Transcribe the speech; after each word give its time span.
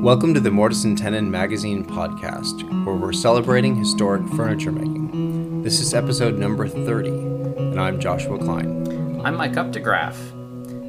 Welcome 0.00 0.32
to 0.32 0.40
the 0.40 0.48
Mortise 0.48 0.86
and 0.86 0.96
Tenon 0.96 1.30
Magazine 1.30 1.84
podcast, 1.84 2.64
where 2.86 2.94
we're 2.94 3.12
celebrating 3.12 3.76
historic 3.76 4.26
furniture 4.30 4.72
making. 4.72 5.62
This 5.62 5.78
is 5.78 5.92
episode 5.92 6.38
number 6.38 6.66
30, 6.66 7.10
and 7.10 7.78
I'm 7.78 8.00
Joshua 8.00 8.38
Klein. 8.38 9.20
I'm 9.22 9.36
Mike 9.36 9.52
Updegraff. 9.52 10.16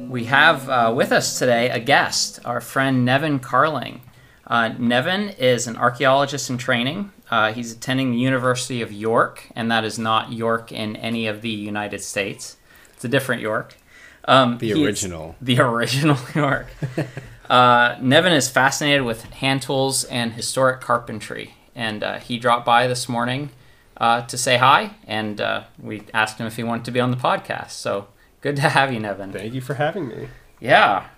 We 0.08 0.24
have 0.24 0.66
uh, 0.70 0.94
with 0.96 1.12
us 1.12 1.38
today 1.38 1.68
a 1.68 1.78
guest, 1.78 2.40
our 2.46 2.62
friend 2.62 3.06
Nevan 3.06 3.38
Carling. 3.38 4.00
Uh, 4.46 4.70
Nevan 4.78 5.38
is 5.38 5.66
an 5.66 5.76
archaeologist 5.76 6.48
in 6.48 6.56
training. 6.56 7.12
Uh, 7.30 7.52
he's 7.52 7.70
attending 7.70 8.12
the 8.12 8.18
University 8.18 8.80
of 8.80 8.90
York, 8.92 9.46
and 9.54 9.70
that 9.70 9.84
is 9.84 9.98
not 9.98 10.32
York 10.32 10.72
in 10.72 10.96
any 10.96 11.26
of 11.26 11.42
the 11.42 11.50
United 11.50 12.00
States. 12.00 12.56
It's 12.94 13.04
a 13.04 13.08
different 13.08 13.42
York. 13.42 13.76
Um, 14.24 14.56
the 14.56 14.72
original. 14.72 15.36
The 15.42 15.60
original 15.60 16.16
York. 16.34 16.68
uh, 17.52 17.98
Nevan 18.00 18.32
is 18.32 18.48
fascinated 18.48 19.02
with 19.02 19.24
hand 19.24 19.60
tools 19.60 20.04
and 20.04 20.32
historic 20.32 20.80
carpentry, 20.80 21.54
and 21.74 22.02
uh, 22.02 22.18
he 22.18 22.38
dropped 22.38 22.64
by 22.64 22.86
this 22.86 23.10
morning 23.10 23.50
uh, 23.98 24.22
to 24.22 24.38
say 24.38 24.56
hi, 24.56 24.94
and 25.06 25.38
uh, 25.38 25.64
we 25.78 26.02
asked 26.14 26.38
him 26.38 26.46
if 26.46 26.56
he 26.56 26.62
wanted 26.62 26.86
to 26.86 26.90
be 26.90 26.98
on 26.98 27.10
the 27.10 27.16
podcast. 27.18 27.72
So 27.72 28.08
good 28.40 28.56
to 28.56 28.62
have 28.62 28.90
you, 28.90 29.00
Nevan. 29.00 29.34
Thank 29.34 29.52
you 29.52 29.60
for 29.60 29.74
having 29.74 30.08
me. 30.08 30.28
Yeah. 30.60 31.08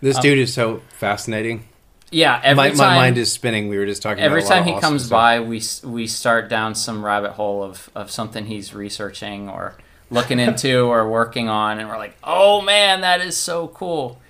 This 0.00 0.14
um, 0.14 0.22
dude 0.22 0.38
is 0.38 0.54
so 0.54 0.80
fascinating. 0.90 1.64
Yeah, 2.12 2.40
every 2.44 2.56
my, 2.56 2.68
time, 2.68 2.78
my 2.78 2.94
mind 2.94 3.18
is 3.18 3.32
spinning. 3.32 3.68
We 3.68 3.76
were 3.76 3.86
just 3.86 4.00
talking. 4.00 4.22
Every 4.22 4.44
time 4.44 4.62
he 4.62 4.70
awesome 4.70 4.80
comes 4.80 5.06
stuff. 5.06 5.10
by, 5.10 5.40
we 5.40 5.60
we 5.82 6.06
start 6.06 6.48
down 6.48 6.76
some 6.76 7.04
rabbit 7.04 7.32
hole 7.32 7.64
of, 7.64 7.90
of 7.96 8.12
something 8.12 8.46
he's 8.46 8.74
researching 8.74 9.48
or 9.48 9.74
looking 10.08 10.38
into 10.38 10.82
or 10.82 11.08
working 11.08 11.48
on, 11.48 11.80
and 11.80 11.88
we're 11.88 11.98
like, 11.98 12.16
oh 12.22 12.60
man, 12.60 13.00
that 13.00 13.20
is 13.20 13.36
so 13.36 13.66
cool. 13.66 14.20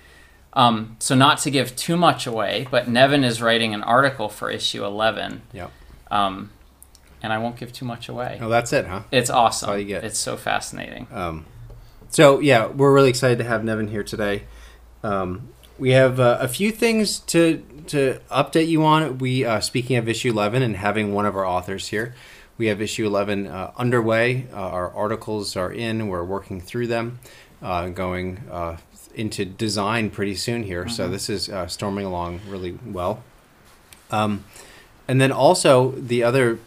Um, 0.55 0.95
so 0.99 1.15
not 1.15 1.39
to 1.39 1.51
give 1.51 1.75
too 1.75 1.97
much 1.97 2.25
away, 2.25 2.67
but 2.71 2.87
Nevan 2.87 3.23
is 3.25 3.41
writing 3.41 3.73
an 3.73 3.83
article 3.83 4.29
for 4.29 4.49
issue 4.49 4.85
eleven. 4.85 5.41
Yep. 5.51 5.71
Um, 6.09 6.51
and 7.21 7.33
I 7.33 7.39
won't 7.39 7.57
give 7.57 7.73
too 7.73 7.85
much 7.85 8.07
away. 8.07 8.39
Oh, 8.41 8.49
that's 8.49 8.71
it, 8.71 8.85
huh? 8.85 9.01
It's 9.11 9.29
awesome. 9.29 9.69
all 9.69 9.77
you 9.77 9.85
get. 9.85 10.03
It's 10.03 10.19
so 10.19 10.37
fascinating. 10.37 11.07
Um, 11.11 11.45
so 12.09 12.39
yeah, 12.39 12.67
we're 12.67 12.93
really 12.93 13.09
excited 13.09 13.39
to 13.39 13.43
have 13.43 13.63
Nevan 13.63 13.89
here 13.89 14.03
today. 14.03 14.43
Um, 15.03 15.49
we 15.77 15.91
have 15.91 16.19
uh, 16.19 16.37
a 16.39 16.47
few 16.47 16.71
things 16.71 17.19
to 17.19 17.63
to 17.87 18.21
update 18.31 18.67
you 18.67 18.83
on. 18.85 19.17
We 19.17 19.43
uh, 19.43 19.59
speaking 19.59 19.97
of 19.97 20.07
issue 20.07 20.29
eleven 20.29 20.63
and 20.63 20.77
having 20.77 21.13
one 21.13 21.25
of 21.25 21.35
our 21.35 21.45
authors 21.45 21.89
here, 21.89 22.15
we 22.57 22.67
have 22.67 22.81
issue 22.81 23.05
eleven 23.05 23.47
uh, 23.47 23.71
underway. 23.75 24.47
Uh, 24.53 24.57
our 24.57 24.89
articles 24.93 25.57
are 25.57 25.71
in. 25.71 26.07
We're 26.07 26.23
working 26.23 26.61
through 26.61 26.87
them, 26.87 27.19
uh, 27.61 27.89
going 27.89 28.43
uh, 28.49 28.77
into 29.15 29.45
design 29.45 30.09
pretty 30.09 30.35
soon 30.35 30.63
here. 30.63 30.83
Mm-hmm. 30.83 30.91
So 30.91 31.07
this 31.07 31.29
is 31.29 31.49
storming 31.67 32.05
along 32.05 32.41
really 32.47 32.77
well. 32.85 33.23
Um, 34.11 34.45
and 35.07 35.19
then 35.21 35.31
also 35.31 35.91
the 35.91 36.23
other 36.23 36.59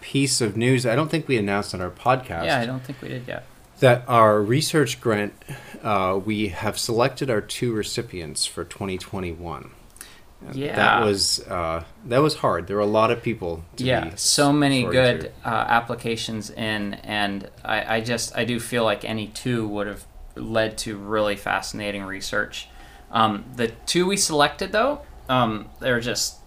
piece 0.00 0.40
of 0.40 0.56
news. 0.56 0.86
I 0.86 0.94
don't 0.94 1.10
think 1.10 1.28
we 1.28 1.36
announced 1.36 1.74
on 1.74 1.80
our 1.80 1.90
podcast. 1.90 2.46
Yeah, 2.46 2.60
I 2.60 2.66
don't 2.66 2.82
think 2.82 3.00
we 3.02 3.08
did 3.08 3.26
yet 3.26 3.46
that 3.80 4.04
our 4.08 4.40
research 4.40 5.00
grant, 5.00 5.34
uh, 5.82 6.18
we 6.24 6.48
have 6.48 6.78
selected 6.78 7.30
our 7.30 7.40
two 7.40 7.72
recipients 7.72 8.46
for 8.46 8.64
2021. 8.64 9.70
Yeah, 10.52 10.76
that 10.76 11.04
was 11.04 11.40
uh, 11.48 11.84
that 12.04 12.18
was 12.18 12.36
hard. 12.36 12.66
There 12.66 12.76
were 12.76 12.82
a 12.82 12.86
lot 12.86 13.10
of 13.10 13.22
people. 13.22 13.64
yeah, 13.78 14.14
so 14.16 14.52
many 14.52 14.84
good 14.84 15.32
uh, 15.42 15.48
applications 15.48 16.50
in, 16.50 16.94
and 16.94 17.48
I, 17.64 17.96
I 17.96 18.00
just 18.02 18.36
I 18.36 18.44
do 18.44 18.60
feel 18.60 18.84
like 18.84 19.06
any 19.06 19.28
two 19.28 19.66
would 19.66 19.86
have 19.86 20.04
led 20.34 20.78
to 20.78 20.96
really 20.96 21.36
fascinating 21.36 22.02
research. 22.04 22.68
Um, 23.10 23.44
the 23.56 23.68
two 23.86 24.06
we 24.06 24.16
selected, 24.16 24.72
though, 24.72 25.02
um, 25.28 25.68
they're 25.80 26.00
just 26.00 26.38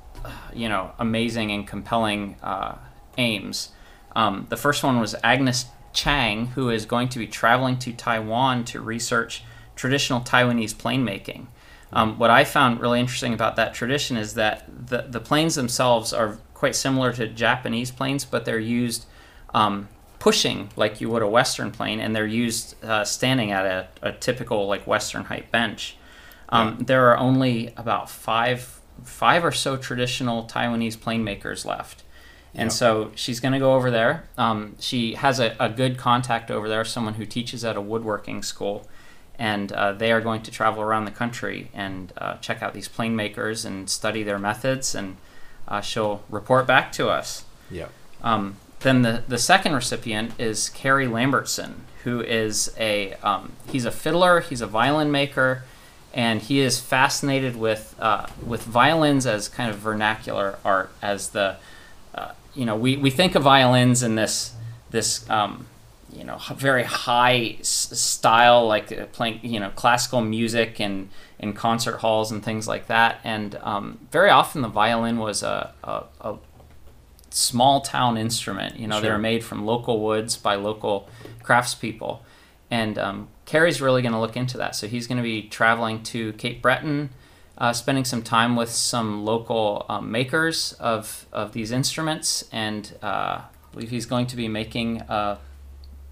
you 0.53 0.67
know 0.67 0.91
amazing 0.99 1.52
and 1.52 1.67
compelling 1.67 2.35
uh, 2.44 2.77
aims. 3.17 3.69
Um, 4.16 4.47
the 4.50 4.57
first 4.57 4.84
one 4.84 5.00
was 5.00 5.16
Agnes 5.23 5.66
Chang, 5.94 6.47
who 6.47 6.69
is 6.69 6.85
going 6.85 7.09
to 7.09 7.19
be 7.19 7.28
traveling 7.28 7.78
to 7.79 7.94
Taiwan 7.94 8.66
to 8.66 8.81
research 8.81 9.44
traditional 9.75 10.22
Taiwanese 10.22 10.78
plane 10.78 11.03
making. 11.03 11.47
Um, 11.94 12.19
what 12.19 12.29
I 12.29 12.44
found 12.44 12.81
really 12.81 13.00
interesting 13.00 13.33
about 13.33 13.56
that 13.56 13.73
tradition 13.73 14.17
is 14.17 14.33
that 14.33 14.66
the, 14.88 15.03
the 15.03 15.19
planes 15.19 15.56
themselves 15.56 16.12
are 16.12 16.38
quite 16.53 16.75
similar 16.75 17.13
to 17.13 17.28
Japanese 17.28 17.91
planes, 17.91 18.25
but 18.25 18.44
they're 18.44 18.59
used 18.59 19.06
um, 19.53 19.88
pushing 20.19 20.69
like 20.75 21.00
you 21.01 21.09
would 21.09 21.22
a 21.22 21.28
Western 21.28 21.72
plane, 21.72 22.00
and 22.00 22.16
they're 22.16 22.25
used 22.25 22.83
uh, 22.83 23.03
standing 23.03 23.51
at 23.51 23.66
a, 23.66 23.88
a, 24.01 24.11
typical 24.11 24.67
like 24.67 24.88
Western 24.88 25.25
height 25.25 25.51
bench. 25.51 25.95
Um, 26.50 26.78
yeah. 26.79 26.85
There 26.85 27.09
are 27.11 27.17
only 27.17 27.73
about 27.78 28.09
five 28.09 28.79
five 29.03 29.45
or 29.45 29.51
so 29.51 29.77
traditional 29.77 30.45
Taiwanese 30.45 31.00
plane 31.00 31.23
makers 31.23 31.66
left. 31.66 32.03
And 32.56 32.73
so 32.73 33.11
she's 33.13 33.39
going 33.39 33.51
to 33.53 33.59
go 33.59 33.75
over 33.75 33.91
there. 33.91 34.27
Um, 34.35 34.75
she 34.79 35.13
has 35.13 35.39
a, 35.39 35.56
a, 35.59 35.69
good 35.69 35.97
contact 35.97 36.50
over 36.50 36.67
there, 36.67 36.83
someone 36.83 37.13
who 37.13 37.25
teaches 37.25 37.63
at 37.63 37.77
a 37.77 37.81
woodworking 37.81 38.41
school. 38.41 38.88
And 39.38 39.72
uh, 39.72 39.94
they 39.94 40.11
are 40.11 40.22
going 40.22 40.41
to 40.41 40.51
travel 40.51 40.81
around 40.81 41.06
the 41.06 41.11
country 41.11 41.69
and 41.72 42.11
uh, 42.17 42.38
check 42.38 42.63
out 42.63 42.73
these 42.73 42.88
plane 42.88 43.16
makers 43.16 43.63
and 43.63 43.88
study 43.88 44.23
their 44.23 44.39
methods. 44.39 44.95
And 44.95 45.17
uh, 45.67 45.81
she'll 45.81 46.23
report 46.31 46.66
back 46.66 46.91
to 46.94 47.09
us. 47.09 47.45
Yeah. 47.69 47.89
Um, 48.23 48.57
then 48.81 49.01
the, 49.01 49.23
the 49.27 49.38
second 49.38 49.73
recipient 49.73 50.39
is 50.39 50.69
Carey 50.69 51.07
Lambertson, 51.07 51.81
who 52.03 52.21
is 52.21 52.73
a 52.79 53.13
um, 53.15 53.53
he's 53.69 53.85
a 53.85 53.91
fiddler, 53.91 54.41
he's 54.41 54.61
a 54.61 54.67
violin 54.67 55.11
maker, 55.11 55.63
and 56.13 56.41
he 56.41 56.59
is 56.59 56.79
fascinated 56.79 57.55
with 57.55 57.95
uh, 57.99 58.27
with 58.45 58.63
violins 58.63 59.25
as 59.25 59.47
kind 59.49 59.69
of 59.69 59.77
vernacular 59.77 60.59
art, 60.63 60.91
as 61.01 61.29
the 61.29 61.57
you 62.57 62.65
know, 62.65 62.75
we, 62.75 62.97
we 62.97 63.11
think 63.11 63.35
of 63.35 63.43
violins 63.43 64.01
in 64.01 64.15
this 64.15 64.53
this 64.89 65.29
um, 65.29 65.67
you 66.11 66.23
know 66.23 66.39
very 66.55 66.83
high 66.83 67.57
style, 67.61 68.67
like 68.67 68.91
uh, 68.91 69.05
playing 69.07 69.39
you 69.44 69.59
know 69.59 69.69
classical 69.69 70.21
music 70.21 70.79
and 70.81 71.09
in 71.38 71.53
concert 71.53 71.97
halls 71.97 72.31
and 72.31 72.44
things 72.44 72.67
like 72.67 72.88
that. 72.88 73.19
And 73.23 73.55
um, 73.61 73.99
very 74.11 74.31
often 74.31 74.63
the 74.63 74.67
violin 74.67 75.19
was 75.19 75.44
a, 75.44 75.71
a, 75.83 76.03
a 76.19 76.38
small 77.38 77.81
town 77.81 78.18
instrument. 78.18 78.80
You 78.80 78.88
know, 78.88 78.96
sure. 78.96 79.02
they 79.02 79.09
were 79.09 79.18
made 79.18 79.44
from 79.44 79.66
local 79.66 80.02
woods 80.03 80.38
by 80.38 80.56
local 80.56 81.08
craftspeople. 81.44 82.20
And 82.70 82.98
um, 82.98 83.28
Carey's 83.46 83.80
really 83.80 84.02
going 84.02 84.14
to 84.14 84.20
look 84.20 84.36
into 84.36 84.58
that. 84.58 84.75
So 84.75 84.88
he's 84.88 85.08
going 85.08 85.18
to 85.18 85.24
be 85.24 85.44
traveling 85.44 86.03
to 86.03 86.34
Cape 86.34 86.62
Breton 86.62 87.09
uh, 87.58 87.74
spending 87.74 88.06
some 88.06 88.22
time 88.22 88.56
with 88.56 88.70
some 88.70 89.25
local 89.25 89.86
um, 89.90 90.12
makers 90.12 90.74
of, 90.74 91.25
of 91.31 91.53
these 91.53 91.72
instruments, 91.72 92.48
and 92.52 92.94
uh, 93.02 93.08
I 93.08 93.48
believe 93.72 93.90
he's 93.90 94.06
going 94.06 94.28
to 94.28 94.36
be 94.36 94.48
making 94.48 95.02
a 95.02 95.40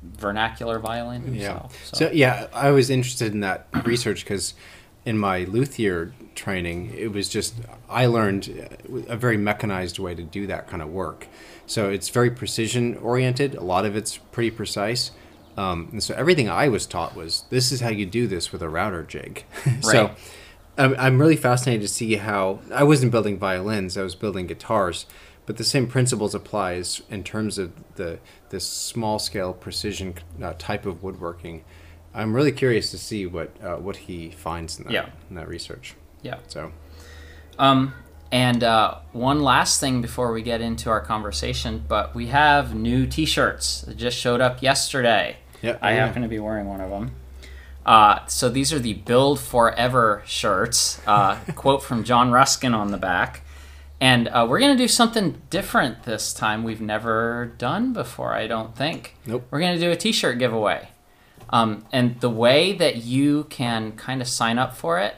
vernacular 0.01 0.79
violin 0.79 1.21
himself. 1.21 1.71
Yeah. 1.73 1.85
So. 1.85 1.97
so 1.97 2.11
yeah, 2.11 2.47
I 2.53 2.71
was 2.71 2.89
interested 2.89 3.31
in 3.33 3.41
that 3.41 3.67
research 3.85 4.23
because 4.23 4.55
in 5.05 5.17
my 5.17 5.43
luthier 5.43 6.13
training, 6.33 6.91
it 6.95 7.11
was 7.11 7.29
just 7.29 7.55
I 7.89 8.07
learned 8.07 8.69
a 9.07 9.15
very 9.15 9.37
mechanized 9.37 9.99
way 9.99 10.15
to 10.15 10.23
do 10.23 10.47
that 10.47 10.67
kind 10.67 10.81
of 10.81 10.89
work. 10.89 11.27
So 11.67 11.89
it's 11.89 12.09
very 12.09 12.31
precision 12.31 12.97
oriented. 12.97 13.55
A 13.55 13.63
lot 13.63 13.85
of 13.85 13.95
it's 13.95 14.17
pretty 14.17 14.51
precise. 14.51 15.11
Um, 15.57 15.87
and 15.91 16.03
so 16.03 16.13
everything 16.15 16.49
I 16.49 16.67
was 16.67 16.85
taught 16.85 17.15
was 17.15 17.45
this 17.49 17.71
is 17.71 17.81
how 17.81 17.89
you 17.89 18.05
do 18.05 18.27
this 18.27 18.51
with 18.51 18.61
a 18.61 18.69
router 18.69 19.03
jig. 19.03 19.45
Right. 19.65 19.83
so 19.83 20.15
I'm 20.77 21.19
really 21.19 21.37
fascinated 21.37 21.83
to 21.83 21.87
see 21.87 22.15
how 22.15 22.59
I 22.73 22.83
wasn't 22.83 23.11
building 23.13 23.37
violins; 23.37 23.97
I 23.97 24.03
was 24.03 24.13
building 24.13 24.45
guitars, 24.45 25.05
but 25.45 25.55
the 25.55 25.63
same 25.63 25.87
principles 25.87 26.35
applies 26.35 27.01
in 27.09 27.23
terms 27.23 27.57
of 27.57 27.71
the 27.95 28.19
this 28.49 28.67
small 28.67 29.17
scale 29.17 29.53
precision 29.53 30.15
uh, 30.43 30.53
type 30.57 30.85
of 30.85 31.01
woodworking. 31.01 31.63
I'm 32.15 32.33
really 32.33 32.53
curious 32.53 32.91
to 32.91 32.97
see 32.97 33.25
what 33.25 33.51
uh, 33.61 33.75
what 33.75 33.97
he 33.97 34.29
finds 34.29 34.79
in 34.79 34.85
that 34.85 34.93
yeah. 34.93 35.09
in 35.29 35.35
that 35.35 35.47
research. 35.47 35.95
Yeah. 36.21 36.37
So, 36.47 36.71
um, 37.59 37.93
and 38.31 38.63
uh, 38.63 38.99
one 39.11 39.41
last 39.41 39.79
thing 39.79 40.01
before 40.01 40.31
we 40.31 40.41
get 40.41 40.61
into 40.61 40.89
our 40.89 41.01
conversation, 41.01 41.83
but 41.87 42.15
we 42.15 42.27
have 42.27 42.73
new 42.73 43.05
T-shirts 43.05 43.81
that 43.81 43.97
just 43.97 44.17
showed 44.17 44.41
up 44.41 44.61
yesterday. 44.61 45.37
Yeah, 45.61 45.77
I 45.81 45.93
yeah. 45.93 46.05
happen 46.05 46.21
to 46.21 46.27
be 46.27 46.39
wearing 46.39 46.67
one 46.67 46.81
of 46.81 46.89
them. 46.89 47.11
Uh, 47.85 48.25
so 48.25 48.49
these 48.49 48.73
are 48.73 48.79
the 48.79 48.93
Build 48.93 49.39
Forever 49.39 50.23
shirts. 50.25 50.99
Uh, 51.05 51.35
quote 51.55 51.83
from 51.83 52.03
John 52.03 52.31
Ruskin 52.31 52.73
on 52.73 52.91
the 52.91 52.97
back. 52.97 53.41
And 54.01 54.27
uh, 54.27 54.45
we're 54.49 54.59
going 54.59 54.75
to 54.75 54.83
do 54.83 54.87
something 54.87 55.41
different 55.49 56.03
this 56.03 56.33
time 56.33 56.63
we've 56.63 56.81
never 56.81 57.53
done 57.57 57.93
before, 57.93 58.33
I 58.33 58.47
don't 58.47 58.75
think. 58.75 59.15
Nope. 59.25 59.47
We're 59.49 59.59
going 59.59 59.75
to 59.75 59.79
do 59.79 59.91
a 59.91 59.95
t 59.95 60.11
shirt 60.11 60.37
giveaway. 60.37 60.89
Um, 61.55 61.85
and 61.93 62.19
the 62.19 62.29
way 62.29 62.73
that 62.73 62.97
you 62.97 63.45
can 63.45 63.93
kind 63.93 64.21
of 64.21 64.27
sign 64.27 64.59
up 64.59 64.75
for 64.75 64.99
it 64.99 65.15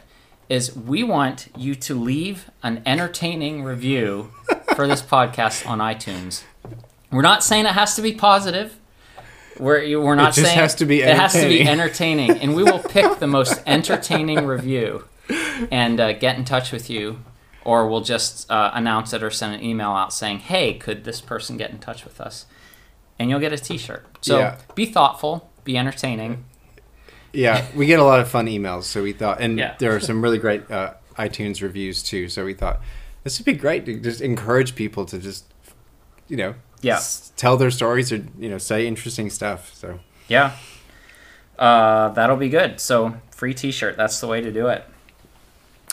is 0.50 0.76
we 0.76 1.04
want 1.04 1.48
you 1.58 1.74
to 1.74 1.96
leave 1.96 2.52
an 2.62 2.84
entertaining 2.86 3.64
review 3.64 4.32
for 4.76 4.88
this 4.88 5.02
podcast 5.02 5.68
on 5.68 5.80
iTunes. 5.80 6.44
We're 7.12 7.24
not 7.24 7.44
saying 7.44 7.66
it 7.66 7.72
has 7.72 7.96
to 7.96 8.04
be 8.04 8.14
positive. 8.14 8.78
We're, 9.60 10.00
we're 10.00 10.14
not 10.14 10.34
it 10.34 10.42
just 10.42 10.48
saying 10.48 10.60
has 10.60 10.76
to 10.76 10.86
be 10.86 11.02
it 11.02 11.18
has 11.18 11.34
to 11.34 11.48
be 11.48 11.68
entertaining, 11.68 12.30
and 12.38 12.56
we 12.56 12.62
will 12.62 12.84
pick 12.84 13.18
the 13.18 13.26
most 13.26 13.60
entertaining 13.66 14.46
review 14.46 15.06
and 15.72 16.00
uh, 16.00 16.14
get 16.14 16.38
in 16.38 16.46
touch 16.46 16.72
with 16.72 16.88
you. 16.88 17.20
or 17.66 17.88
we'll 17.90 18.02
just 18.02 18.50
uh, 18.52 18.70
announce 18.76 19.12
it 19.12 19.24
or 19.24 19.32
send 19.32 19.56
an 19.56 19.64
email 19.64 19.90
out 19.90 20.14
saying, 20.14 20.40
"Hey, 20.40 20.76
could 20.76 21.04
this 21.04 21.20
person 21.20 21.58
get 21.58 21.72
in 21.72 21.80
touch 21.80 22.06
with 22.06 22.22
us?" 22.22 22.46
And 23.18 23.32
you'll 23.32 23.40
get 23.40 23.52
a 23.52 23.58
T-shirt. 23.58 24.06
So 24.22 24.38
yeah. 24.38 24.58
be 24.76 24.86
thoughtful, 24.86 25.50
be 25.68 25.78
entertaining. 25.78 26.46
Yeah, 27.34 27.64
we 27.76 27.86
get 27.86 28.00
a 28.00 28.04
lot 28.04 28.20
of 28.20 28.28
fun 28.28 28.48
emails, 28.48 28.84
so 28.84 29.04
we 29.04 29.14
thought, 29.14 29.42
and 29.42 29.60
yeah. 29.60 29.76
there 29.78 29.96
are 29.96 30.00
some 30.00 30.24
really 30.24 30.40
great 30.40 30.72
uh, 30.72 30.94
iTunes 31.18 31.62
reviews 31.62 32.02
too. 32.02 32.30
So 32.30 32.46
we 32.46 32.56
thought 32.56 32.82
this 33.24 33.38
would 33.38 33.46
be 33.46 33.54
great 33.54 33.86
to 33.86 34.00
just 34.00 34.22
encourage 34.22 34.74
people 34.74 35.06
to 35.06 35.20
just, 35.20 35.46
you 36.28 36.38
know, 36.38 36.56
yeah, 36.82 36.96
s- 36.96 37.32
tell 37.36 37.58
their 37.58 37.70
stories 37.70 38.12
or 38.12 38.26
you 38.40 38.50
know 38.50 38.58
say 38.58 38.88
interesting 38.88 39.30
stuff. 39.30 39.76
So 39.76 40.00
yeah, 40.28 40.56
uh, 41.60 42.10
that'll 42.10 42.38
be 42.38 42.50
good. 42.50 42.80
So 42.80 43.18
free 43.30 43.54
T-shirt. 43.54 43.98
That's 43.98 44.20
the 44.20 44.28
way 44.28 44.42
to 44.42 44.52
do 44.52 44.68
it. 44.68 44.86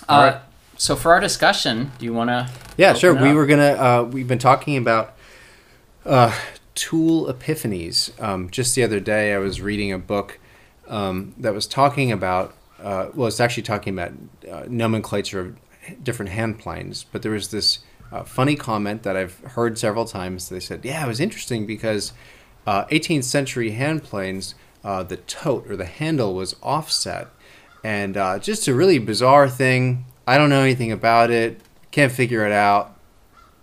Uh, 0.08 0.32
right. 0.32 0.42
So 0.76 0.96
for 0.96 1.12
our 1.12 1.20
discussion, 1.20 1.92
do 1.98 2.06
you 2.06 2.14
want 2.14 2.30
to? 2.30 2.48
Yeah, 2.76 2.94
sure. 2.94 3.14
We 3.14 3.34
were 3.34 3.46
gonna. 3.46 3.72
Uh, 3.72 4.08
we've 4.10 4.28
been 4.28 4.38
talking 4.38 4.76
about 4.76 5.14
uh, 6.06 6.34
tool 6.74 7.32
epiphanies. 7.32 8.20
Um, 8.22 8.50
just 8.50 8.74
the 8.74 8.82
other 8.82 9.00
day, 9.00 9.34
I 9.34 9.38
was 9.38 9.60
reading 9.60 9.92
a 9.92 9.98
book 9.98 10.38
um, 10.88 11.34
that 11.38 11.54
was 11.54 11.66
talking 11.66 12.12
about. 12.12 12.54
Uh, 12.82 13.08
well, 13.14 13.28
it's 13.28 13.40
actually 13.40 13.62
talking 13.62 13.94
about 13.94 14.12
uh, 14.50 14.64
nomenclature 14.68 15.40
of 15.40 15.56
different 16.02 16.30
hand 16.32 16.58
planes, 16.58 17.04
but 17.10 17.22
there 17.22 17.32
was 17.32 17.48
this 17.48 17.78
uh, 18.12 18.24
funny 18.24 18.56
comment 18.56 19.02
that 19.04 19.16
I've 19.16 19.38
heard 19.40 19.78
several 19.78 20.04
times. 20.04 20.48
They 20.48 20.60
said, 20.60 20.84
"Yeah, 20.84 21.04
it 21.04 21.08
was 21.08 21.20
interesting 21.20 21.66
because 21.66 22.12
18th 22.66 23.18
uh, 23.18 23.22
century 23.22 23.70
hand 23.70 24.02
planes, 24.02 24.54
uh, 24.82 25.02
the 25.02 25.16
tote 25.16 25.70
or 25.70 25.76
the 25.76 25.86
handle 25.86 26.34
was 26.34 26.56
offset." 26.62 27.28
and 27.84 28.16
uh, 28.16 28.38
just 28.38 28.66
a 28.66 28.74
really 28.74 28.98
bizarre 28.98 29.48
thing. 29.48 30.06
I 30.26 30.38
don't 30.38 30.48
know 30.48 30.62
anything 30.62 30.90
about 30.90 31.30
it. 31.30 31.60
Can't 31.90 32.10
figure 32.10 32.44
it 32.46 32.52
out. 32.52 32.96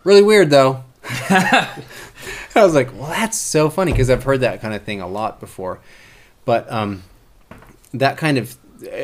Really 0.03 0.21
weird 0.21 0.51
though. 0.51 0.83
I 2.55 2.63
was 2.63 2.73
like, 2.73 2.93
well, 2.93 3.09
that's 3.09 3.37
so 3.37 3.69
funny 3.69 3.91
because 3.91 4.09
I've 4.09 4.23
heard 4.23 4.41
that 4.41 4.61
kind 4.61 4.73
of 4.73 4.83
thing 4.83 5.01
a 5.01 5.07
lot 5.07 5.39
before. 5.39 5.79
But 6.45 6.71
um, 6.71 7.03
that 7.93 8.17
kind 8.17 8.37
of, 8.37 8.57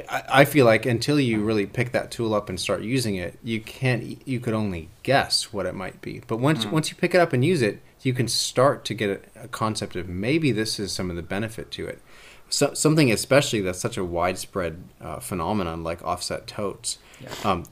I, 0.09 0.23
I 0.29 0.45
feel 0.45 0.65
like 0.65 0.85
until 0.85 1.19
you 1.19 1.43
really 1.43 1.65
pick 1.65 1.91
that 1.91 2.11
tool 2.11 2.33
up 2.33 2.49
and 2.49 2.59
start 2.59 2.81
using 2.81 3.15
it, 3.15 3.37
you 3.43 3.59
can't. 3.61 4.27
You 4.27 4.39
could 4.39 4.53
only 4.53 4.89
guess 5.03 5.53
what 5.53 5.65
it 5.65 5.75
might 5.75 6.01
be. 6.01 6.21
But 6.25 6.37
once 6.37 6.65
mm. 6.65 6.71
once 6.71 6.89
you 6.89 6.95
pick 6.95 7.13
it 7.13 7.21
up 7.21 7.33
and 7.33 7.45
use 7.45 7.61
it, 7.61 7.81
you 8.01 8.13
can 8.13 8.27
start 8.27 8.85
to 8.85 8.93
get 8.93 9.09
a, 9.35 9.43
a 9.43 9.47
concept 9.47 9.95
of 9.95 10.09
maybe 10.09 10.51
this 10.51 10.79
is 10.79 10.91
some 10.91 11.09
of 11.09 11.15
the 11.15 11.21
benefit 11.21 11.71
to 11.71 11.85
it 11.85 12.01
so, 12.49 12.73
something 12.73 13.11
especially 13.11 13.61
that's 13.61 13.79
such 13.79 13.97
a 13.97 14.03
widespread 14.03 14.83
uh, 15.01 15.19
phenomenon 15.19 15.83
like 15.83 16.03
offset 16.03 16.47
totes. 16.47 16.97
Yeah. 17.21 17.29
Um, 17.43 17.63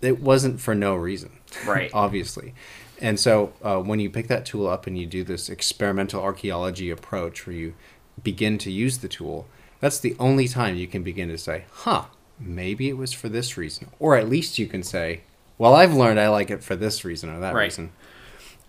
it 0.00 0.20
wasn't 0.20 0.60
for 0.60 0.74
no 0.74 0.94
reason, 0.94 1.32
right? 1.66 1.90
obviously, 1.94 2.54
and 3.00 3.18
so 3.20 3.52
uh, 3.62 3.78
when 3.80 4.00
you 4.00 4.10
pick 4.10 4.28
that 4.28 4.46
tool 4.46 4.66
up 4.66 4.86
and 4.86 4.98
you 4.98 5.06
do 5.06 5.24
this 5.24 5.48
experimental 5.48 6.22
archaeology 6.22 6.90
approach 6.90 7.46
where 7.46 7.56
you 7.56 7.74
begin 8.22 8.58
to 8.58 8.70
use 8.70 8.98
the 8.98 9.08
tool, 9.08 9.46
that's 9.80 9.98
the 9.98 10.16
only 10.18 10.48
time 10.48 10.76
you 10.76 10.86
can 10.86 11.02
begin 11.02 11.28
to 11.28 11.38
say, 11.38 11.64
"Huh, 11.70 12.06
maybe 12.38 12.88
it 12.88 12.96
was 12.96 13.12
for 13.12 13.28
this 13.28 13.56
reason," 13.56 13.90
or 13.98 14.16
at 14.16 14.28
least 14.28 14.58
you 14.58 14.66
can 14.66 14.82
say, 14.82 15.20
"Well, 15.58 15.74
I've 15.74 15.94
learned 15.94 16.20
I 16.20 16.28
like 16.28 16.50
it 16.50 16.62
for 16.62 16.76
this 16.76 17.04
reason 17.04 17.30
or 17.30 17.40
that 17.40 17.54
right. 17.54 17.64
reason." 17.64 17.92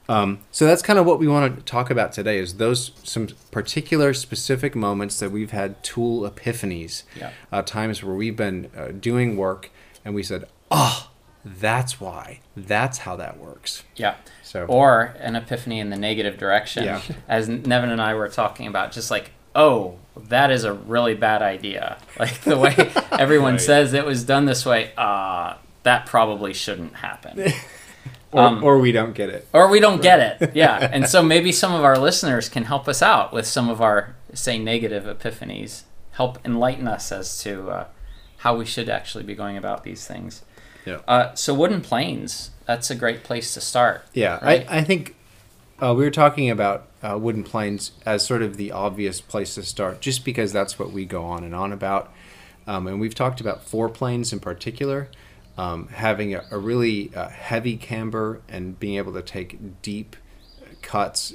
Um, 0.10 0.40
so 0.52 0.66
that's 0.66 0.82
kind 0.82 0.98
of 0.98 1.06
what 1.06 1.20
we 1.20 1.28
want 1.28 1.58
to 1.58 1.62
talk 1.64 1.90
about 1.90 2.14
today 2.14 2.38
is 2.38 2.56
those 2.56 2.92
some 3.04 3.28
particular 3.52 4.14
specific 4.14 4.74
moments 4.76 5.20
that 5.20 5.32
we've 5.32 5.52
had 5.52 5.84
tool 5.84 6.30
epiphanies, 6.30 7.04
yeah. 7.16 7.32
uh, 7.52 7.62
times 7.62 8.04
where 8.04 8.16
we've 8.16 8.36
been 8.36 8.72
uh, 8.76 8.88
doing 8.88 9.36
work 9.36 9.70
and 10.06 10.16
we 10.16 10.24
said, 10.24 10.46
oh, 10.72 11.10
that's 11.60 12.00
why, 12.00 12.40
that's 12.56 13.00
how 13.00 13.16
that 13.18 13.38
works. 13.38 13.84
Yeah. 13.96 14.16
So 14.44 14.66
or 14.66 15.16
an 15.20 15.36
epiphany 15.36 15.80
in 15.80 15.90
the 15.90 15.98
negative 15.98 16.38
direction, 16.38 16.84
yeah. 16.84 17.02
as 17.28 17.48
Nevan 17.48 17.90
and 17.90 18.02
I 18.02 18.14
were 18.14 18.30
talking 18.30 18.68
about, 18.68 18.92
just 18.92 19.12
like 19.12 19.32
oh, 19.58 19.98
that 20.16 20.52
is 20.52 20.64
a 20.64 20.72
really 20.72 21.16
bad 21.16 21.42
idea. 21.42 21.98
Like 22.20 22.42
the 22.42 22.58
way 22.58 22.74
everyone 23.12 23.54
right. 23.54 23.62
says 23.62 23.94
it 23.94 24.04
was 24.04 24.24
done 24.24 24.46
this 24.46 24.66
way, 24.66 24.92
uh, 24.98 25.56
that 25.84 26.08
probably 26.08 26.52
shouldn't 26.52 26.96
happen. 26.96 27.54
Or, 28.32 28.42
um, 28.42 28.64
or 28.64 28.80
we 28.80 28.92
don't 28.92 29.14
get 29.14 29.30
it. 29.30 29.48
Or 29.54 29.70
we 29.70 29.80
don't 29.80 29.98
right. 29.98 30.02
get 30.02 30.42
it. 30.42 30.56
Yeah. 30.56 30.90
and 30.92 31.08
so 31.08 31.22
maybe 31.22 31.52
some 31.52 31.76
of 31.76 31.84
our 31.84 31.98
listeners 31.98 32.50
can 32.50 32.64
help 32.64 32.88
us 32.88 33.04
out 33.04 33.32
with 33.32 33.46
some 33.46 33.70
of 33.70 33.82
our, 33.82 34.16
say, 34.34 34.58
negative 34.58 35.04
epiphanies, 35.04 35.84
help 36.14 36.44
enlighten 36.44 36.88
us 36.88 37.12
as 37.12 37.40
to 37.44 37.70
uh, 37.70 37.86
how 38.38 38.58
we 38.58 38.66
should 38.66 38.90
actually 38.90 39.24
be 39.24 39.36
going 39.36 39.58
about 39.58 39.84
these 39.84 40.08
things. 40.08 40.42
Yeah. 40.88 41.00
Uh, 41.08 41.34
so, 41.36 41.54
wooden 41.54 41.82
planes, 41.82 42.52
that's 42.66 42.90
a 42.90 42.96
great 42.96 43.24
place 43.24 43.54
to 43.54 43.62
start. 43.62 44.06
Yeah. 44.14 44.44
Right? 44.44 44.66
I, 44.70 44.80
I 44.80 44.84
think 44.84 45.16
uh, 45.82 45.94
we 45.94 46.04
were 46.04 46.12
talking 46.12 46.50
about 46.50 46.88
uh, 47.04 47.18
wooden 47.20 47.44
planes 47.44 47.92
as 48.06 48.26
sort 48.26 48.42
of 48.42 48.58
the 48.58 48.72
obvious 48.72 49.22
place 49.22 49.56
to 49.56 49.64
start, 49.64 50.02
just 50.02 50.24
because 50.24 50.54
that's 50.54 50.80
what 50.80 50.92
we 50.92 51.06
go 51.06 51.24
on 51.24 51.44
and 51.44 51.54
on 51.54 51.72
about. 51.74 52.12
Um, 52.66 52.88
and 52.88 53.00
we've 53.00 53.16
talked 53.16 53.40
about 53.42 53.64
fore 53.64 53.90
planes 53.90 54.34
in 54.34 54.40
particular 54.40 55.10
um, 55.58 55.88
having 55.88 56.36
a, 56.36 56.44
a 56.52 56.58
really 56.58 57.12
uh, 57.16 57.30
heavy 57.30 57.78
camber 57.78 58.42
and 58.48 58.80
being 58.80 58.98
able 58.98 59.14
to 59.14 59.22
take 59.22 59.82
deep 59.82 60.16
cuts 60.82 61.34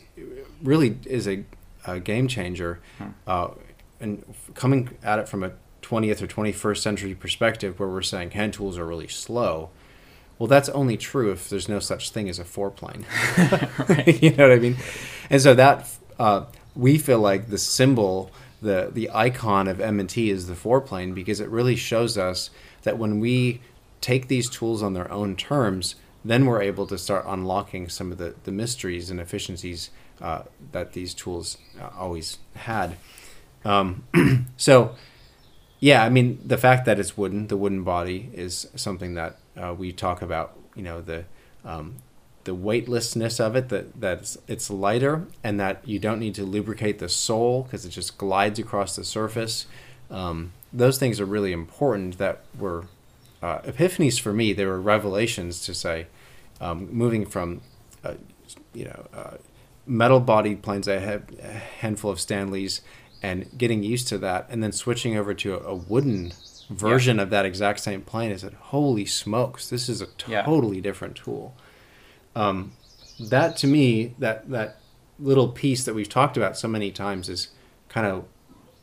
really 0.62 0.98
is 1.04 1.26
a, 1.26 1.44
a 1.86 1.98
game 1.98 2.28
changer. 2.28 2.80
Hmm. 2.98 3.08
Uh, 3.26 3.48
and 4.00 4.24
coming 4.54 4.96
at 5.02 5.18
it 5.18 5.28
from 5.28 5.42
a 5.42 5.52
20th 5.92 6.22
or 6.22 6.26
21st 6.26 6.78
century 6.78 7.14
perspective, 7.14 7.78
where 7.78 7.88
we're 7.88 8.02
saying 8.02 8.30
hand 8.30 8.54
tools 8.54 8.78
are 8.78 8.86
really 8.86 9.08
slow, 9.08 9.68
well, 10.38 10.46
that's 10.46 10.70
only 10.70 10.96
true 10.96 11.30
if 11.30 11.50
there's 11.50 11.68
no 11.68 11.78
such 11.78 12.10
thing 12.10 12.28
as 12.28 12.38
a 12.38 12.44
foreplane. 12.44 13.04
you 14.22 14.30
know 14.30 14.48
what 14.48 14.56
I 14.56 14.58
mean? 14.58 14.76
And 15.28 15.40
so 15.40 15.54
that 15.54 15.88
uh, 16.18 16.46
we 16.74 16.98
feel 16.98 17.20
like 17.20 17.48
the 17.48 17.58
symbol, 17.58 18.30
the 18.60 18.90
the 18.92 19.10
icon 19.12 19.68
of 19.68 19.80
M&T 19.80 20.30
is 20.30 20.46
the 20.46 20.54
foreplane 20.54 21.14
because 21.14 21.40
it 21.40 21.48
really 21.48 21.76
shows 21.76 22.16
us 22.16 22.50
that 22.82 22.98
when 22.98 23.20
we 23.20 23.60
take 24.00 24.28
these 24.28 24.48
tools 24.48 24.82
on 24.82 24.94
their 24.94 25.10
own 25.12 25.36
terms, 25.36 25.94
then 26.24 26.46
we're 26.46 26.62
able 26.62 26.86
to 26.86 26.98
start 26.98 27.24
unlocking 27.28 27.88
some 27.88 28.10
of 28.10 28.18
the, 28.18 28.34
the 28.44 28.50
mysteries 28.50 29.10
and 29.10 29.20
efficiencies 29.20 29.90
uh, 30.20 30.42
that 30.72 30.92
these 30.92 31.14
tools 31.14 31.58
uh, 31.80 31.90
always 31.96 32.38
had. 32.56 32.96
Um, 33.64 34.04
so, 34.56 34.96
yeah, 35.82 36.04
I 36.04 36.10
mean, 36.10 36.38
the 36.44 36.56
fact 36.56 36.84
that 36.86 37.00
it's 37.00 37.16
wooden, 37.16 37.48
the 37.48 37.56
wooden 37.56 37.82
body, 37.82 38.30
is 38.32 38.68
something 38.76 39.14
that 39.14 39.38
uh, 39.56 39.74
we 39.76 39.92
talk 39.92 40.22
about. 40.22 40.56
You 40.76 40.84
know, 40.84 41.00
the 41.00 41.24
um, 41.64 41.96
the 42.44 42.54
weightlessness 42.54 43.40
of 43.40 43.56
it, 43.56 43.68
that 43.70 44.00
that 44.00 44.36
it's, 44.46 44.70
lighter, 44.70 45.26
and 45.42 45.58
that 45.58 45.82
you 45.84 45.98
don't 45.98 46.20
need 46.20 46.36
to 46.36 46.44
lubricate 46.44 47.00
the 47.00 47.08
sole 47.08 47.64
because 47.64 47.84
it 47.84 47.88
just 47.88 48.16
glides 48.16 48.60
across 48.60 48.94
the 48.94 49.02
surface. 49.02 49.66
Um, 50.08 50.52
those 50.72 50.98
things 50.98 51.18
are 51.18 51.24
really 51.24 51.52
important 51.52 52.16
that 52.18 52.44
we're 52.56 52.84
uh, 53.42 53.58
epiphanies 53.62 54.20
for 54.20 54.32
me, 54.32 54.52
they 54.52 54.64
were 54.64 54.80
revelations 54.80 55.62
to 55.62 55.74
say, 55.74 56.06
um, 56.60 56.88
moving 56.92 57.26
from, 57.26 57.60
uh, 58.04 58.14
you 58.72 58.84
know, 58.84 59.08
uh, 59.12 59.36
metal 59.84 60.20
bodied 60.20 60.62
planes. 60.62 60.86
I 60.86 60.98
had 60.98 61.24
a 61.42 61.48
handful 61.48 62.12
of 62.12 62.20
Stanleys 62.20 62.82
and 63.22 63.46
getting 63.56 63.82
used 63.82 64.08
to 64.08 64.18
that, 64.18 64.46
and 64.50 64.62
then 64.62 64.72
switching 64.72 65.16
over 65.16 65.32
to 65.34 65.54
a, 65.54 65.58
a 65.58 65.74
wooden 65.74 66.32
version 66.68 67.16
yeah. 67.16 67.22
of 67.22 67.30
that 67.30 67.44
exact 67.44 67.80
same 67.80 68.02
plane. 68.02 68.32
I 68.32 68.36
said, 68.36 68.54
holy 68.54 69.04
smokes, 69.04 69.68
this 69.68 69.88
is 69.88 70.00
a 70.00 70.06
totally 70.06 70.76
yeah. 70.76 70.82
different 70.82 71.16
tool. 71.16 71.54
Um, 72.34 72.72
that 73.20 73.56
to 73.58 73.66
me, 73.66 74.14
that 74.18 74.50
that 74.50 74.78
little 75.18 75.48
piece 75.48 75.84
that 75.84 75.94
we've 75.94 76.08
talked 76.08 76.36
about 76.36 76.56
so 76.58 76.66
many 76.66 76.90
times 76.90 77.28
is 77.28 77.48
kind 77.88 78.06
of 78.06 78.24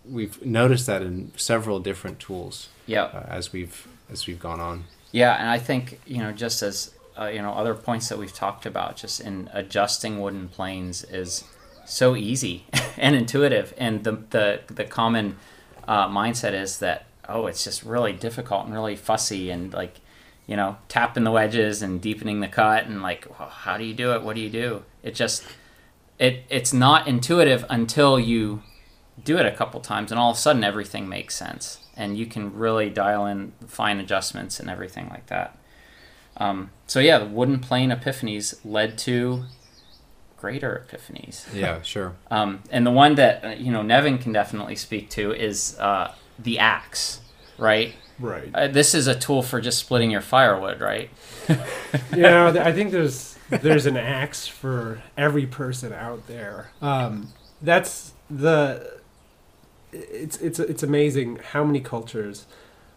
we've 0.06 0.44
noticed 0.46 0.88
that 0.88 1.02
in 1.02 1.32
several 1.36 1.80
different 1.80 2.20
tools. 2.20 2.70
Yeah. 2.86 3.04
Uh, 3.04 3.26
as 3.28 3.52
we've 3.52 3.88
as 4.10 4.28
we've 4.28 4.40
gone 4.40 4.60
on. 4.60 4.86
Yeah, 5.12 5.36
and 5.36 5.50
I 5.50 5.60
think 5.60 6.00
you 6.06 6.20
know 6.20 6.32
just 6.32 6.62
as 6.62 6.94
uh, 7.20 7.26
you 7.26 7.42
know 7.42 7.52
other 7.54 7.76
points 7.76 8.10
that 8.10 8.18
we've 8.18 8.34
talked 8.34 8.66
about, 8.66 8.96
just 8.96 9.20
in 9.20 9.50
adjusting 9.54 10.22
wooden 10.22 10.48
planes 10.48 11.04
is 11.04 11.44
so 11.90 12.16
easy 12.16 12.66
and 12.98 13.16
intuitive, 13.16 13.74
and 13.78 14.04
the 14.04 14.24
the 14.30 14.62
the 14.68 14.86
common 14.86 15.38
uh, 15.88 16.08
mindset 16.08 16.54
is 16.54 16.80
that 16.80 17.06
oh, 17.28 17.48
it's 17.48 17.64
just 17.64 17.84
really 17.84 18.14
difficult 18.14 18.66
and 18.66 18.74
really 18.74 18.96
fussy 18.96 19.50
and 19.50 19.74
like 19.74 20.00
you 20.48 20.56
know 20.56 20.78
tapping 20.88 21.24
the 21.24 21.32
wedges 21.32 21.82
and 21.82 22.02
deepening 22.02 22.40
the 22.40 22.48
cut 22.48 22.86
and 22.86 23.02
like 23.02 23.28
well, 23.40 23.50
how 23.50 23.78
do 23.78 23.84
you 23.84 23.94
do 23.94 24.14
it? 24.14 24.24
What 24.24 24.36
do 24.36 24.42
you 24.42 24.50
do? 24.50 24.84
It 25.04 25.16
just 25.16 25.44
it 26.18 26.44
it's 26.50 26.74
not 26.74 27.08
intuitive 27.08 27.66
until 27.70 28.20
you 28.20 28.62
do 29.24 29.38
it 29.38 29.46
a 29.46 29.52
couple 29.52 29.80
times 29.82 30.12
and 30.12 30.20
all 30.20 30.32
of 30.32 30.38
a 30.38 30.40
sudden 30.40 30.64
everything 30.64 31.10
makes 31.10 31.36
sense 31.36 31.80
and 31.98 32.18
you 32.18 32.26
can 32.26 32.54
really 32.54 32.90
dial 32.90 33.26
in 33.26 33.52
fine 33.68 34.00
adjustments 34.00 34.60
and 34.60 34.70
everything 34.70 35.10
like 35.10 35.28
that. 35.28 35.58
Um, 36.38 36.72
so 36.88 37.02
yeah, 37.02 37.20
the 37.20 37.26
wooden 37.26 37.60
plane 37.60 37.90
epiphanies 37.90 38.58
led 38.64 38.98
to 39.00 39.44
greater 40.40 40.86
epiphanies. 40.90 41.54
Yeah, 41.54 41.82
sure. 41.84 42.16
um, 42.32 42.64
and 42.72 42.86
the 42.86 42.92
one 42.92 43.16
that 43.16 43.44
uh, 43.44 43.50
you 43.50 43.72
know 43.72 43.82
Nevan 43.82 44.18
can 44.22 44.32
definitely 44.32 44.76
speak 44.76 45.10
to 45.12 45.34
is 45.34 45.78
uh, 45.80 46.14
the 46.38 46.60
axe, 46.60 47.22
right? 47.58 47.94
Right. 48.20 48.50
Uh, 48.54 48.68
this 48.68 48.94
is 48.94 49.08
a 49.08 49.18
tool 49.18 49.42
for 49.42 49.62
just 49.62 49.80
splitting 49.80 50.12
your 50.12 50.22
firewood, 50.22 50.82
right? 50.82 51.10
you 52.12 52.22
know, 52.22 52.48
I 52.48 52.72
think 52.72 52.92
there's 52.92 53.38
there's 53.50 53.86
an 53.86 53.98
axe 53.98 54.48
for 54.48 55.02
every 55.18 55.46
person 55.46 55.94
out 55.94 56.28
there. 56.28 56.72
Um, 56.82 57.30
that's 57.62 58.14
the. 58.30 59.00
It's 59.92 60.38
it's 60.38 60.60
it's 60.60 60.84
amazing 60.84 61.40
how 61.52 61.64
many 61.64 61.80
cultures. 61.80 62.46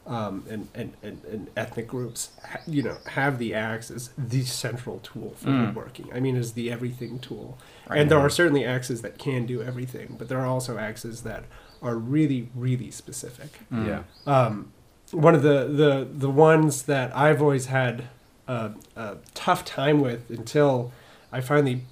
Um, 0.05 0.45
and, 0.51 0.69
and, 0.75 0.95
and, 1.01 1.25
and, 1.25 1.51
ethnic 1.57 1.87
groups, 1.87 2.33
you 2.67 2.83
know, 2.83 2.97
have 3.07 3.39
the 3.39 3.55
axe 3.55 3.89
as 3.89 4.11
the 4.19 4.43
central 4.43 4.99
tool 4.99 5.35
for 5.37 5.47
mm. 5.47 5.67
woodworking. 5.67 6.11
I 6.13 6.19
mean, 6.19 6.35
as 6.35 6.55
the 6.55 6.73
everything 6.73 7.21
tool. 7.21 7.57
Right. 7.89 8.01
And 8.01 8.11
there 8.11 8.19
are 8.19 8.29
certainly 8.29 8.65
axes 8.65 9.03
that 9.03 9.17
can 9.17 9.47
do 9.47 9.63
everything, 9.63 10.17
but 10.19 10.29
there 10.29 10.41
are 10.41 10.47
also 10.47 10.77
axes 10.77 11.23
that 11.23 11.45
are 11.81 11.95
really, 11.95 12.49
really 12.53 12.91
specific. 12.91 13.61
Mm. 13.73 13.87
Yeah. 13.87 14.03
Um, 14.27 14.73
one 15.13 15.37
of 15.37 15.43
the, 15.43 15.69
the, 15.69 16.09
the 16.11 16.31
ones 16.31 16.83
that 16.85 17.17
I've 17.17 17.41
always 17.41 17.67
had 17.67 18.09
a, 18.49 18.73
a 18.97 19.17
tough 19.35 19.65
time 19.65 20.01
with 20.01 20.31
until 20.31 20.91
I 21.31 21.41
finally, 21.41 21.83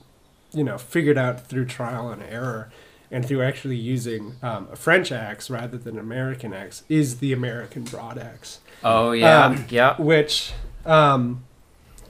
you 0.53 0.65
know, 0.65 0.79
figured 0.79 1.19
out 1.19 1.47
through 1.47 1.67
trial 1.67 2.11
and 2.11 2.23
error 2.23 2.71
and 3.11 3.27
through 3.27 3.43
actually 3.43 3.77
using 3.77 4.37
um, 4.43 4.69
a 4.71 4.77
French 4.77 5.11
axe 5.11 5.51
rather 5.51 5.77
than 5.77 5.95
an 5.95 6.01
American 6.01 6.53
axe 6.53 6.85
is 6.89 7.19
the 7.19 7.33
American 7.33 7.83
broad 7.85 8.19
axe. 8.19 8.61
Oh 8.85 9.13
yeah, 9.13 9.47
um, 9.47 9.65
yeah. 9.69 10.01
Which, 10.01 10.53
um, 10.87 11.45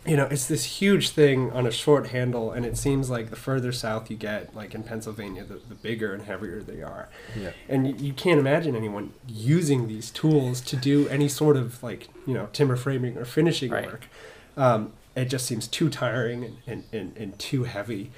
you 0.06 0.16
know, 0.16 0.26
it's 0.30 0.46
this 0.46 0.64
huge 0.64 1.10
thing 1.10 1.50
on 1.52 1.66
a 1.66 1.70
short 1.70 2.08
handle, 2.08 2.52
and 2.52 2.64
it 2.66 2.76
seems 2.76 3.10
like 3.10 3.30
the 3.30 3.36
further 3.36 3.72
south 3.72 4.10
you 4.10 4.16
get, 4.16 4.54
like 4.54 4.74
in 4.74 4.82
Pennsylvania, 4.82 5.44
the, 5.44 5.60
the 5.68 5.74
bigger 5.74 6.12
and 6.12 6.24
heavier 6.24 6.62
they 6.62 6.82
are. 6.82 7.08
Yeah. 7.38 7.52
And 7.68 7.86
you, 7.86 7.94
you 8.08 8.12
can't 8.12 8.38
imagine 8.38 8.76
anyone 8.76 9.12
using 9.26 9.88
these 9.88 10.10
tools 10.10 10.60
to 10.62 10.76
do 10.76 11.08
any 11.08 11.28
sort 11.28 11.56
of 11.56 11.82
like 11.82 12.08
you 12.26 12.34
know 12.34 12.48
timber 12.52 12.76
framing 12.76 13.16
or 13.16 13.24
finishing 13.24 13.70
right. 13.70 13.86
work. 13.86 14.06
Um, 14.56 14.92
it 15.16 15.24
just 15.24 15.46
seems 15.46 15.66
too 15.66 15.88
tiring 15.88 16.44
and, 16.44 16.56
and, 16.66 16.84
and, 16.92 17.16
and 17.16 17.38
too 17.38 17.64
heavy. 17.64 18.10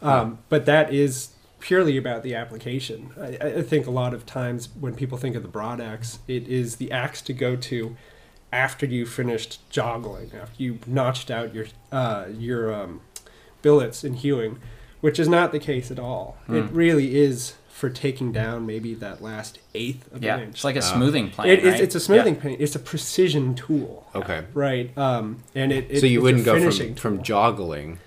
Um, 0.00 0.38
But 0.48 0.64
that 0.66 0.94
is 0.94 1.30
purely 1.60 1.96
about 1.96 2.22
the 2.22 2.34
application. 2.34 3.10
I, 3.20 3.46
I, 3.58 3.62
think 3.62 3.86
a 3.86 3.90
lot 3.90 4.14
of 4.14 4.24
times 4.24 4.68
when 4.78 4.94
people 4.94 5.18
think 5.18 5.34
of 5.34 5.42
the 5.42 5.48
broad 5.48 5.80
axe, 5.80 6.20
it 6.28 6.46
is 6.48 6.76
the 6.76 6.92
axe 6.92 7.20
to 7.22 7.32
go 7.32 7.56
to 7.56 7.96
after 8.52 8.86
you 8.86 9.06
finished 9.06 9.60
joggling, 9.70 10.34
after 10.34 10.62
you 10.62 10.78
notched 10.86 11.30
out 11.30 11.54
your 11.54 11.66
uh, 11.92 12.26
your 12.32 12.72
um, 12.72 13.00
billets 13.62 14.04
and 14.04 14.16
hewing, 14.16 14.58
which 15.00 15.18
is 15.18 15.28
not 15.28 15.52
the 15.52 15.58
case 15.58 15.90
at 15.90 15.98
all. 15.98 16.36
Mm. 16.48 16.64
It 16.64 16.72
really 16.72 17.16
is 17.16 17.54
for 17.68 17.88
taking 17.88 18.32
down 18.32 18.66
maybe 18.66 18.92
that 18.94 19.22
last 19.22 19.60
eighth 19.72 20.12
of 20.12 20.22
yeah, 20.22 20.36
an 20.36 20.42
inch. 20.42 20.54
It's 20.56 20.64
like 20.64 20.76
a 20.76 20.80
uh, 20.80 20.82
smoothing 20.82 21.30
plane. 21.30 21.50
It, 21.50 21.62
right? 21.62 21.74
it's, 21.74 21.80
it's, 21.80 21.94
a 21.94 22.00
smoothing 22.00 22.34
yeah. 22.34 22.40
plane. 22.40 22.56
It's 22.58 22.74
a 22.74 22.80
precision 22.80 23.54
tool. 23.54 24.04
Okay. 24.16 24.44
Right. 24.52 24.96
Um, 24.98 25.44
and 25.54 25.70
it, 25.70 25.86
it 25.88 26.00
so 26.00 26.06
you 26.06 26.20
wouldn't 26.20 26.44
go 26.44 26.70
from, 26.70 26.94
from 26.96 27.22
joggling 27.22 27.98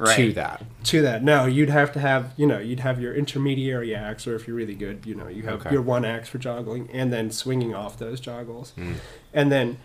right. 0.00 0.16
to 0.16 0.32
that. 0.32 0.64
To 0.84 1.02
that. 1.02 1.22
No, 1.22 1.46
you'd 1.46 1.70
have 1.70 1.92
to 1.92 2.00
have, 2.00 2.32
you 2.36 2.46
know, 2.46 2.58
you'd 2.58 2.80
have 2.80 3.00
your 3.00 3.14
intermediary 3.14 3.94
axe, 3.94 4.26
or 4.26 4.34
if 4.34 4.46
you're 4.46 4.56
really 4.56 4.74
good, 4.74 5.04
you 5.06 5.14
know, 5.14 5.28
you 5.28 5.42
have 5.44 5.60
okay. 5.60 5.72
your 5.72 5.82
one 5.82 6.04
axe 6.04 6.28
for 6.28 6.38
joggling, 6.38 6.88
and 6.92 7.12
then 7.12 7.30
swinging 7.30 7.74
off 7.74 7.98
those 7.98 8.20
joggles. 8.20 8.72
Mm. 8.72 8.94
And 9.32 9.52
then 9.52 9.78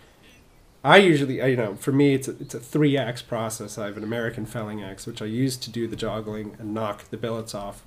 I 0.82 0.98
usually, 0.98 1.36
you 1.48 1.56
know, 1.56 1.74
for 1.74 1.92
me, 1.92 2.14
it's 2.14 2.28
a, 2.28 2.32
it's 2.40 2.54
a 2.54 2.60
three 2.60 2.96
axe 2.96 3.22
process. 3.22 3.76
I 3.76 3.86
have 3.86 3.96
an 3.96 4.04
American 4.04 4.46
felling 4.46 4.82
axe, 4.82 5.06
which 5.06 5.20
I 5.20 5.26
use 5.26 5.56
to 5.58 5.70
do 5.70 5.86
the 5.86 5.96
joggling 5.96 6.58
and 6.60 6.72
knock 6.72 7.10
the 7.10 7.16
billets 7.16 7.54
off 7.54 7.82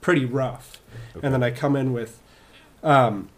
pretty 0.00 0.24
rough. 0.24 0.80
Okay. 1.16 1.26
And 1.26 1.34
then 1.34 1.42
I 1.42 1.50
come 1.50 1.76
in 1.76 1.92
with 1.92 2.20
um, 2.82 3.28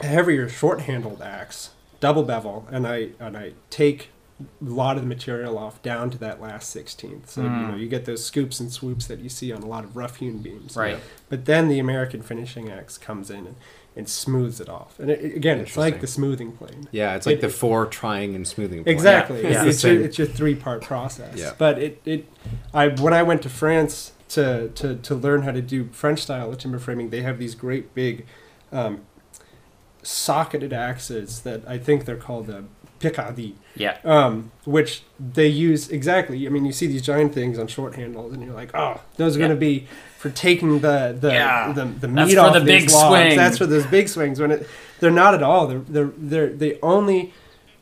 a 0.00 0.06
heavier 0.06 0.48
short 0.48 0.82
handled 0.82 1.22
axe, 1.22 1.70
double 2.00 2.22
bevel, 2.22 2.66
and 2.70 2.86
I, 2.86 3.10
and 3.20 3.36
I 3.36 3.52
take 3.70 4.10
a 4.60 4.68
lot 4.68 4.96
of 4.96 5.02
the 5.02 5.08
material 5.08 5.58
off 5.58 5.82
down 5.82 6.10
to 6.10 6.18
that 6.18 6.40
last 6.40 6.74
16th. 6.74 7.28
So, 7.28 7.42
mm. 7.42 7.60
you 7.60 7.66
know, 7.68 7.76
you 7.76 7.88
get 7.88 8.04
those 8.04 8.24
scoops 8.24 8.60
and 8.60 8.72
swoops 8.72 9.06
that 9.06 9.20
you 9.20 9.28
see 9.28 9.52
on 9.52 9.62
a 9.62 9.66
lot 9.66 9.84
of 9.84 9.96
rough 9.96 10.16
hewn 10.16 10.38
beams. 10.38 10.76
Right. 10.76 10.98
But 11.28 11.44
then 11.44 11.68
the 11.68 11.78
American 11.78 12.22
finishing 12.22 12.70
axe 12.70 12.98
comes 12.98 13.30
in 13.30 13.46
and, 13.46 13.56
and 13.96 14.08
smooths 14.08 14.60
it 14.60 14.68
off. 14.68 14.98
And 14.98 15.10
it, 15.10 15.36
again, 15.36 15.58
it's 15.60 15.76
like 15.76 16.00
the 16.00 16.06
smoothing 16.06 16.52
plane. 16.52 16.88
Yeah, 16.90 17.14
it's 17.14 17.26
like 17.26 17.38
it, 17.38 17.40
the 17.40 17.48
fore 17.48 17.86
trying 17.86 18.34
and 18.34 18.46
smoothing 18.46 18.84
plane. 18.84 18.94
Exactly. 18.94 19.42
Yeah. 19.42 19.64
It's, 19.64 19.76
it's, 19.76 19.84
your, 19.84 20.00
it's, 20.00 20.18
your, 20.18 20.26
three 20.26 20.54
part 20.54 20.82
process. 20.82 21.36
Yeah. 21.36 21.52
But 21.56 21.78
it, 21.78 22.00
it, 22.04 22.28
I, 22.72 22.88
when 22.88 23.12
I 23.12 23.22
went 23.22 23.42
to 23.42 23.50
France 23.50 24.12
to, 24.30 24.70
to, 24.70 24.96
to 24.96 25.14
learn 25.14 25.42
how 25.42 25.52
to 25.52 25.62
do 25.62 25.88
French 25.92 26.20
style 26.20 26.50
of 26.50 26.58
timber 26.58 26.78
framing, 26.78 27.10
they 27.10 27.22
have 27.22 27.38
these 27.38 27.54
great 27.54 27.94
big 27.94 28.26
um, 28.70 29.02
socketed 30.02 30.72
axes 30.72 31.42
that 31.42 31.66
I 31.68 31.78
think 31.78 32.04
they're 32.04 32.16
called 32.16 32.46
the 32.46 32.64
Picardie. 33.02 33.54
Yeah. 33.74 33.98
Um, 34.04 34.52
which 34.64 35.02
they 35.18 35.48
use 35.48 35.88
exactly. 35.90 36.46
I 36.46 36.50
mean, 36.50 36.64
you 36.64 36.72
see 36.72 36.86
these 36.86 37.02
giant 37.02 37.34
things 37.34 37.58
on 37.58 37.66
short 37.66 37.96
handles, 37.96 38.32
and 38.32 38.42
you're 38.42 38.54
like, 38.54 38.74
oh, 38.74 39.00
those 39.16 39.36
are 39.36 39.40
yeah. 39.40 39.48
going 39.48 39.56
to 39.56 39.60
be 39.60 39.86
for 40.18 40.30
taking 40.30 40.80
the 40.80 41.16
the 41.18 41.32
yeah. 41.32 41.72
the, 41.72 41.84
the 41.84 42.08
meat 42.08 42.34
That's 42.34 42.36
off 42.36 42.54
the 42.54 42.60
these 42.60 42.84
big 42.84 42.90
logs. 42.90 43.08
Swing. 43.08 43.36
That's 43.36 43.58
for 43.58 43.66
those 43.66 43.86
big 43.86 44.08
swings. 44.08 44.40
When 44.40 44.52
it, 44.52 44.68
they're 45.00 45.10
not 45.10 45.34
at 45.34 45.42
all. 45.42 45.66
They're 45.66 45.80
they're 45.80 46.12
they're 46.16 46.52
they 46.52 46.78
only 46.80 47.34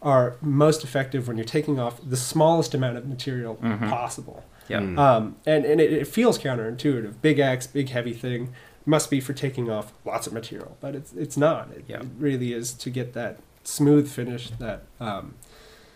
are 0.02 0.36
most 0.40 0.82
effective 0.82 1.28
when 1.28 1.36
you're 1.36 1.44
taking 1.44 1.78
off 1.78 2.00
the 2.02 2.16
smallest 2.16 2.72
amount 2.72 2.96
of 2.96 3.06
material 3.06 3.56
mm-hmm. 3.56 3.88
possible. 3.90 4.44
Yeah. 4.68 4.80
Mm. 4.80 4.98
Um, 4.98 5.36
and 5.44 5.64
and 5.64 5.80
it, 5.80 5.92
it 5.92 6.06
feels 6.06 6.38
counterintuitive. 6.38 7.20
Big 7.20 7.38
axe, 7.38 7.66
big 7.66 7.90
heavy 7.90 8.14
thing 8.14 8.54
must 8.86 9.10
be 9.10 9.20
for 9.20 9.32
taking 9.32 9.70
off 9.70 9.92
lots 10.04 10.26
of 10.26 10.32
material, 10.32 10.76
but 10.80 10.94
it's 10.94 11.12
it's 11.12 11.36
not. 11.36 11.70
It, 11.72 11.84
yeah. 11.88 12.00
it 12.00 12.08
really 12.18 12.52
is 12.52 12.72
to 12.74 12.90
get 12.90 13.12
that 13.14 13.38
smooth 13.64 14.08
finish 14.08 14.50
that 14.58 14.84
um, 15.00 15.34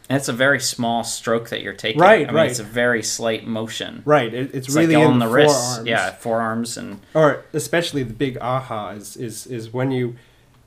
and 0.08 0.18
it's 0.18 0.28
a 0.28 0.34
very 0.34 0.60
small 0.60 1.02
stroke 1.02 1.48
that 1.48 1.62
you're 1.62 1.72
taking. 1.72 2.00
Right, 2.00 2.24
I 2.24 2.26
mean, 2.26 2.34
right. 2.34 2.50
It's 2.50 2.58
a 2.58 2.64
very 2.64 3.02
slight 3.02 3.46
motion. 3.46 4.02
Right. 4.04 4.32
It, 4.32 4.54
it's, 4.54 4.68
it's, 4.68 4.76
really 4.76 4.96
like 4.96 5.06
on 5.06 5.18
the, 5.18 5.26
the 5.26 5.32
wrists. 5.32 5.80
Yeah, 5.84 6.10
forearms 6.10 6.76
and. 6.76 7.00
Or 7.14 7.44
especially 7.54 8.02
the 8.02 8.12
big 8.12 8.36
aha 8.38 8.90
is 8.90 9.16
is, 9.16 9.46
is 9.46 9.72
when 9.72 9.90
you 9.90 10.16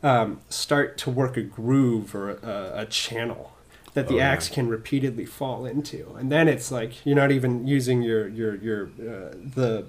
um, 0.02 0.42
start 0.50 0.98
to 1.00 1.12
work 1.12 1.38
a 1.38 1.44
groove 1.44 2.16
or 2.16 2.32
a, 2.32 2.82
a 2.82 2.86
channel 2.88 3.54
that 3.94 4.08
the 4.08 4.18
oh, 4.18 4.24
axe 4.24 4.50
yeah. 4.50 4.56
can 4.56 4.70
repeatedly 4.70 5.26
fall 5.26 5.66
into, 5.66 6.16
and 6.18 6.32
then 6.32 6.48
it's 6.48 6.72
like 6.72 7.06
you're 7.06 7.16
not 7.16 7.32
even 7.32 7.68
using 7.68 8.02
your 8.02 8.28
your 8.28 8.56
your 8.56 8.86
uh, 8.86 9.34
the 9.34 9.86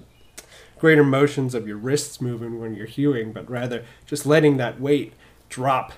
greater 0.77 1.03
motions 1.03 1.53
of 1.55 1.67
your 1.67 1.77
wrists 1.77 2.21
moving 2.21 2.59
when 2.59 2.75
you're 2.75 2.87
hewing, 2.87 3.33
but 3.33 3.49
rather 3.49 3.83
just 4.05 4.25
letting 4.25 4.57
that 4.57 4.79
weight 4.79 5.13
drop 5.49 5.91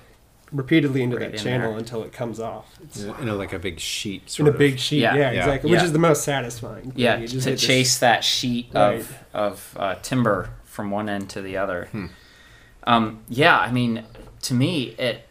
repeatedly 0.52 1.02
into 1.02 1.16
right 1.16 1.30
that 1.30 1.38
in 1.38 1.42
channel 1.42 1.70
there. 1.70 1.78
until 1.78 2.02
it 2.02 2.12
comes 2.12 2.38
off. 2.38 2.78
It's, 2.82 3.02
in 3.02 3.28
a, 3.28 3.34
like 3.34 3.52
a 3.52 3.58
big 3.58 3.80
sheet. 3.80 4.38
in 4.38 4.46
a 4.46 4.52
big 4.52 4.78
sheet, 4.78 5.00
yeah, 5.00 5.14
yeah, 5.14 5.30
yeah. 5.32 5.38
exactly. 5.40 5.70
Yeah. 5.70 5.76
Which 5.76 5.84
is 5.84 5.92
the 5.92 5.98
most 5.98 6.24
satisfying. 6.24 6.92
Yeah, 6.94 7.16
to 7.16 7.56
chase 7.56 7.94
this. 7.94 7.98
that 7.98 8.24
sheet 8.24 8.68
right. 8.72 9.00
of 9.00 9.18
of 9.32 9.76
uh, 9.78 9.94
timber 10.02 10.50
from 10.64 10.90
one 10.90 11.08
end 11.08 11.30
to 11.30 11.42
the 11.42 11.56
other. 11.56 11.88
Hmm. 11.92 12.06
Um, 12.84 13.20
yeah, 13.28 13.58
I 13.58 13.70
mean, 13.70 14.04
to 14.42 14.54
me, 14.54 14.94
it 14.98 15.28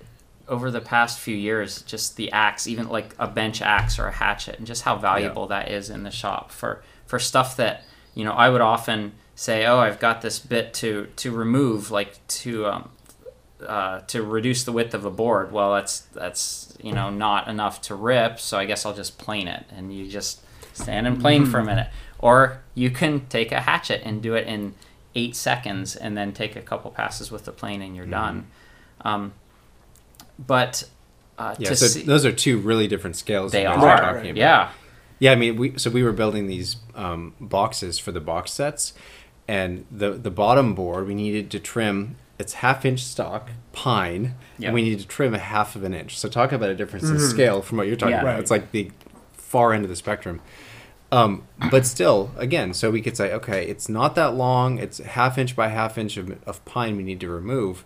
over 0.48 0.70
the 0.70 0.82
past 0.82 1.20
few 1.20 1.36
years, 1.36 1.82
just 1.84 2.18
the 2.18 2.32
axe, 2.32 2.68
even 2.68 2.90
like 2.90 3.16
a 3.18 3.28
bench 3.28 3.62
axe 3.62 3.98
or 4.00 4.08
a 4.08 4.12
hatchet, 4.12 4.58
and 4.58 4.68
just 4.68 4.84
how 4.84 4.96
valuable 4.96 5.48
that 5.48 5.72
is 5.72 5.90
in 5.90 6.04
the 6.04 6.12
shop 6.12 6.52
for 6.52 6.84
for 7.06 7.20
stuff 7.20 7.56
that 7.58 7.84
you 8.16 8.24
know 8.24 8.34
I 8.34 8.50
would 8.50 8.62
often 8.62 9.14
say, 9.36 9.66
oh, 9.66 9.80
I've 9.80 10.00
got 10.00 10.22
this 10.22 10.40
bit 10.40 10.74
to 10.76 11.08
to 11.16 11.32
remove, 11.32 11.92
like 11.92 12.26
to 12.28 12.68
um, 12.68 12.90
uh, 13.68 14.02
to 14.02 14.24
reduce 14.24 14.64
the 14.64 14.72
width 14.72 14.94
of 14.94 15.06
a 15.06 15.12
board. 15.12 15.52
Well, 15.52 15.74
that's 15.74 16.02
that's 16.14 16.78
you 16.82 16.94
know 16.94 17.10
not 17.10 17.48
enough 17.48 17.82
to 17.84 17.96
rip, 17.96 18.40
so 18.40 18.58
I 18.58 18.66
guess 18.66 18.86
I'll 18.86 18.94
just 18.94 19.18
plane 19.18 19.48
it, 19.48 19.66
and 19.76 19.94
you 19.96 20.08
just 20.08 20.42
stand 20.74 21.08
and 21.08 21.20
plane 21.20 21.46
for 21.46 21.60
a 21.60 21.66
minute. 21.66 21.90
Or 22.20 22.62
you 22.76 22.92
can 22.92 23.26
take 23.28 23.52
a 23.52 23.62
hatchet 23.62 24.02
and 24.04 24.22
do 24.22 24.36
it 24.36 24.48
in 24.48 24.76
eight 25.16 25.36
seconds, 25.36 25.96
and 25.96 26.18
then 26.18 26.32
take 26.32 26.56
a 26.56 26.62
couple 26.62 26.92
passes 26.92 27.32
with 27.32 27.46
the 27.46 27.52
plane, 27.52 27.82
and 27.82 27.96
you're 27.96 28.06
mm-hmm. 28.06 28.12
done. 28.12 28.48
Um, 29.02 29.34
but 30.40 30.88
uh, 31.38 31.56
yeah, 31.58 31.74
so 31.74 31.88
see, 31.88 32.04
those 32.04 32.26
are 32.26 32.32
two 32.32 32.60
really 32.60 32.88
different 32.88 33.16
scales. 33.16 33.52
They 33.52 33.66
are, 33.66 33.78
right, 33.78 34.36
yeah, 34.36 34.72
yeah. 35.20 35.32
I 35.32 35.36
mean, 35.36 35.56
we 35.56 35.78
so 35.78 35.90
we 35.90 36.04
were 36.04 36.12
building 36.12 36.48
these 36.48 36.78
um, 36.96 37.34
boxes 37.40 38.00
for 38.00 38.12
the 38.12 38.20
box 38.20 38.52
sets, 38.52 38.94
and 39.48 39.86
the 39.92 40.12
the 40.12 40.32
bottom 40.32 40.76
board 40.76 41.08
we 41.08 41.16
needed 41.16 41.50
to 41.52 41.60
trim 41.60 42.18
it's 42.42 42.54
half 42.54 42.84
inch 42.84 43.04
stock 43.04 43.50
pine, 43.72 44.36
yep. 44.58 44.68
and 44.68 44.74
we 44.74 44.82
need 44.82 45.00
to 45.00 45.08
trim 45.08 45.34
a 45.34 45.40
half 45.40 45.76
of 45.76 45.84
an 45.84 45.94
inch. 45.94 46.18
So 46.18 46.28
talk 46.28 46.52
about 46.52 46.70
a 46.70 46.76
difference 46.76 47.06
mm-hmm. 47.06 47.16
in 47.16 47.22
scale 47.22 47.62
from 47.62 47.78
what 47.78 47.88
you're 47.88 47.96
talking 47.96 48.16
yeah, 48.16 48.22
about. 48.22 48.34
Right. 48.34 48.40
It's 48.40 48.52
like 48.52 48.72
the 48.72 48.92
far 49.34 49.74
end 49.74 49.86
of 49.86 49.90
the 49.90 49.96
spectrum. 49.96 50.42
Um, 51.12 51.46
but 51.70 51.86
still, 51.86 52.32
again, 52.38 52.74
so 52.74 52.90
we 52.90 53.02
could 53.02 53.18
say, 53.18 53.34
okay, 53.34 53.68
it's 53.68 53.90
not 53.90 54.16
that 54.16 54.34
long. 54.34 54.80
It's 54.80 54.98
half 55.00 55.38
inch 55.38 55.56
by 55.56 55.68
half 55.68 55.98
inch 55.98 56.18
of, 56.18 56.42
of 56.48 56.64
pine 56.66 56.96
we 56.98 57.04
need 57.04 57.20
to 57.20 57.30
remove. 57.30 57.86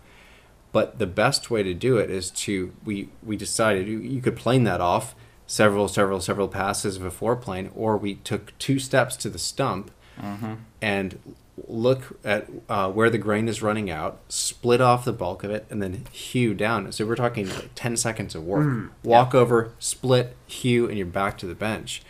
But 0.72 0.98
the 0.98 1.06
best 1.06 1.50
way 1.50 1.62
to 1.62 1.74
do 1.74 1.96
it 1.98 2.10
is 2.10 2.30
to 2.32 2.72
we 2.84 3.08
we 3.22 3.36
decided 3.36 3.88
you, 3.88 3.98
you 3.98 4.20
could 4.20 4.36
plane 4.36 4.64
that 4.64 4.80
off 4.80 5.14
several 5.46 5.88
several 5.88 6.20
several 6.20 6.48
passes 6.48 6.96
of 6.96 7.04
a 7.04 7.10
fore 7.10 7.36
plane, 7.36 7.70
or 7.74 7.96
we 7.96 8.16
took 8.16 8.56
two 8.58 8.78
steps 8.78 9.16
to 9.16 9.30
the 9.30 9.38
stump 9.38 9.90
mm-hmm. 10.20 10.54
and 10.80 11.18
look 11.66 12.18
at 12.24 12.48
uh, 12.68 12.90
where 12.90 13.10
the 13.10 13.18
grain 13.18 13.48
is 13.48 13.62
running 13.62 13.90
out, 13.90 14.20
split 14.28 14.80
off 14.80 15.04
the 15.04 15.12
bulk 15.12 15.42
of 15.44 15.50
it, 15.50 15.66
and 15.70 15.82
then 15.82 16.04
hew 16.12 16.54
down. 16.54 16.90
So 16.92 17.06
we're 17.06 17.16
talking 17.16 17.48
like 17.48 17.70
10 17.74 17.96
seconds 17.96 18.34
of 18.34 18.44
work. 18.44 18.66
Mm, 18.66 18.90
Walk 19.02 19.32
yeah. 19.32 19.40
over, 19.40 19.72
split, 19.78 20.36
hew, 20.46 20.88
and 20.88 20.98
you're 20.98 21.06
back 21.06 21.38
to 21.38 21.46
the 21.46 21.54
bench. 21.54 22.02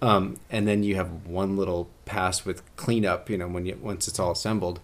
Um, 0.00 0.36
and 0.50 0.68
then 0.68 0.82
you 0.82 0.94
have 0.96 1.26
one 1.26 1.56
little 1.56 1.88
pass 2.04 2.44
with 2.44 2.62
cleanup, 2.76 3.30
you 3.30 3.38
know, 3.38 3.48
when 3.48 3.66
you 3.66 3.78
once 3.80 4.06
it's 4.06 4.18
all 4.18 4.32
assembled, 4.32 4.80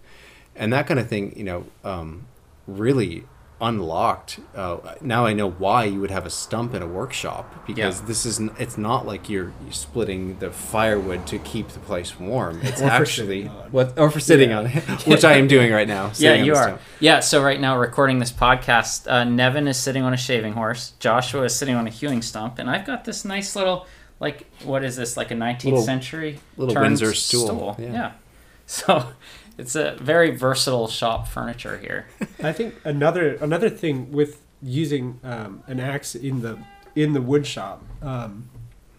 and 0.57 0.73
that 0.73 0.87
kind 0.87 0.99
of 0.99 1.09
thing, 1.09 1.37
you 1.37 1.45
know, 1.45 1.67
um, 1.85 2.27
really 2.67 3.25
unlocked. 3.63 4.41
Uh, 4.55 4.79
now 5.01 5.25
I 5.25 5.33
know 5.33 5.49
why 5.49 5.85
you 5.85 6.01
would 6.01 6.11
have 6.11 6.27
a 6.27 6.31
stump 6.31 6.75
in 6.75 6.83
a 6.83 6.87
workshop 6.87 7.65
because 7.67 8.01
yeah. 8.01 8.07
this 8.07 8.27
is 8.27 8.41
it's 8.59 8.77
not 8.77 9.07
like 9.07 9.31
you're, 9.31 9.53
you're, 9.63 9.73
splitting 9.73 10.39
the 10.41 10.51
firewood 10.51 11.27
to 11.29 11.39
keep 11.39 11.69
the 11.69 11.79
place 11.79 12.19
warm. 12.19 12.61
It's 12.63 12.83
actually 12.83 13.45
what 13.47 13.97
or 13.99 14.11
for 14.11 14.21
sitting 14.21 14.51
yeah. 14.51 14.59
on 14.59 14.67
it, 14.67 14.83
which 15.07 15.25
I 15.25 15.35
am 15.35 15.47
doing 15.47 15.73
right 15.73 15.89
now. 15.89 16.11
Yeah, 16.23 16.35
you 16.35 16.55
are. 16.55 16.63
Stump. 16.63 16.81
Yeah, 17.01 17.21
so 17.21 17.43
right 17.43 17.61
now 17.61 17.79
recording 17.79 18.19
this 18.19 18.31
podcast, 18.31 19.11
uh, 19.11 19.25
Nevan 19.25 19.67
is 19.67 19.77
sitting 19.77 20.03
on 20.05 20.13
a 20.13 20.17
shaving 20.17 20.53
horse, 20.53 20.93
Joshua 21.01 21.45
is 21.45 21.55
sitting 21.55 21.75
on 21.75 21.87
a 21.87 21.91
hewing 21.91 22.23
stump, 22.23 22.59
and 22.59 22.71
I've 22.71 22.87
got 22.87 23.05
this 23.05 23.25
nice 23.25 23.57
little 23.57 23.87
like 24.21 24.47
what 24.65 24.85
is 24.85 24.97
this 24.97 25.17
like 25.17 25.31
a 25.31 25.35
19th 25.35 25.65
little, 25.65 25.83
century 25.83 26.39
little 26.57 26.81
Windsor 26.81 27.15
stool. 27.15 27.47
stool. 27.47 27.77
Yeah. 27.79 27.93
yeah. 27.93 28.13
So 28.67 29.13
it's 29.59 29.75
a 29.75 29.97
very 30.01 30.31
versatile 30.31 30.89
shop 30.89 31.29
furniture 31.29 31.79
here. 31.79 32.07
I 32.43 32.53
think 32.53 32.75
another 32.85 33.35
another 33.37 33.71
thing 33.71 34.13
with 34.13 34.43
using 34.63 35.21
um, 35.25 35.63
an 35.67 35.81
axe 35.81 36.15
in 36.15 36.43
the 36.43 36.59
in 36.95 37.13
the 37.13 37.23
wood 37.23 37.47
shop 37.47 37.85
um, 38.01 38.49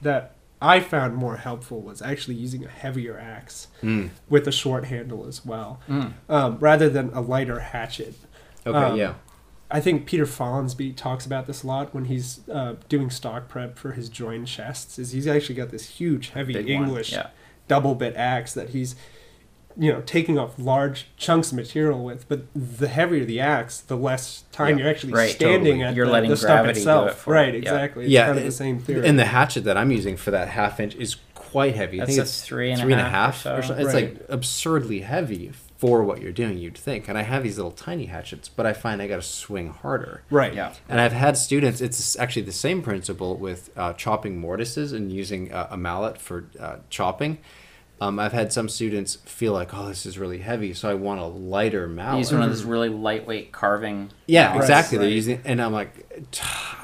that 0.01 0.35
I 0.61 0.79
found 0.79 1.15
more 1.15 1.37
helpful 1.37 1.81
was 1.81 2.01
actually 2.01 2.35
using 2.35 2.63
a 2.63 2.69
heavier 2.69 3.19
axe 3.19 3.67
mm. 3.81 4.09
with 4.29 4.47
a 4.47 4.51
short 4.51 4.85
handle 4.85 5.27
as 5.27 5.45
well, 5.45 5.81
mm. 5.89 6.13
um, 6.29 6.57
rather 6.59 6.89
than 6.89 7.09
a 7.13 7.21
lighter 7.21 7.59
hatchet. 7.59 8.15
Okay, 8.65 8.77
um, 8.77 8.97
yeah. 8.97 9.15
I 9.69 9.81
think 9.81 10.05
Peter 10.05 10.25
Follansbee 10.25 10.95
talks 10.95 11.25
about 11.25 11.47
this 11.47 11.63
a 11.63 11.67
lot 11.67 11.93
when 11.93 12.05
he's 12.05 12.47
uh, 12.47 12.75
doing 12.89 13.09
stock 13.09 13.49
prep 13.49 13.77
for 13.77 13.93
his 13.93 14.07
join 14.07 14.45
chests. 14.45 14.99
Is 14.99 15.11
he's 15.11 15.27
actually 15.27 15.55
got 15.55 15.69
this 15.69 15.89
huge, 15.89 16.29
heavy 16.29 16.53
Big 16.53 16.69
English 16.69 17.11
yeah. 17.11 17.31
double 17.67 17.95
bit 17.95 18.15
axe 18.15 18.53
that 18.53 18.69
he's 18.69 18.95
you 19.77 19.91
know 19.91 20.01
taking 20.01 20.37
off 20.37 20.57
large 20.57 21.07
chunks 21.17 21.51
of 21.51 21.57
material 21.57 22.03
with 22.03 22.27
but 22.29 22.41
the 22.55 22.87
heavier 22.87 23.25
the 23.25 23.39
axe 23.39 23.79
the 23.79 23.97
less 23.97 24.43
time 24.51 24.77
yeah, 24.77 24.83
you're 24.83 24.93
actually 24.93 25.13
right, 25.13 25.31
standing 25.31 25.79
totally. 25.79 25.83
at 25.83 25.95
you're 25.95 26.05
the, 26.05 26.11
letting 26.11 26.29
the 26.29 26.37
gravity 26.37 26.79
itself. 26.79 27.27
right 27.27 27.55
exactly. 27.55 28.07
Yeah. 28.07 28.21
it's 28.21 28.27
kind 28.27 28.37
of 28.39 28.45
the 28.45 28.51
same 28.51 28.79
theory. 28.79 29.07
and 29.07 29.17
the 29.17 29.25
hatchet 29.25 29.63
that 29.63 29.77
i'm 29.77 29.91
using 29.91 30.17
for 30.17 30.31
that 30.31 30.49
half 30.49 30.79
inch 30.79 30.95
is 30.95 31.17
quite 31.53 31.75
heavy. 31.75 32.01
I 32.01 32.05
think 32.07 32.17
it's 32.17 32.41
three 32.41 32.71
and, 32.71 32.81
three 32.81 32.93
and 32.93 33.01
a 33.01 33.09
half, 33.09 33.45
or, 33.45 33.61
so. 33.61 33.75
it's 33.75 33.93
right. 33.93 34.15
like 34.15 34.25
absurdly 34.27 35.01
heavy 35.01 35.51
for 35.77 36.03
what 36.03 36.19
you're 36.19 36.31
doing 36.31 36.57
you'd 36.57 36.77
think. 36.77 37.07
And 37.07 37.15
i 37.15 37.21
have 37.21 37.43
these 37.43 37.57
little 37.57 37.71
tiny 37.71 38.07
hatchets 38.07 38.49
but 38.49 38.65
i 38.65 38.73
find 38.73 39.01
i 39.01 39.07
got 39.07 39.17
to 39.17 39.21
swing 39.21 39.69
harder. 39.69 40.23
Right. 40.31 40.53
Yeah. 40.55 40.73
And 40.89 40.99
i've 40.99 41.13
had 41.13 41.37
students 41.37 41.79
it's 41.79 42.17
actually 42.17 42.43
the 42.43 42.59
same 42.67 42.81
principle 42.81 43.35
with 43.37 43.69
uh, 43.77 43.93
chopping 43.93 44.39
mortises 44.39 44.93
and 44.93 45.11
using 45.11 45.51
uh, 45.53 45.67
a 45.69 45.77
mallet 45.77 46.17
for 46.19 46.45
uh, 46.59 46.77
chopping 46.89 47.37
um, 48.01 48.19
I've 48.19 48.33
had 48.33 48.51
some 48.51 48.67
students 48.69 49.15
feel 49.15 49.53
like, 49.53 49.73
oh, 49.73 49.87
this 49.87 50.05
is 50.05 50.17
really 50.17 50.39
heavy, 50.39 50.73
so 50.73 50.89
I 50.89 50.93
want 50.93 51.21
a 51.21 51.25
lighter 51.25 51.87
mallet. 51.87 52.19
Use 52.19 52.33
one 52.33 52.41
of 52.41 52.49
those 52.49 52.63
really 52.63 52.89
lightweight 52.89 53.51
carving. 53.51 54.11
Yeah, 54.25 54.55
exactly. 54.57 54.97
Right. 54.97 55.03
They're 55.03 55.13
using, 55.13 55.41
and 55.45 55.61
I'm 55.61 55.71
like, 55.71 56.27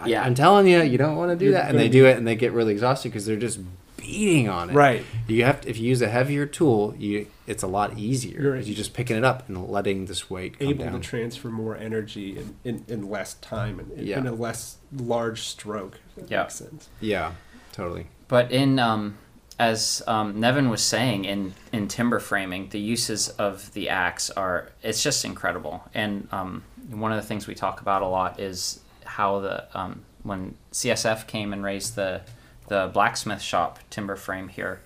yeah, 0.06 0.24
I'm 0.24 0.36
telling 0.36 0.68
you, 0.68 0.82
you 0.82 0.98
don't 0.98 1.18
want 1.18 1.32
to 1.32 1.36
do 1.36 1.52
that, 1.52 1.70
and 1.70 1.78
they 1.78 1.90
do 1.90 2.06
it, 2.06 2.18
and 2.18 2.26
they 2.26 2.36
get 2.36 2.54
really 2.54 2.74
exhausted 2.74 3.10
because 3.10 3.26
they're 3.26 3.36
just 3.36 3.60
beating 3.98 4.50
on 4.50 4.70
it. 4.70 4.74
Right. 4.74 5.04
You 5.28 5.44
have 5.44 5.62
to, 5.62 5.70
if 5.70 5.78
you 5.78 5.88
use 5.90 6.02
a 6.02 6.10
heavier 6.10 6.46
tool, 6.46 6.96
you 6.98 7.28
it's 7.48 7.64
a 7.64 7.68
lot 7.68 7.98
easier. 7.98 8.42
You're, 8.42 8.56
you're 8.58 8.76
just 8.76 8.94
picking 8.94 9.18
it 9.18 9.24
up 9.24 9.48
and 9.50 9.68
letting 9.68 10.06
this 10.06 10.30
weight 10.30 10.56
able 10.60 10.86
down. 10.86 10.94
to 10.94 11.00
transfer 11.00 11.50
more 11.50 11.76
energy 11.76 12.38
in, 12.38 12.56
in, 12.64 12.86
in 12.88 13.10
less 13.10 13.36
time 13.36 13.80
and 13.80 13.92
in, 13.92 14.08
yeah. 14.08 14.20
in 14.20 14.28
a 14.28 14.34
less 14.34 14.78
large 14.92 15.42
stroke. 15.42 16.00
yeah. 16.28 16.44
Makes 16.44 16.56
sense. 16.56 16.90
Yeah. 17.02 17.34
Totally. 17.72 18.08
But 18.28 18.52
in 18.52 18.78
um, 18.80 19.18
as 19.60 20.02
um, 20.08 20.40
Nevan 20.40 20.70
was 20.70 20.82
saying 20.82 21.26
in 21.26 21.54
in 21.74 21.90
timber 21.90 22.20
framing, 22.20 22.70
the 22.70 22.80
uses 22.80 23.28
of 23.30 23.72
the 23.74 23.90
axe 23.90 24.30
are 24.32 24.70
it's 24.82 25.04
just 25.04 25.26
incredible. 25.26 25.84
And 25.94 26.30
um, 26.32 26.64
one 26.90 27.12
of 27.12 27.22
the 27.22 27.28
things 27.28 27.46
we 27.46 27.56
talk 27.56 27.82
about 27.82 28.02
a 28.02 28.08
lot 28.08 28.40
is 28.40 28.80
how 29.04 29.42
the 29.42 29.78
um, 29.78 30.06
when 30.24 30.56
CSF 30.72 31.28
came 31.28 31.52
and 31.52 31.64
raised 31.64 31.96
the 31.96 32.22
the 32.70 32.90
blacksmith 32.94 33.42
shop 33.42 33.80
timber 33.90 34.16
frame 34.16 34.48
here, 34.48 34.82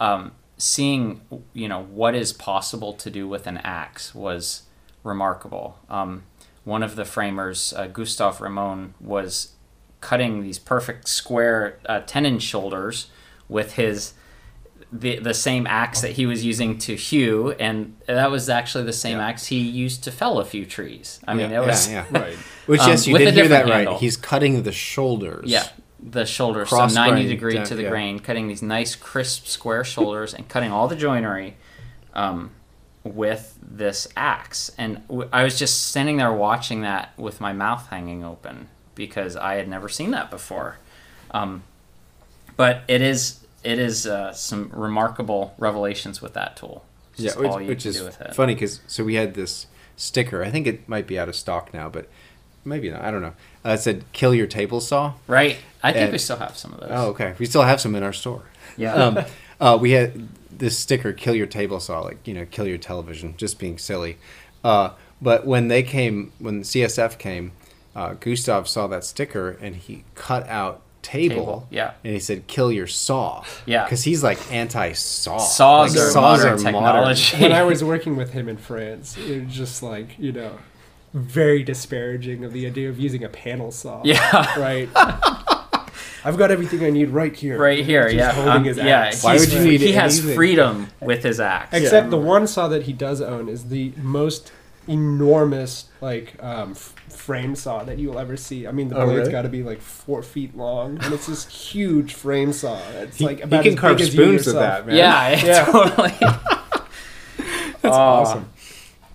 um, 0.00 0.32
seeing 0.56 1.20
you 1.52 1.68
know 1.68 1.84
what 1.84 2.16
is 2.16 2.32
possible 2.32 2.92
to 2.94 3.10
do 3.10 3.28
with 3.28 3.46
an 3.46 3.58
axe 3.58 4.16
was 4.16 4.64
remarkable. 5.04 5.78
Um, 5.88 6.24
one 6.64 6.82
of 6.82 6.96
the 6.96 7.04
framers, 7.04 7.72
uh, 7.72 7.86
Gustav 7.86 8.40
Ramon, 8.40 8.94
was 9.00 9.52
cutting 10.00 10.42
these 10.42 10.58
perfect 10.58 11.08
square 11.08 11.78
uh, 11.86 12.00
tenon 12.00 12.40
shoulders 12.40 13.10
with 13.48 13.74
his 13.74 14.14
the 14.92 15.18
the 15.18 15.34
same 15.34 15.66
axe 15.66 16.00
that 16.00 16.12
he 16.12 16.26
was 16.26 16.44
using 16.44 16.78
to 16.78 16.94
hew, 16.94 17.54
and 17.58 17.96
that 18.06 18.30
was 18.30 18.48
actually 18.48 18.84
the 18.84 18.92
same 18.92 19.18
yeah. 19.18 19.26
axe 19.26 19.46
he 19.46 19.58
used 19.58 20.04
to 20.04 20.10
fell 20.10 20.38
a 20.38 20.44
few 20.44 20.64
trees. 20.64 21.20
I 21.26 21.34
mean, 21.34 21.50
yeah, 21.50 21.62
it 21.62 21.66
was 21.66 21.90
yeah, 21.90 22.04
yeah. 22.10 22.20
right. 22.20 22.36
Which 22.66 22.80
yes, 22.80 23.06
um, 23.06 23.12
you 23.12 23.18
did 23.18 23.34
hear 23.34 23.48
that 23.48 23.66
handle. 23.68 23.94
right. 23.94 24.00
He's 24.00 24.16
cutting 24.16 24.62
the 24.62 24.72
shoulders. 24.72 25.50
Yeah, 25.50 25.66
the 26.00 26.24
shoulders, 26.24 26.68
Cross 26.68 26.94
so 26.94 27.04
ninety 27.04 27.28
degree 27.28 27.54
down, 27.54 27.66
to 27.66 27.74
the 27.74 27.88
grain, 27.88 28.18
cutting 28.18 28.48
these 28.48 28.62
nice 28.62 28.94
crisp 28.94 29.46
square 29.46 29.84
shoulders, 29.84 30.32
and 30.32 30.48
cutting 30.48 30.72
all 30.72 30.88
the 30.88 30.96
joinery. 30.96 31.56
Um, 32.14 32.52
with 33.04 33.58
this 33.62 34.08
axe, 34.16 34.70
and 34.76 35.06
w- 35.08 35.28
I 35.32 35.44
was 35.44 35.58
just 35.58 35.86
standing 35.86 36.16
there 36.16 36.32
watching 36.32 36.82
that 36.82 37.16
with 37.16 37.40
my 37.40 37.52
mouth 37.52 37.86
hanging 37.88 38.24
open 38.24 38.68
because 38.94 39.36
I 39.36 39.54
had 39.54 39.68
never 39.68 39.88
seen 39.88 40.10
that 40.10 40.30
before. 40.30 40.78
Um, 41.30 41.62
but 42.58 42.82
it 42.88 43.00
is 43.00 43.40
it 43.64 43.78
is 43.78 44.06
uh, 44.06 44.32
some 44.34 44.70
remarkable 44.74 45.54
revelations 45.56 46.20
with 46.20 46.34
that 46.34 46.56
tool. 46.56 46.84
It's 47.12 47.22
yeah, 47.22 47.40
which, 47.40 47.66
which 47.66 47.86
is 47.86 48.16
funny 48.34 48.54
because 48.54 48.80
so 48.86 49.04
we 49.04 49.14
had 49.14 49.32
this 49.32 49.66
sticker. 49.96 50.44
I 50.44 50.50
think 50.50 50.66
it 50.66 50.86
might 50.88 51.06
be 51.06 51.18
out 51.18 51.28
of 51.28 51.36
stock 51.36 51.72
now, 51.72 51.88
but 51.88 52.08
maybe 52.64 52.90
not. 52.90 53.00
I 53.00 53.10
don't 53.10 53.22
know. 53.22 53.34
Uh, 53.64 53.70
it 53.70 53.78
said 53.78 54.04
"Kill 54.12 54.34
your 54.34 54.46
table 54.46 54.80
saw." 54.80 55.14
Right. 55.26 55.58
I 55.82 55.92
think 55.92 56.04
and, 56.04 56.12
we 56.12 56.18
still 56.18 56.36
have 56.36 56.58
some 56.58 56.74
of 56.74 56.80
those. 56.80 56.90
Oh, 56.92 57.08
okay. 57.10 57.34
We 57.38 57.46
still 57.46 57.62
have 57.62 57.80
some 57.80 57.94
in 57.94 58.02
our 58.02 58.12
store. 58.12 58.42
Yeah. 58.76 58.94
Um, 58.94 59.24
uh, 59.60 59.78
we 59.80 59.92
had 59.92 60.28
this 60.50 60.76
sticker 60.76 61.12
"Kill 61.12 61.36
your 61.36 61.46
table 61.46 61.78
saw," 61.78 62.00
like 62.00 62.26
you 62.26 62.34
know, 62.34 62.44
kill 62.44 62.66
your 62.66 62.78
television, 62.78 63.34
just 63.36 63.60
being 63.60 63.78
silly. 63.78 64.18
Uh, 64.64 64.90
but 65.22 65.46
when 65.46 65.68
they 65.68 65.84
came, 65.84 66.32
when 66.40 66.62
CSF 66.62 67.18
came, 67.18 67.52
uh, 67.94 68.14
Gustav 68.14 68.68
saw 68.68 68.88
that 68.88 69.04
sticker 69.04 69.50
and 69.60 69.76
he 69.76 70.04
cut 70.14 70.48
out 70.48 70.82
table, 71.02 71.36
table, 71.36 71.66
Yeah. 71.70 71.92
And 72.04 72.12
he 72.12 72.18
said, 72.20 72.46
"Kill 72.46 72.72
your 72.72 72.86
saw." 72.86 73.44
Yeah. 73.66 73.84
Because 73.84 74.04
he's 74.04 74.22
like 74.22 74.38
anti-saw. 74.52 75.38
Saws 75.38 75.94
like, 75.94 76.04
are 76.04 76.10
saws 76.10 76.38
modern 76.40 76.54
are 76.54 76.56
technology. 76.62 77.32
Modern. 77.32 77.50
when 77.50 77.52
I 77.52 77.62
was 77.64 77.84
working 77.84 78.16
with 78.16 78.32
him 78.32 78.48
in 78.48 78.56
France, 78.56 79.16
it 79.16 79.44
was 79.44 79.54
just 79.54 79.82
like 79.82 80.18
you 80.18 80.32
know, 80.32 80.58
very 81.14 81.62
disparaging 81.62 82.44
of 82.44 82.52
the 82.52 82.66
idea 82.66 82.88
of 82.88 82.98
using 82.98 83.24
a 83.24 83.28
panel 83.28 83.70
saw. 83.70 84.02
Yeah. 84.04 84.46
Right. 84.58 84.88
I've 86.24 86.36
got 86.36 86.50
everything 86.50 86.84
I 86.84 86.90
need 86.90 87.10
right 87.10 87.34
here. 87.34 87.58
Right 87.58 87.84
here, 87.84 88.08
yeah. 88.08 88.30
Um, 88.30 88.64
yeah. 88.64 89.14
Why 89.20 89.38
would 89.38 89.52
you 89.52 89.60
need 89.60 89.80
He 89.80 89.92
has 89.92 90.20
freedom 90.20 90.88
with 91.00 91.22
his 91.22 91.38
axe. 91.38 91.72
Except 91.72 92.06
yeah. 92.06 92.10
the 92.10 92.18
one 92.18 92.46
saw 92.46 92.68
that 92.68 92.84
he 92.84 92.92
does 92.92 93.20
own 93.20 93.48
is 93.48 93.68
the 93.68 93.92
most 93.96 94.52
enormous 94.88 95.88
like 96.00 96.34
um, 96.42 96.72
f- 96.72 96.94
frame 97.10 97.54
saw 97.54 97.84
that 97.84 97.98
you'll 97.98 98.18
ever 98.18 98.36
see. 98.36 98.66
I 98.66 98.72
mean, 98.72 98.88
the 98.88 98.96
oh, 98.96 99.04
blade's 99.04 99.20
really? 99.20 99.32
got 99.32 99.42
to 99.42 99.48
be 99.48 99.62
like 99.62 99.80
four 99.80 100.22
feet 100.22 100.56
long, 100.56 100.98
and 101.02 101.14
it's 101.14 101.26
this 101.26 101.46
huge 101.46 102.14
frame 102.14 102.52
saw. 102.52 102.80
It's 102.92 103.18
he, 103.18 103.26
like 103.26 103.42
about 103.42 103.64
he 103.64 103.70
can 103.70 103.78
carve 103.78 104.00
spoons 104.00 104.46
with 104.46 104.54
that, 104.56 104.86
man. 104.86 104.96
Yeah, 104.96 105.30
yeah. 105.44 105.64
totally. 105.66 106.14
That's 107.80 107.96
uh, 107.96 108.00
awesome. 108.00 108.50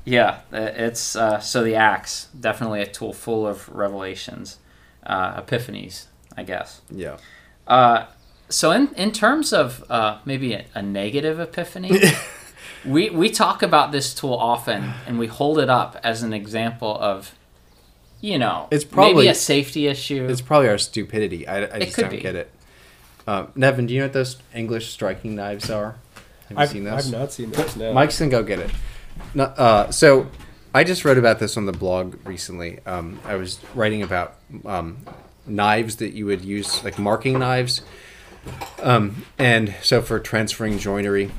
Yeah, 0.05 0.41
it's 0.51 1.15
uh, 1.15 1.39
so 1.39 1.63
the 1.63 1.75
axe 1.75 2.27
definitely 2.37 2.81
a 2.81 2.87
tool 2.87 3.13
full 3.13 3.47
of 3.47 3.67
revelations, 3.69 4.57
uh, 5.05 5.41
epiphanies, 5.41 6.05
I 6.37 6.43
guess. 6.43 6.81
Yeah. 6.89 7.17
Uh, 7.67 8.05
so 8.49 8.71
in 8.71 8.93
in 8.95 9.11
terms 9.11 9.51
of 9.53 9.89
uh, 9.89 10.19
maybe 10.25 10.53
a, 10.53 10.65
a 10.75 10.81
negative 10.81 11.39
epiphany. 11.39 11.99
we 12.85 13.09
we 13.09 13.29
talk 13.29 13.61
about 13.61 13.91
this 13.91 14.13
tool 14.13 14.33
often, 14.33 14.93
and 15.07 15.19
we 15.19 15.27
hold 15.27 15.59
it 15.59 15.69
up 15.69 15.97
as 16.03 16.23
an 16.23 16.33
example 16.33 16.97
of, 16.99 17.35
you 18.21 18.37
know, 18.37 18.67
it's 18.71 18.83
probably 18.83 19.13
maybe 19.13 19.27
a 19.29 19.35
safety 19.35 19.87
issue. 19.87 20.27
It's 20.29 20.41
probably 20.41 20.69
our 20.69 20.77
stupidity. 20.77 21.47
I, 21.47 21.75
I 21.75 21.79
just 21.79 21.97
don't 21.97 22.09
be. 22.09 22.19
get 22.19 22.35
it. 22.35 22.51
Uh, 23.25 23.45
Nevan, 23.55 23.87
do 23.87 23.93
you 23.93 24.01
know 24.01 24.05
what 24.05 24.13
those 24.13 24.37
English 24.53 24.91
striking 24.91 25.35
knives 25.35 25.69
are? 25.69 25.95
Have 26.49 26.51
you 26.51 26.57
I've, 26.57 26.69
seen 26.69 26.83
those? 26.83 27.05
I've 27.07 27.19
not 27.19 27.31
seen 27.31 27.51
those. 27.51 27.75
No. 27.75 27.93
Mike's 27.93 28.19
gonna 28.19 28.31
go 28.31 28.43
get 28.43 28.59
it. 28.59 28.71
No, 29.33 29.45
uh, 29.45 29.91
so 29.91 30.27
I 30.73 30.83
just 30.83 31.05
wrote 31.05 31.17
about 31.17 31.39
this 31.39 31.55
on 31.55 31.65
the 31.65 31.71
blog 31.71 32.15
recently. 32.27 32.79
Um, 32.85 33.19
I 33.25 33.35
was 33.35 33.59
writing 33.75 34.01
about 34.01 34.35
um, 34.65 34.97
knives 35.45 35.97
that 35.97 36.13
you 36.13 36.25
would 36.25 36.43
use, 36.43 36.83
like 36.83 36.99
marking 36.99 37.39
knives. 37.39 37.81
Um, 38.81 39.25
and 39.37 39.73
so 39.81 40.01
for 40.01 40.19
transferring 40.19 40.77
joinery, 40.79 41.31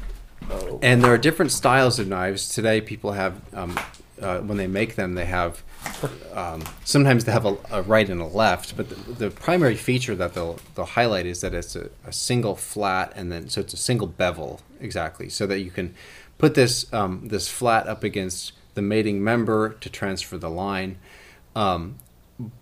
Oh. 0.51 0.79
and 0.83 1.03
there 1.03 1.13
are 1.13 1.19
different 1.19 1.53
styles 1.53 1.99
of 1.99 2.09
knives. 2.09 2.49
Today, 2.49 2.81
people 2.81 3.13
have 3.13 3.41
um, 3.55 3.79
uh, 4.21 4.39
when 4.39 4.57
they 4.59 4.67
make 4.67 4.95
them, 4.95 5.15
they 5.15 5.25
have 5.25 5.63
um, 6.33 6.65
sometimes 6.85 7.25
they 7.25 7.33
have 7.33 7.45
a, 7.45 7.57
a, 7.71 7.83
right 7.83 8.09
and 8.09 8.21
a 8.21 8.27
left, 8.27 8.77
but 8.77 8.89
the, 8.89 8.95
the, 9.13 9.31
primary 9.31 9.77
feature 9.77 10.15
that 10.15 10.35
they'll 10.35 10.59
they'll 10.75 10.85
highlight 10.85 11.27
is 11.27 11.41
that 11.41 11.55
it's 11.55 11.77
a, 11.77 11.91
a, 12.07 12.13
single 12.13 12.57
flat, 12.57 13.13
and 13.17 13.31
then 13.31 13.49
so 13.49 13.61
it's 13.61 13.75
a 13.75 13.79
single 13.79 14.07
bevel 14.07 14.61
exactly, 14.81 15.29
so 15.29 15.47
that 15.47 15.61
you 15.61 15.71
can 15.71 15.95
put 16.39 16.55
this 16.55 16.93
um, 16.93 17.29
this 17.29 17.49
flat 17.49 17.87
up 17.87 18.03
against 18.03 18.53
the 18.75 18.83
mating 18.83 19.23
member 19.23 19.71
to 19.71 19.91
transfer 19.91 20.39
the 20.39 20.51
line. 20.51 20.97
Um, 21.55 21.97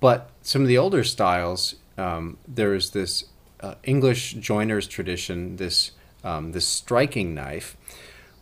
but 0.01 0.31
some 0.43 0.63
of 0.63 0.69
the 0.69 0.79
older 0.79 1.05
styles, 1.05 1.77
um, 1.97 2.37
there's 2.47 2.91
this 2.91 3.25
uh, 3.61 3.75
English 3.85 4.35
joiner's 4.35 4.87
tradition, 4.87 5.57
this 5.57 5.93
um, 6.25 6.53
this 6.53 6.67
striking 6.67 7.35
knife, 7.35 7.77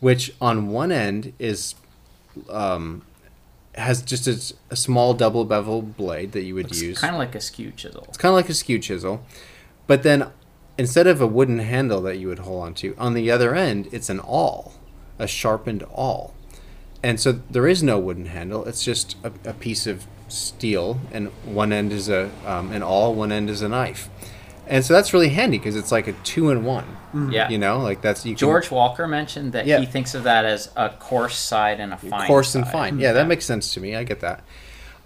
which 0.00 0.32
on 0.40 0.68
one 0.68 0.92
end 0.92 1.32
is 1.38 1.74
um, 2.48 3.02
has 3.74 4.02
just 4.02 4.26
a, 4.26 4.54
a, 4.70 4.76
small 4.76 5.14
double 5.14 5.44
bevel 5.44 5.82
blade 5.82 6.32
that 6.32 6.42
you 6.42 6.54
would 6.54 6.66
Looks 6.66 6.82
use. 6.82 6.98
Kind 6.98 7.14
of 7.14 7.18
like 7.18 7.34
a 7.34 7.40
skew 7.40 7.72
chisel. 7.72 8.04
It's 8.08 8.18
kind 8.18 8.30
of 8.30 8.36
like 8.36 8.48
a 8.48 8.54
skew 8.54 8.78
chisel, 8.78 9.24
but 9.86 10.02
then 10.02 10.30
instead 10.78 11.06
of 11.06 11.20
a 11.20 11.26
wooden 11.26 11.58
handle 11.58 12.00
that 12.02 12.16
you 12.18 12.28
would 12.28 12.40
hold 12.40 12.62
onto, 12.64 12.94
on 12.98 13.14
the 13.14 13.30
other 13.30 13.54
end 13.54 13.88
it's 13.92 14.08
an 14.08 14.20
awl, 14.20 14.74
a 15.18 15.26
sharpened 15.26 15.84
awl, 15.92 16.34
and 17.02 17.20
so 17.20 17.32
there 17.32 17.66
is 17.66 17.82
no 17.82 17.98
wooden 17.98 18.26
handle. 18.26 18.64
It's 18.66 18.84
just 18.84 19.16
a, 19.24 19.32
a 19.44 19.52
piece 19.52 19.86
of 19.86 20.06
steel, 20.28 21.00
and 21.12 21.28
one 21.44 21.72
end 21.72 21.92
is 21.92 22.08
a 22.08 22.30
um, 22.46 22.72
an 22.72 22.82
awl, 22.82 23.14
one 23.14 23.32
end 23.32 23.50
is 23.50 23.62
a 23.62 23.68
knife 23.68 24.08
and 24.70 24.84
so 24.84 24.94
that's 24.94 25.12
really 25.12 25.30
handy 25.30 25.58
because 25.58 25.74
it's 25.74 25.90
like 25.90 26.06
a 26.06 26.12
two 26.12 26.50
in 26.50 26.64
one. 26.64 26.84
Mm-hmm. 26.84 27.32
Yeah, 27.32 27.48
you 27.48 27.58
know, 27.58 27.80
like 27.80 28.00
that's 28.00 28.24
you. 28.24 28.36
George 28.36 28.68
can, 28.68 28.76
Walker 28.76 29.08
mentioned 29.08 29.52
that 29.52 29.66
yeah. 29.66 29.80
he 29.80 29.86
thinks 29.86 30.14
of 30.14 30.22
that 30.22 30.44
as 30.44 30.70
a 30.76 30.90
coarse 30.90 31.36
side 31.36 31.80
and 31.80 31.92
a 31.92 31.96
fine. 31.96 32.26
Coarse 32.28 32.50
side. 32.50 32.62
and 32.62 32.70
fine. 32.70 32.98
Yeah, 33.00 33.12
that 33.12 33.26
makes 33.26 33.44
sense 33.44 33.74
to 33.74 33.80
me. 33.80 33.96
I 33.96 34.04
get 34.04 34.20
that. 34.20 34.44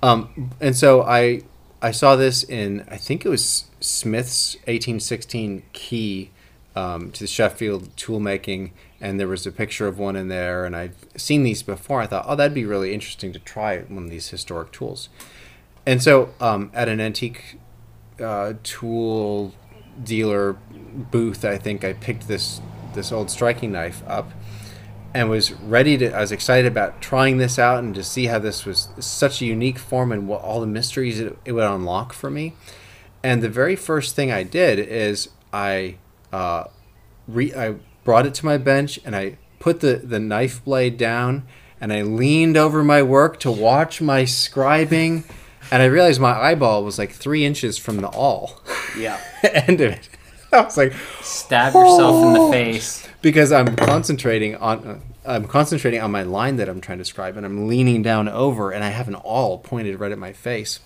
Um, 0.02 0.50
and 0.60 0.76
so 0.76 1.02
I 1.02 1.42
I 1.80 1.92
saw 1.92 2.14
this 2.14 2.44
in 2.44 2.86
I 2.90 2.98
think 2.98 3.24
it 3.24 3.30
was 3.30 3.64
Smith's 3.80 4.56
1816 4.66 5.62
key 5.72 6.30
um, 6.76 7.10
to 7.12 7.20
the 7.20 7.26
Sheffield 7.26 7.96
tool 7.96 8.20
making, 8.20 8.72
and 9.00 9.18
there 9.18 9.28
was 9.28 9.46
a 9.46 9.52
picture 9.52 9.88
of 9.88 9.98
one 9.98 10.14
in 10.14 10.28
there, 10.28 10.66
and 10.66 10.76
I've 10.76 10.96
seen 11.16 11.42
these 11.42 11.62
before. 11.62 12.02
I 12.02 12.06
thought, 12.06 12.26
oh, 12.28 12.36
that'd 12.36 12.52
be 12.52 12.66
really 12.66 12.92
interesting 12.92 13.32
to 13.32 13.38
try 13.38 13.80
one 13.80 14.04
of 14.04 14.10
these 14.10 14.28
historic 14.28 14.72
tools. 14.72 15.08
And 15.86 16.02
so 16.02 16.34
um, 16.40 16.70
at 16.74 16.88
an 16.88 17.00
antique 17.00 17.58
uh, 18.20 18.54
tool 18.62 19.54
dealer 20.02 20.52
booth, 20.52 21.44
I 21.44 21.58
think 21.58 21.84
I 21.84 21.92
picked 21.92 22.28
this 22.28 22.60
this 22.94 23.10
old 23.10 23.30
striking 23.30 23.72
knife 23.72 24.02
up 24.06 24.30
and 25.12 25.30
was 25.30 25.52
ready 25.52 25.96
to. 25.98 26.12
I 26.12 26.20
was 26.20 26.32
excited 26.32 26.66
about 26.66 27.00
trying 27.00 27.38
this 27.38 27.58
out 27.58 27.82
and 27.82 27.94
to 27.94 28.02
see 28.02 28.26
how 28.26 28.38
this 28.38 28.64
was 28.64 28.88
such 28.98 29.40
a 29.40 29.46
unique 29.46 29.78
form 29.78 30.12
and 30.12 30.28
what 30.28 30.42
all 30.42 30.60
the 30.60 30.66
mysteries 30.66 31.20
it, 31.20 31.38
it 31.44 31.52
would 31.52 31.64
unlock 31.64 32.12
for 32.12 32.30
me. 32.30 32.54
And 33.22 33.42
the 33.42 33.48
very 33.48 33.76
first 33.76 34.14
thing 34.14 34.30
I 34.30 34.42
did 34.42 34.78
is 34.78 35.30
I 35.52 35.96
uh, 36.32 36.64
re- 37.26 37.54
I 37.54 37.76
brought 38.04 38.26
it 38.26 38.34
to 38.34 38.44
my 38.44 38.58
bench 38.58 38.98
and 39.04 39.16
I 39.16 39.38
put 39.58 39.80
the, 39.80 39.94
the 39.96 40.20
knife 40.20 40.62
blade 40.64 40.98
down 40.98 41.46
and 41.80 41.92
I 41.92 42.02
leaned 42.02 42.56
over 42.56 42.84
my 42.84 43.02
work 43.02 43.40
to 43.40 43.50
watch 43.50 44.02
my 44.02 44.24
scribing 44.24 45.24
and 45.70 45.82
I 45.82 45.86
realized 45.86 46.20
my 46.20 46.32
eyeball 46.32 46.84
was 46.84 46.98
like 46.98 47.12
three 47.12 47.44
inches 47.44 47.78
from 47.78 47.98
the 47.98 48.08
awl. 48.08 48.60
Yeah. 48.98 49.20
end 49.42 49.80
of 49.80 49.92
it. 49.92 50.08
I 50.52 50.62
was 50.62 50.76
like, 50.76 50.92
stab 51.20 51.74
yourself 51.74 52.26
in 52.26 52.32
the 52.34 52.40
oh. 52.40 52.50
face 52.50 53.08
because 53.22 53.50
I'm 53.52 53.74
concentrating 53.76 54.56
on. 54.56 54.86
Uh, 54.86 54.98
I'm 55.26 55.46
concentrating 55.46 56.00
on 56.00 56.10
my 56.10 56.22
line 56.22 56.56
that 56.56 56.68
I'm 56.68 56.82
trying 56.82 56.98
to 56.98 57.04
scribe, 57.04 57.38
and 57.38 57.46
I'm 57.46 57.66
leaning 57.66 58.02
down 58.02 58.28
over, 58.28 58.70
and 58.70 58.84
I 58.84 58.90
have 58.90 59.08
an 59.08 59.14
awl 59.14 59.58
pointed 59.58 59.98
right 59.98 60.12
at 60.12 60.18
my 60.18 60.34
face. 60.34 60.80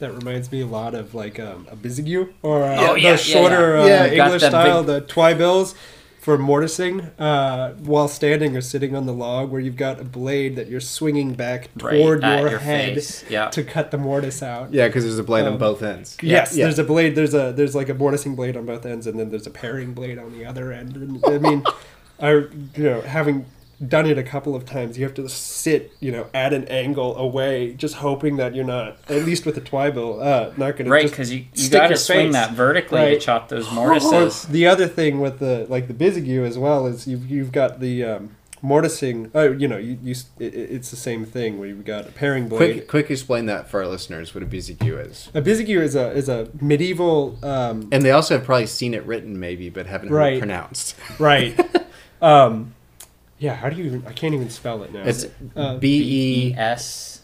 That 0.00 0.12
reminds 0.12 0.50
me 0.50 0.60
a 0.60 0.66
lot 0.66 0.94
of 0.94 1.14
like 1.14 1.38
um, 1.38 1.68
a 1.70 1.76
Bizigue 1.76 2.32
or 2.42 2.64
uh, 2.64 2.76
oh, 2.80 2.94
yeah, 2.96 3.12
the 3.12 3.18
shorter 3.18 3.78
yeah, 3.78 4.06
yeah. 4.06 4.24
Uh, 4.24 4.24
English 4.26 4.42
style, 4.42 4.82
big... 4.82 5.06
the 5.06 5.12
twibills 5.12 5.74
for 6.24 6.38
mortising 6.38 7.02
uh, 7.18 7.74
while 7.74 8.08
standing 8.08 8.56
or 8.56 8.62
sitting 8.62 8.96
on 8.96 9.04
the 9.04 9.12
log, 9.12 9.50
where 9.50 9.60
you've 9.60 9.76
got 9.76 10.00
a 10.00 10.04
blade 10.04 10.56
that 10.56 10.68
you're 10.68 10.80
swinging 10.80 11.34
back 11.34 11.68
toward 11.76 12.22
right, 12.22 12.40
your, 12.40 12.48
your, 12.48 12.58
head 12.60 12.98
yeah. 13.28 13.50
to 13.50 13.62
cut 13.62 13.90
the 13.90 13.98
mortise 13.98 14.42
out. 14.42 14.72
Yeah, 14.72 14.86
because 14.86 15.04
there's 15.04 15.18
a 15.18 15.22
blade 15.22 15.44
um, 15.44 15.52
on 15.52 15.58
both 15.58 15.82
ends. 15.82 16.16
Yes, 16.22 16.56
yeah. 16.56 16.64
there's 16.64 16.78
a 16.78 16.84
blade. 16.84 17.14
There's 17.14 17.34
a 17.34 17.52
there's 17.52 17.74
like 17.74 17.90
a 17.90 17.94
mortising 17.94 18.36
blade 18.36 18.56
on 18.56 18.64
both 18.64 18.86
ends, 18.86 19.06
and 19.06 19.20
then 19.20 19.28
there's 19.28 19.46
a 19.46 19.50
paring 19.50 19.92
blade 19.92 20.18
on 20.18 20.32
the 20.32 20.46
other 20.46 20.72
end. 20.72 20.96
And, 20.96 21.22
I 21.26 21.36
mean, 21.36 21.62
I 22.18 22.30
you 22.30 22.50
know 22.78 23.02
having 23.02 23.44
done 23.88 24.06
it 24.06 24.18
a 24.18 24.22
couple 24.22 24.54
of 24.54 24.64
times. 24.64 24.98
You 24.98 25.04
have 25.04 25.14
to 25.14 25.28
sit, 25.28 25.92
you 26.00 26.12
know, 26.12 26.26
at 26.34 26.52
an 26.52 26.64
angle 26.66 27.16
away, 27.16 27.74
just 27.74 27.96
hoping 27.96 28.36
that 28.36 28.54
you're 28.54 28.64
not, 28.64 28.98
at 29.08 29.24
least 29.24 29.46
with 29.46 29.54
the 29.54 29.60
twibill, 29.60 30.22
uh, 30.22 30.52
not 30.56 30.76
going 30.76 30.86
to 30.86 30.90
right 30.90 31.08
because 31.08 31.32
you 31.32 31.44
you 31.54 31.68
got 31.70 31.88
to 31.88 31.96
swing 31.96 32.28
face. 32.28 32.32
that 32.32 32.52
vertically 32.52 33.00
right. 33.00 33.20
to 33.20 33.20
chop 33.20 33.48
those 33.48 33.70
mortises. 33.72 34.42
the 34.48 34.66
other 34.66 34.86
thing 34.86 35.20
with 35.20 35.38
the 35.38 35.66
like 35.68 35.88
the 35.88 35.94
Bizigue 35.94 36.46
as 36.46 36.58
well 36.58 36.86
is 36.86 37.06
you've 37.06 37.30
you've 37.30 37.52
got 37.52 37.80
the 37.80 38.04
um, 38.04 38.36
mortising. 38.64 39.30
Oh, 39.34 39.52
you 39.52 39.68
know, 39.68 39.76
you, 39.76 39.98
you 40.02 40.14
it, 40.38 40.54
it's 40.54 40.90
the 40.90 40.96
same 40.96 41.24
thing 41.24 41.58
where 41.58 41.68
you've 41.68 41.84
got 41.84 42.08
a 42.08 42.12
paring 42.12 42.48
blade. 42.48 42.72
Quick, 42.72 42.88
quick, 42.88 43.10
explain 43.10 43.46
that 43.46 43.68
for 43.70 43.82
our 43.82 43.88
listeners. 43.88 44.34
What 44.34 44.42
a 44.42 44.46
Bizigue 44.46 45.06
is. 45.06 45.28
A 45.34 45.42
Bizigue 45.42 45.80
is 45.80 45.94
a 45.94 46.10
is 46.12 46.28
a 46.28 46.48
medieval. 46.60 47.38
Um, 47.42 47.88
and 47.92 48.02
they 48.02 48.10
also 48.10 48.36
have 48.36 48.44
probably 48.44 48.66
seen 48.66 48.94
it 48.94 49.04
written, 49.04 49.38
maybe, 49.38 49.68
but 49.68 49.86
haven't 49.86 50.10
right. 50.10 50.24
heard 50.24 50.36
it 50.36 50.38
pronounced. 50.40 50.96
Right. 51.18 51.58
um, 52.22 52.73
yeah, 53.44 53.54
how 53.54 53.68
do 53.68 53.76
you? 53.76 53.84
Even, 53.84 54.06
I 54.06 54.12
can't 54.12 54.32
even 54.32 54.48
spell 54.48 54.82
it 54.84 54.92
now. 54.92 55.02
It's 55.02 55.26
uh, 55.54 55.76
B 55.76 56.50
E 56.50 56.54
S 56.54 57.20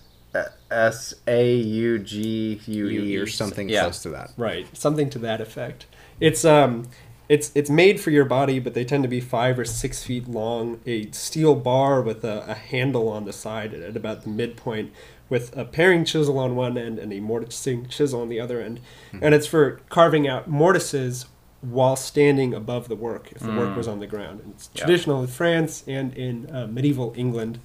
S 0.70 1.14
A 1.26 1.54
U 1.56 1.98
G 1.98 2.60
U 2.66 2.88
E 2.88 3.16
or 3.16 3.26
something 3.26 3.70
yeah. 3.70 3.82
close 3.82 4.02
to 4.02 4.10
that. 4.10 4.32
Right, 4.36 4.66
something 4.76 5.08
to 5.10 5.18
that 5.20 5.40
effect. 5.40 5.86
It's 6.20 6.44
um, 6.44 6.88
it's 7.30 7.50
it's 7.54 7.70
made 7.70 8.00
for 8.00 8.10
your 8.10 8.26
body, 8.26 8.58
but 8.58 8.74
they 8.74 8.84
tend 8.84 9.02
to 9.02 9.08
be 9.08 9.20
five 9.20 9.58
or 9.58 9.64
six 9.64 10.04
feet 10.04 10.28
long. 10.28 10.80
A 10.84 11.10
steel 11.12 11.54
bar 11.54 12.02
with 12.02 12.22
a, 12.22 12.44
a 12.46 12.54
handle 12.54 13.08
on 13.08 13.24
the 13.24 13.32
side 13.32 13.72
at 13.72 13.96
about 13.96 14.24
the 14.24 14.28
midpoint, 14.28 14.92
with 15.30 15.56
a 15.56 15.64
paring 15.64 16.04
chisel 16.04 16.38
on 16.38 16.54
one 16.54 16.76
end 16.76 16.98
and 16.98 17.14
a 17.14 17.20
mortising 17.20 17.88
chisel 17.88 18.20
on 18.20 18.28
the 18.28 18.38
other 18.38 18.60
end, 18.60 18.80
mm-hmm. 19.08 19.24
and 19.24 19.34
it's 19.34 19.46
for 19.46 19.80
carving 19.88 20.28
out 20.28 20.50
mortises 20.50 21.24
while 21.60 21.96
standing 21.96 22.54
above 22.54 22.88
the 22.88 22.96
work 22.96 23.30
if 23.32 23.40
the 23.40 23.48
mm. 23.48 23.58
work 23.58 23.76
was 23.76 23.86
on 23.86 24.00
the 24.00 24.06
ground. 24.06 24.40
And 24.40 24.54
it's 24.54 24.70
yep. 24.74 24.86
traditional 24.86 25.20
in 25.20 25.26
France 25.26 25.84
and 25.86 26.14
in 26.16 26.54
uh, 26.54 26.66
medieval 26.66 27.12
England 27.16 27.60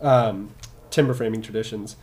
um, 0.00 0.54
timber 0.90 1.14
framing 1.14 1.42
traditions. 1.42 1.96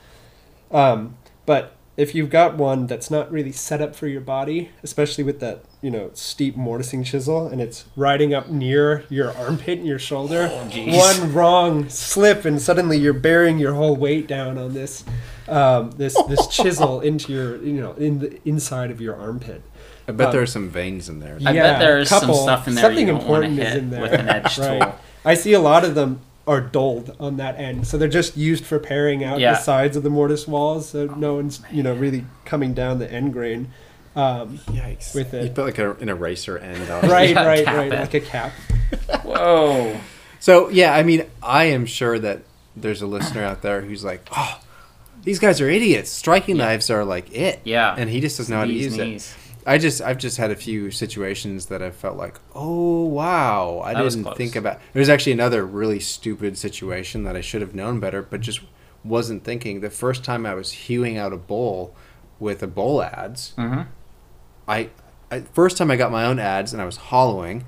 Um, 0.71 1.17
but 1.45 1.75
if 1.95 2.15
you've 2.15 2.29
got 2.29 2.57
one 2.57 2.87
that's 2.87 3.11
not 3.11 3.31
really 3.31 3.51
set 3.51 3.79
up 3.79 3.95
for 3.95 4.07
your 4.07 4.21
body, 4.21 4.71
especially 4.81 5.23
with 5.23 5.39
that 5.41 5.63
you 5.81 5.91
know 5.91 6.09
steep 6.13 6.55
mortising 6.55 7.03
chisel, 7.03 7.47
and 7.47 7.61
it's 7.61 7.85
riding 7.95 8.33
up 8.33 8.49
near 8.49 9.05
your 9.09 9.31
armpit 9.37 9.77
and 9.77 9.87
your 9.87 9.99
shoulder, 9.99 10.49
oh, 10.51 10.69
one 10.87 11.33
wrong 11.33 11.89
slip 11.89 12.45
and 12.45 12.61
suddenly 12.61 12.97
you're 12.97 13.13
bearing 13.13 13.59
your 13.59 13.73
whole 13.73 13.95
weight 13.95 14.27
down 14.27 14.57
on 14.57 14.73
this 14.73 15.03
um, 15.47 15.91
this 15.91 16.19
this 16.23 16.47
chisel 16.51 16.99
into 17.01 17.31
your 17.31 17.63
you 17.63 17.79
know 17.79 17.93
in 17.93 18.19
the 18.19 18.39
inside 18.47 18.89
of 18.89 18.99
your 18.99 19.15
armpit. 19.15 19.61
I 20.07 20.11
bet 20.11 20.27
um, 20.27 20.33
there 20.33 20.41
are 20.41 20.47
some 20.47 20.69
veins 20.69 21.07
in 21.09 21.19
there. 21.19 21.37
I 21.45 21.53
bet 21.53 21.79
there's 21.79 22.09
couple, 22.09 22.35
some 22.35 22.43
stuff 22.43 22.67
in 22.67 22.75
there 22.75 22.83
something 22.83 23.07
important 23.07 23.59
is 23.59 23.75
in 23.75 23.89
there 23.89 24.01
with 24.01 24.13
an 24.13 24.27
edge 24.27 24.57
right. 24.59 24.81
tool. 24.81 24.95
I 25.23 25.35
see 25.35 25.53
a 25.53 25.59
lot 25.59 25.85
of 25.85 25.95
them 25.95 26.21
are 26.45 26.59
dulled 26.59 27.15
on 27.19 27.37
that 27.37 27.57
end, 27.57 27.87
so 27.87 27.97
they're 27.97 28.09
just 28.09 28.35
used 28.35 28.65
for 28.65 28.79
paring 28.79 29.23
out 29.23 29.39
yeah. 29.39 29.53
the 29.53 29.59
sides 29.59 29.95
of 29.95 30.03
the 30.03 30.09
mortise 30.09 30.47
walls, 30.47 30.89
so 30.89 31.07
oh, 31.09 31.15
no 31.15 31.35
one's 31.35 31.61
man. 31.61 31.75
you 31.75 31.83
know 31.83 31.93
really 31.93 32.25
coming 32.43 32.73
down 32.73 32.99
the 32.99 33.09
end 33.09 33.31
grain. 33.31 33.71
Um, 34.15 34.59
Yikes! 34.67 35.15
With 35.15 35.33
it, 35.33 35.45
you 35.45 35.49
put 35.51 35.65
like 35.65 35.79
a, 35.79 35.93
an 35.93 36.09
eraser 36.09 36.57
end 36.57 36.89
on. 36.89 37.01
right, 37.09 37.29
yeah, 37.29 37.45
right, 37.45 37.65
right, 37.65 37.93
it. 37.93 37.99
like 37.99 38.13
a 38.13 38.19
cap. 38.19 38.51
Whoa! 39.23 39.97
So 40.39 40.67
yeah, 40.69 40.93
I 40.93 41.03
mean, 41.03 41.25
I 41.41 41.65
am 41.65 41.85
sure 41.85 42.19
that 42.19 42.41
there's 42.75 43.01
a 43.01 43.07
listener 43.07 43.43
out 43.43 43.61
there 43.61 43.81
who's 43.81 44.03
like, 44.03 44.27
oh. 44.35 44.59
These 45.23 45.39
guys 45.39 45.61
are 45.61 45.69
idiots. 45.69 46.09
Striking 46.09 46.57
yeah. 46.57 46.65
knives 46.65 46.89
are 46.89 47.05
like 47.05 47.33
it. 47.33 47.61
Yeah. 47.63 47.95
And 47.97 48.09
he 48.09 48.19
just 48.19 48.37
doesn't 48.37 48.51
know 48.51 48.59
how 48.59 48.65
to 48.65 48.73
use 48.73 48.97
knees. 48.97 49.31
it. 49.31 49.42
I 49.65 49.77
just 49.77 50.01
I've 50.01 50.17
just 50.17 50.37
had 50.37 50.51
a 50.51 50.55
few 50.55 50.91
situations 50.91 51.67
that 51.67 51.81
I 51.81 51.91
felt 51.91 52.17
like, 52.17 52.39
oh 52.53 53.05
wow, 53.05 53.81
I 53.83 53.93
that 53.93 54.03
didn't 54.03 54.35
think 54.35 54.55
about. 54.55 54.79
There's 54.93 55.09
actually 55.09 55.33
another 55.33 55.65
really 55.65 55.99
stupid 55.99 56.57
situation 56.57 57.23
that 57.23 57.35
I 57.35 57.41
should 57.41 57.61
have 57.61 57.73
known 57.73 57.99
better, 57.99 58.21
but 58.21 58.41
just 58.41 58.61
wasn't 59.03 59.43
thinking. 59.43 59.81
The 59.81 59.89
first 59.89 60.23
time 60.23 60.45
I 60.45 60.53
was 60.53 60.71
hewing 60.71 61.17
out 61.17 61.33
a 61.33 61.37
bowl 61.37 61.95
with 62.39 62.63
a 62.63 62.67
bowl 62.67 63.01
adze, 63.01 63.53
mm-hmm. 63.55 63.81
I, 64.67 64.89
I 65.31 65.41
first 65.41 65.77
time 65.77 65.91
I 65.91 65.95
got 65.95 66.11
my 66.11 66.25
own 66.25 66.37
adze 66.37 66.73
and 66.73 66.81
I 66.81 66.85
was 66.85 66.97
hollowing, 66.97 67.65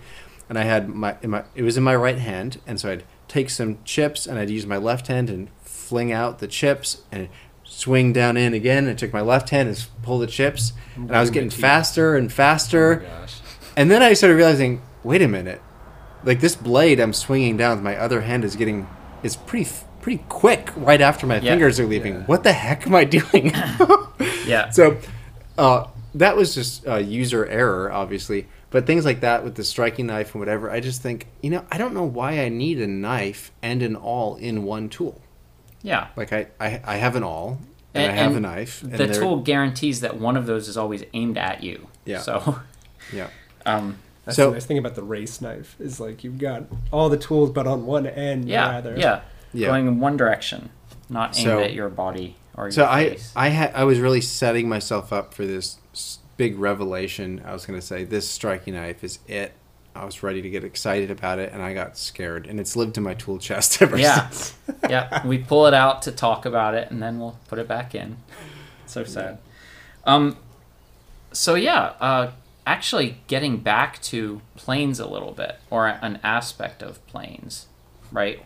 and 0.50 0.58
I 0.58 0.64
had 0.64 0.90
my, 0.90 1.16
my 1.24 1.44
it 1.56 1.64
was 1.64 1.78
in 1.78 1.84
my 1.84 1.96
right 1.96 2.20
hand, 2.20 2.62
and 2.68 2.80
so 2.80 2.92
I'd 2.92 3.04
take 3.28 3.50
some 3.50 3.80
chips 3.84 4.28
and 4.28 4.38
I'd 4.38 4.50
use 4.50 4.66
my 4.66 4.78
left 4.78 5.08
hand 5.08 5.30
and 5.30 5.50
fling 5.62 6.12
out 6.12 6.40
the 6.40 6.48
chips 6.48 7.02
and 7.12 7.30
swing 7.66 8.14
down 8.14 8.38
in 8.38 8.54
again. 8.54 8.88
I 8.88 8.94
took 8.94 9.12
my 9.12 9.22
left 9.22 9.50
hand 9.50 9.70
and 9.70 9.88
pull 10.04 10.20
the 10.20 10.28
chips, 10.28 10.74
and 10.96 11.12
I 11.16 11.20
was 11.20 11.30
getting 11.30 11.50
faster 11.50 12.16
and 12.16 12.32
faster. 12.32 13.06
Oh 13.06 13.26
and 13.76 13.92
then 13.92 14.02
I 14.02 14.14
started 14.14 14.36
realizing, 14.36 14.82
wait 15.04 15.22
a 15.22 15.28
minute, 15.28 15.62
like 16.24 16.40
this 16.40 16.56
blade 16.56 17.00
I'm 17.00 17.14
swinging 17.14 17.58
down 17.58 17.78
with 17.78 17.84
my 17.84 17.98
other 17.98 18.22
hand 18.22 18.46
is 18.46 18.56
getting 18.56 18.88
is 19.24 19.36
pretty 19.36 19.70
pretty 20.02 20.24
quick 20.30 20.70
right 20.76 21.02
after 21.02 21.26
my 21.26 21.36
yeah. 21.36 21.52
fingers 21.52 21.80
are 21.80 21.88
leaving. 21.88 22.14
Yeah. 22.14 22.24
What 22.26 22.44
the 22.44 22.54
heck 22.54 22.86
am 22.86 22.96
I 22.96 23.06
doing? 23.06 23.52
yeah. 24.46 24.70
So 24.70 24.98
uh, 25.58 25.88
that 26.14 26.38
was 26.38 26.54
just 26.54 26.88
uh, 26.88 26.98
user 26.98 27.46
error, 27.46 27.92
obviously. 27.92 28.48
But 28.70 28.86
things 28.86 29.06
like 29.06 29.22
that 29.22 29.44
with 29.44 29.56
the 29.56 29.64
striking 29.64 30.08
knife 30.08 30.36
and 30.36 30.40
whatever, 30.40 30.70
I 30.70 30.80
just 30.80 31.02
think, 31.02 31.28
you 31.42 31.50
know, 31.50 31.66
I 31.72 31.78
don't 31.78 31.94
know 31.94 32.04
why 32.04 32.42
I 32.42 32.50
need 32.50 32.80
a 32.82 32.88
knife 32.88 33.52
and 33.62 33.82
an 33.82 33.96
awl 33.96 34.36
in 34.36 34.64
one 34.64 34.90
tool. 34.90 35.22
Yeah. 35.86 36.08
Like 36.16 36.34
I, 36.34 36.48
I, 36.60 36.82
I 36.84 36.96
have 36.98 37.16
an 37.16 37.24
awl 37.24 37.60
and, 37.94 38.04
and 38.04 38.12
I 38.12 38.16
have 38.16 38.36
and 38.36 38.46
a 38.46 38.50
knife. 38.50 38.82
the 38.84 39.08
tool 39.08 39.38
guarantees 39.38 40.02
that 40.02 40.18
one 40.18 40.36
of 40.36 40.48
those 40.48 40.68
is 40.68 40.78
always 40.78 41.04
aimed 41.14 41.38
at 41.38 41.64
you. 41.64 41.88
Yeah. 42.04 42.20
So. 42.20 42.60
Yeah. 43.14 43.30
Um, 43.68 43.98
that's 44.26 44.38
so, 44.38 44.50
the 44.50 44.54
nice 44.58 44.66
thing 44.68 44.78
about 44.78 44.94
the 44.94 45.02
race 45.02 45.42
knife 45.42 45.76
is 45.80 46.00
like 46.00 46.24
you've 46.24 46.38
got 46.38 46.66
all 46.92 47.10
the 47.10 47.18
tools, 47.18 47.50
but 47.50 47.66
on 47.66 47.88
one 47.88 48.06
end. 48.06 48.48
Yeah. 48.48 48.70
Rather. 48.70 48.96
Yeah. 48.96 49.22
yeah. 49.54 49.70
Going 49.70 49.88
in 49.88 50.00
one 50.00 50.18
direction, 50.18 50.70
not 51.10 51.36
aimed 51.36 51.46
so, 51.46 51.60
at 51.62 51.74
your 51.74 51.90
body 51.90 52.36
or 52.56 52.66
your 52.66 52.72
so 52.72 52.88
face. 52.88 53.34
I, 53.36 53.48
I 53.48 53.50
had, 53.50 53.74
I 53.74 53.86
was 53.86 54.00
really 54.00 54.22
setting 54.22 54.70
myself 54.70 55.12
up 55.12 55.34
for 55.34 55.48
this 55.48 55.80
big 56.38 56.60
revelation. 56.60 57.42
I 57.44 57.54
was 57.54 57.66
going 57.66 57.80
to 57.80 57.84
say 57.84 58.04
this 58.04 58.30
striking 58.30 58.76
knife 58.76 59.04
is 59.04 59.18
it. 59.28 59.54
I 59.96 60.04
was 60.04 60.22
ready 60.22 60.42
to 60.42 60.50
get 60.50 60.66
excited 60.66 61.10
about 61.10 61.40
it, 61.40 61.54
and 61.54 61.62
I 61.62 61.74
got 61.74 61.98
scared, 61.98 62.48
and 62.48 62.60
it's 62.60 62.76
lived 62.76 62.98
in 62.98 63.04
my 63.04 63.14
tool 63.14 63.40
chest 63.40 63.82
ever 63.82 63.98
yeah. 63.98 64.30
since. 64.30 64.54
yeah, 64.90 65.26
we 65.26 65.38
pull 65.38 65.68
it 65.68 65.74
out 65.74 66.02
to 66.04 66.12
talk 66.12 66.46
about 66.46 66.76
it, 66.76 66.92
and 66.92 67.02
then 67.02 67.20
we'll 67.20 67.40
put 67.48 67.60
it 67.60 67.68
back 67.68 67.96
in. 67.96 68.18
So 68.88 69.04
sad. 69.04 69.40
Um, 70.06 70.38
so 71.32 71.56
yeah, 71.56 71.94
uh, 72.00 72.32
actually 72.68 73.18
getting 73.26 73.58
back 73.58 74.00
to 74.04 74.42
planes 74.56 75.00
a 75.00 75.08
little 75.08 75.32
bit, 75.32 75.58
or 75.72 75.88
an 75.88 76.20
aspect 76.24 76.84
of 76.84 77.06
planes, 77.08 77.66
right? 78.12 78.46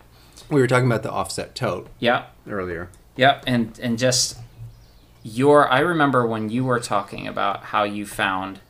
We 0.50 0.62
were 0.62 0.68
talking 0.68 0.86
about 0.86 1.04
the 1.04 1.12
offset 1.12 1.56
tote. 1.56 1.90
Yeah. 2.00 2.28
Earlier. 2.50 2.90
Yep, 3.18 3.44
and 3.48 3.78
and 3.84 4.00
just 4.00 4.38
your 5.24 5.70
I 5.70 5.80
remember 5.80 6.26
when 6.26 6.50
you 6.50 6.64
were 6.64 6.80
talking 6.80 7.28
about 7.28 7.66
how 7.66 7.84
you 7.84 8.06
found 8.06 8.62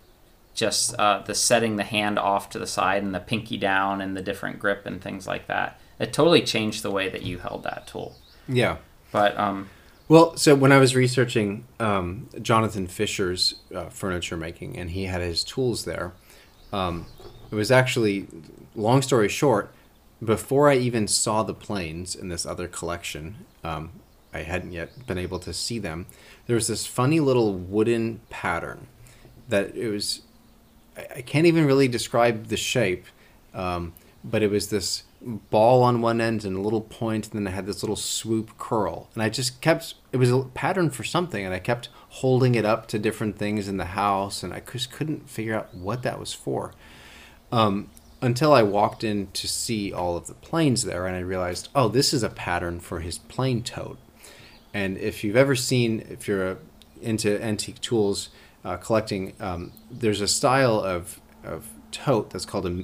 just 0.60 0.94
uh, 1.00 1.24
the 1.26 1.34
setting 1.34 1.78
the 1.78 1.84
hand 1.84 2.20
off 2.20 2.50
to 2.50 2.60
the 2.60 2.68
side 2.68 3.02
and 3.02 3.16
the 3.16 3.20
pinky 3.20 3.58
down 3.58 4.02
and 4.02 4.16
the 4.16 4.22
different 4.22 4.60
grip 4.60 4.86
and 4.86 5.02
things 5.02 5.26
like 5.26 5.48
that. 5.48 5.80
It 6.00 6.14
totally 6.14 6.42
changed 6.42 6.84
the 6.84 6.92
way 6.92 7.10
that 7.10 7.24
you 7.24 7.40
held 7.40 7.64
that 7.64 7.88
tool. 7.88 8.18
Yeah. 8.48 8.78
But 9.12 9.38
um, 9.38 9.70
well, 10.10 10.36
so 10.38 10.56
when 10.56 10.72
I 10.72 10.78
was 10.78 10.96
researching 10.96 11.66
um, 11.80 12.30
Jonathan 12.42 12.88
Fisher's 12.88 13.56
uh, 13.74 13.90
furniture 13.90 14.38
making, 14.38 14.78
and 14.78 14.90
he 14.90 15.06
had 15.06 15.22
his 15.22 15.44
tools 15.44 15.86
there, 15.86 16.14
um, 16.74 17.06
it 17.52 17.56
was 17.56 17.72
actually, 17.72 18.28
long 18.76 19.02
story 19.02 19.30
short, 19.30 19.74
before 20.24 20.70
I 20.70 20.76
even 20.76 21.08
saw 21.08 21.44
the 21.44 21.54
planes 21.54 22.16
in 22.16 22.28
this 22.28 22.46
other 22.46 22.68
collection, 22.68 23.46
um, 23.64 23.92
I 24.34 24.40
hadn't 24.40 24.74
yet 24.74 25.08
been 25.08 25.18
able 25.18 25.40
to 25.40 25.54
see 25.54 25.80
them. 25.80 26.06
There 26.48 26.56
was 26.56 26.68
this 26.68 26.86
funny 26.86 27.20
little 27.20 27.54
wooden 27.54 28.20
pattern 28.30 28.88
that 29.48 29.76
it 29.76 29.90
was. 29.90 30.22
I, 31.16 31.22
can't 31.22 31.46
even 31.46 31.66
really 31.66 31.88
describe 31.88 32.48
the 32.48 32.58
shape, 32.58 33.06
um, 33.54 33.94
but 34.24 34.44
it 34.44 34.52
was 34.52 34.70
this 34.70 35.04
ball 35.22 35.84
on 35.84 36.02
one 36.02 36.22
end 36.22 36.46
and 36.46 36.56
a 36.56 36.62
little 36.62 36.82
point, 36.82 37.28
and 37.28 37.34
then 37.34 37.52
it 37.52 37.56
had 37.56 37.66
this 37.66 37.84
little 37.84 37.96
swoop 37.96 38.58
curl. 38.58 39.10
And 39.14 39.24
I 39.24 39.30
just 39.30 39.62
kept. 39.62 39.96
It 40.12 40.18
was 40.18 40.32
a 40.32 40.42
pattern 40.42 40.90
for 40.90 41.04
something, 41.04 41.44
and 41.44 41.54
I 41.54 41.60
kept 41.60 41.90
holding 42.10 42.56
it 42.56 42.66
up 42.66 42.88
to 42.88 43.00
different 43.00 43.38
things 43.38 43.68
in 43.68 43.78
the 43.78 43.86
house, 43.86 44.44
and 44.44 44.54
I 44.54 44.62
just 44.62 44.92
couldn't 44.92 45.30
figure 45.30 45.56
out 45.56 45.74
what 45.74 46.04
that 46.04 46.20
was 46.20 46.34
for. 46.34 46.74
Um, 47.52 47.90
until 48.22 48.54
I 48.54 48.64
walked 48.64 49.04
in 49.04 49.28
to 49.32 49.48
see 49.48 49.94
all 49.94 50.18
of 50.18 50.28
the 50.28 50.34
planes 50.34 50.84
there, 50.84 51.06
and 51.08 51.16
I 51.16 51.20
realized, 51.20 51.70
oh, 51.74 51.88
this 51.88 52.14
is 52.14 52.24
a 52.24 52.30
pattern 52.30 52.80
for 52.80 53.00
his 53.00 53.18
plane 53.18 53.64
tote. 53.64 53.98
And 54.74 54.98
if 54.98 55.24
you've 55.24 55.36
ever 55.36 55.56
seen, 55.56 56.06
if 56.10 56.28
you're 56.28 56.58
into 57.02 57.42
antique 57.42 57.80
tools 57.82 58.30
uh, 58.64 58.78
collecting, 58.78 59.34
um, 59.40 59.72
there's 59.90 60.22
a 60.22 60.28
style 60.28 60.80
of, 60.80 61.20
of 61.44 61.68
tote 61.92 62.30
that's 62.30 62.46
called 62.46 62.66
a 62.66 62.84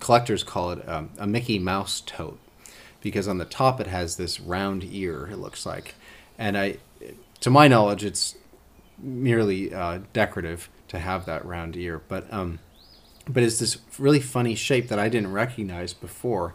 collectors 0.00 0.42
call 0.42 0.72
it 0.72 0.88
um, 0.88 1.10
a 1.18 1.26
Mickey 1.26 1.58
Mouse 1.58 2.02
tote 2.04 2.38
because 3.00 3.28
on 3.28 3.38
the 3.38 3.44
top 3.44 3.80
it 3.80 3.86
has 3.86 4.16
this 4.16 4.40
round 4.40 4.84
ear. 4.84 5.28
It 5.30 5.36
looks 5.36 5.64
like, 5.64 5.94
and 6.38 6.56
I, 6.56 6.78
to 7.40 7.50
my 7.50 7.68
knowledge, 7.68 8.04
it's 8.04 8.36
merely 8.98 9.72
uh, 9.72 10.00
decorative 10.12 10.68
to 10.88 10.98
have 10.98 11.26
that 11.26 11.44
round 11.44 11.76
ear, 11.76 12.02
but 12.08 12.30
um, 12.32 12.58
but 13.28 13.42
it's 13.42 13.58
this 13.58 13.78
really 13.98 14.20
funny 14.20 14.54
shape 14.54 14.88
that 14.88 14.98
I 14.98 15.08
didn't 15.08 15.32
recognize 15.32 15.92
before. 15.92 16.54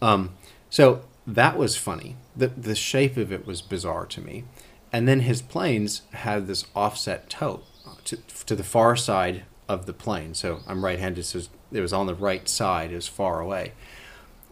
Um, 0.00 0.34
so 0.70 1.02
that 1.26 1.56
was 1.56 1.76
funny. 1.76 2.16
The 2.34 2.48
the 2.48 2.74
shape 2.74 3.16
of 3.16 3.32
it 3.32 3.46
was 3.46 3.62
bizarre 3.62 4.06
to 4.06 4.20
me. 4.20 4.44
And 4.92 5.06
then 5.06 5.20
his 5.20 5.42
planes 5.42 6.02
had 6.12 6.46
this 6.46 6.64
offset 6.74 7.28
tote 7.28 7.64
to, 8.04 8.16
to 8.16 8.54
the 8.54 8.64
far 8.64 8.96
side 8.96 9.44
of 9.68 9.86
the 9.86 9.92
plane. 9.92 10.34
So 10.34 10.60
I'm 10.66 10.84
right-handed, 10.84 11.24
so 11.24 11.40
it 11.72 11.80
was 11.80 11.92
on 11.92 12.06
the 12.06 12.14
right 12.14 12.48
side, 12.48 12.92
it 12.92 12.96
was 12.96 13.08
far 13.08 13.40
away. 13.40 13.72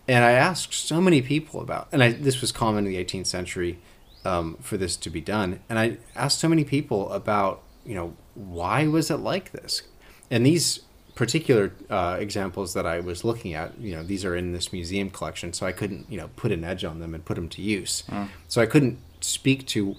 And 0.06 0.24
I 0.24 0.32
asked 0.32 0.74
so 0.74 1.00
many 1.00 1.22
people 1.22 1.60
about, 1.60 1.88
and 1.92 2.02
I, 2.02 2.12
this 2.12 2.40
was 2.40 2.52
common 2.52 2.86
in 2.86 2.92
the 2.92 3.02
18th 3.02 3.26
century 3.26 3.78
um, 4.24 4.56
for 4.60 4.76
this 4.76 4.96
to 4.96 5.10
be 5.10 5.20
done. 5.20 5.60
And 5.68 5.78
I 5.78 5.98
asked 6.14 6.40
so 6.40 6.48
many 6.48 6.64
people 6.64 7.10
about, 7.12 7.62
you 7.86 7.94
know, 7.94 8.14
why 8.34 8.86
was 8.86 9.10
it 9.10 9.18
like 9.18 9.52
this? 9.52 9.82
And 10.30 10.44
these 10.44 10.80
particular 11.14 11.72
uh, 11.88 12.16
examples 12.18 12.74
that 12.74 12.86
I 12.86 13.00
was 13.00 13.24
looking 13.24 13.54
at, 13.54 13.78
you 13.78 13.94
know, 13.94 14.02
these 14.02 14.24
are 14.24 14.34
in 14.34 14.52
this 14.52 14.72
museum 14.72 15.10
collection, 15.10 15.52
so 15.52 15.66
I 15.66 15.72
couldn't, 15.72 16.10
you 16.10 16.18
know, 16.18 16.28
put 16.36 16.50
an 16.50 16.64
edge 16.64 16.84
on 16.84 16.98
them 16.98 17.14
and 17.14 17.24
put 17.24 17.34
them 17.34 17.48
to 17.50 17.62
use. 17.62 18.02
Mm. 18.08 18.28
So 18.48 18.60
I 18.60 18.66
couldn't 18.66 18.98
speak 19.20 19.66
to 19.68 19.92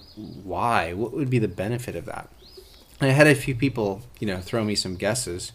why. 0.44 0.92
What 0.92 1.12
would 1.12 1.30
be 1.30 1.38
the 1.38 1.48
benefit 1.48 1.96
of 1.96 2.04
that? 2.04 2.28
I 3.00 3.08
had 3.08 3.26
a 3.26 3.34
few 3.34 3.54
people, 3.54 4.02
you 4.20 4.26
know, 4.26 4.40
throw 4.40 4.64
me 4.64 4.74
some 4.74 4.96
guesses, 4.96 5.52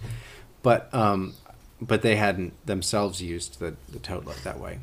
but 0.62 0.94
um, 0.94 1.34
but 1.82 2.02
they 2.02 2.16
hadn't 2.16 2.54
themselves 2.66 3.22
used 3.22 3.60
the 3.60 3.76
the 3.90 4.00
tote 4.00 4.26
look 4.26 4.42
that 4.44 4.60
way. 4.60 4.80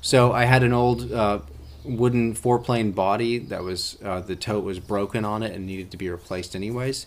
So 0.00 0.32
I 0.32 0.44
had 0.44 0.62
an 0.62 0.72
old 0.72 1.12
uh, 1.12 1.40
wooden 1.84 2.34
fore 2.34 2.58
plane 2.58 2.92
body 2.92 3.38
that 3.38 3.62
was 3.62 3.98
uh, 4.04 4.20
the 4.20 4.36
tote 4.36 4.64
was 4.64 4.78
broken 4.78 5.24
on 5.24 5.42
it 5.42 5.54
and 5.54 5.66
needed 5.66 5.90
to 5.92 5.96
be 5.96 6.10
replaced 6.10 6.54
anyways, 6.54 7.06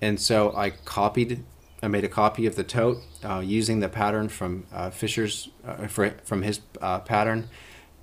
and 0.00 0.20
so 0.20 0.54
I 0.56 0.70
copied 0.70 1.44
I 1.82 1.88
made 1.88 2.04
a 2.04 2.08
copy 2.08 2.46
of 2.46 2.56
the 2.56 2.64
tote 2.64 2.98
uh, 3.24 3.40
using 3.44 3.80
the 3.80 3.88
pattern 3.88 4.28
from 4.28 4.66
uh, 4.72 4.90
Fisher's 4.90 5.48
uh, 5.66 5.86
from 5.86 6.42
his 6.42 6.60
uh, 6.80 7.00
pattern, 7.00 7.48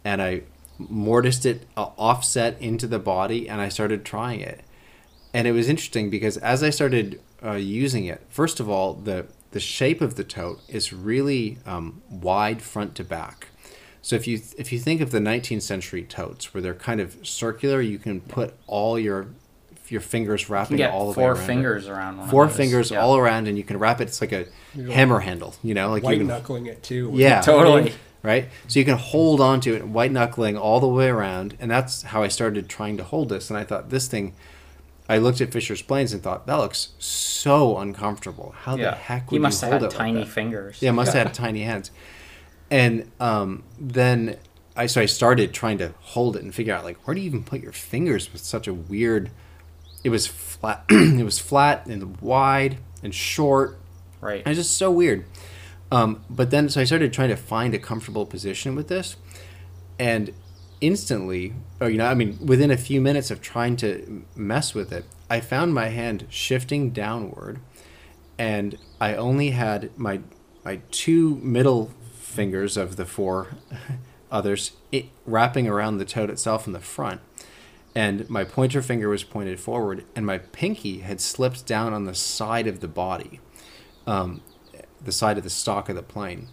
and 0.04 0.22
I 0.22 0.44
mortised 0.78 1.46
it 1.46 1.68
offset 1.78 2.62
into 2.62 2.88
the 2.88 3.00
body, 3.00 3.48
and 3.48 3.62
I 3.62 3.70
started 3.70 4.04
trying 4.04 4.42
it, 4.42 4.62
and 5.36 5.50
it 5.50 5.52
was 5.52 5.68
interesting 5.68 6.10
because 6.10 6.38
as 6.38 6.64
I 6.64 6.70
started 6.70 7.20
uh, 7.44 7.56
using 7.56 8.06
it, 8.06 8.22
first 8.30 8.62
of 8.62 8.70
all, 8.70 8.94
the 8.94 9.28
the 9.52 9.60
shape 9.60 10.00
of 10.00 10.16
the 10.16 10.24
tote 10.24 10.62
is 10.70 10.94
really 10.94 11.58
um, 11.66 12.02
wide 12.10 12.62
front 12.62 12.96
to 12.96 13.04
back. 13.04 13.50
So 14.02 14.16
if 14.16 14.28
you 14.28 14.40
if 14.58 14.72
you 14.72 14.80
think 14.80 15.02
of 15.02 15.12
the 15.12 15.20
19th 15.20 15.62
century 15.62 16.04
totes, 16.04 16.54
where 16.54 16.62
they're 16.62 16.74
kind 16.74 17.02
of 17.02 17.28
circular, 17.28 17.82
you 17.82 18.00
can 18.00 18.22
put 18.22 18.54
all 18.66 18.98
your 18.98 19.28
your 19.90 20.00
fingers 20.00 20.50
wrapping 20.50 20.82
all 20.84 21.12
the 21.12 21.20
way 21.20 21.26
around. 21.26 21.36
Four 21.36 21.46
fingers 21.46 21.88
it. 21.88 21.92
around. 21.92 22.30
four 22.30 22.48
fingers 22.48 22.92
yeah. 22.92 23.02
all 23.02 23.18
around, 23.18 23.50
and 23.50 23.58
you 23.58 23.66
can 23.66 23.78
wrap 23.78 24.00
it. 24.00 24.08
It's 24.08 24.22
like 24.22 24.32
a 24.32 24.46
hammer 24.74 25.20
handle, 25.20 25.54
you 25.62 25.74
know, 25.74 25.90
like 25.90 26.04
white 26.04 26.14
you 26.14 26.20
can, 26.20 26.28
knuckling 26.28 26.68
it 26.68 26.82
too. 26.82 27.12
Yeah, 27.14 27.42
totally. 27.54 27.94
Right, 28.24 28.50
so 28.68 28.80
you 28.80 28.86
can 28.86 28.98
hold 28.98 29.40
on 29.40 29.60
to 29.62 29.76
it, 29.76 29.88
white 29.88 30.12
knuckling 30.12 30.58
all 30.58 30.80
the 30.80 30.88
way 30.88 31.10
around, 31.10 31.56
and 31.60 31.70
that's 31.70 32.02
how 32.02 32.24
I 32.24 32.28
started 32.28 32.68
trying 32.68 32.98
to 32.98 33.04
hold 33.04 33.30
this. 33.30 33.52
And 33.52 33.60
I 33.60 33.64
thought 33.64 33.92
this 33.92 34.08
thing, 34.08 34.34
I 35.08 35.18
looked 35.20 35.40
at 35.42 35.52
Fisher's 35.52 35.82
planes 35.82 36.14
and 36.14 36.24
thought 36.24 36.48
that 36.48 36.56
looks 36.56 36.90
so 36.98 37.78
uncomfortable. 37.78 38.56
How 38.58 38.76
yeah. 38.76 38.92
the 38.92 38.98
heck 38.98 39.32
would 39.32 39.36
he 39.36 39.40
must 39.40 39.62
you 39.62 39.70
have 39.70 39.82
hold 39.82 39.92
had 39.92 40.00
tiny 40.00 40.20
like 40.20 40.28
fingers. 40.28 40.82
Yeah, 40.82 40.92
must 40.92 41.14
have 41.14 41.28
had 41.28 41.34
tiny 41.34 41.62
hands. 41.62 41.92
And 42.72 43.12
um, 43.20 43.64
then 43.80 44.38
I 44.76 44.88
so 44.88 45.02
I 45.02 45.06
started 45.06 45.54
trying 45.54 45.78
to 45.78 45.94
hold 46.00 46.36
it 46.36 46.44
and 46.44 46.54
figure 46.54 46.74
out 46.74 46.84
like 46.84 47.08
where 47.08 47.14
do 47.14 47.22
you 47.22 47.28
even 47.28 47.44
put 47.44 47.62
your 47.62 47.72
fingers 47.72 48.34
with 48.34 48.42
such 48.42 48.68
a 48.68 48.74
weird 48.74 49.30
it 50.06 50.10
was 50.10 50.28
flat. 50.28 50.86
it 50.90 51.26
was 51.26 51.40
flat 51.40 51.88
and 51.88 52.22
wide 52.22 52.78
and 53.02 53.14
short. 53.14 53.80
Right. 54.22 54.42
It 54.42 54.48
was 54.48 54.58
just 54.58 54.78
so 54.78 54.92
weird. 54.92 55.26
Um, 55.92 56.24
but 56.30 56.52
then, 56.52 56.70
so 56.70 56.80
I 56.80 56.84
started 56.84 57.12
trying 57.12 57.30
to 57.30 57.36
find 57.36 57.74
a 57.74 57.80
comfortable 57.80 58.26
position 58.26 58.76
with 58.76 58.88
this, 58.88 59.16
and 59.98 60.32
instantly, 60.82 61.54
or 61.80 61.90
you 61.90 61.98
know, 61.98 62.08
I 62.08 62.14
mean, 62.14 62.38
within 62.46 62.72
a 62.72 62.78
few 62.78 63.02
minutes 63.02 63.32
of 63.32 63.42
trying 63.42 63.76
to 63.78 64.26
mess 64.36 64.74
with 64.74 64.92
it, 64.92 65.06
I 65.30 65.40
found 65.40 65.74
my 65.74 65.88
hand 65.90 66.28
shifting 66.30 66.92
downward, 66.92 67.60
and 68.38 68.78
I 69.00 69.16
only 69.16 69.52
had 69.52 69.98
my 69.98 70.22
my 70.64 70.82
two 70.92 71.36
middle 71.38 71.92
fingers 72.14 72.78
of 72.78 72.96
the 72.96 73.06
four 73.06 73.56
others 74.32 74.74
it, 74.92 75.06
wrapping 75.26 75.68
around 75.68 75.98
the 75.98 76.06
toad 76.06 76.30
itself 76.30 76.68
in 76.68 76.74
the 76.74 76.80
front 76.80 77.22
and 77.96 78.30
my 78.30 78.44
pointer 78.44 78.82
finger 78.82 79.08
was 79.08 79.24
pointed 79.24 79.58
forward, 79.58 80.04
and 80.16 80.26
my 80.26 80.40
pinky 80.40 81.00
had 81.00 81.22
slipped 81.22 81.66
down 81.66 81.94
on 81.94 82.04
the 82.04 82.14
side 82.14 82.68
of 82.68 82.82
the 82.82 82.90
body, 82.90 83.40
um, 84.06 84.42
the 85.02 85.14
side 85.14 85.38
of 85.38 85.46
the 85.46 85.50
stock 85.50 85.88
of 85.88 85.96
the 85.96 86.04
plane. 86.04 86.50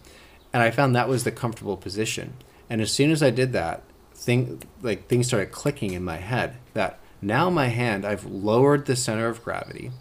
and 0.53 0.63
I 0.63 0.71
found 0.71 0.95
that 0.95 1.09
was 1.09 1.23
the 1.23 1.31
comfortable 1.31 1.77
position. 1.77 2.35
And 2.69 2.79
as 2.79 2.91
soon 2.91 3.09
as 3.11 3.23
I 3.23 3.31
did 3.31 3.53
that, 3.53 3.81
thing 4.23 4.63
like 4.81 5.07
things 5.07 5.27
started 5.27 5.51
clicking 5.51 5.93
in 5.93 6.03
my 6.03 6.17
head 6.17 6.57
that 6.73 6.99
now 7.21 7.49
my 7.49 7.67
hand 7.67 8.05
I've 8.05 8.25
lowered 8.25 8.85
the 8.85 8.95
center 8.95 9.27
of 9.27 9.43
gravity, 9.43 9.91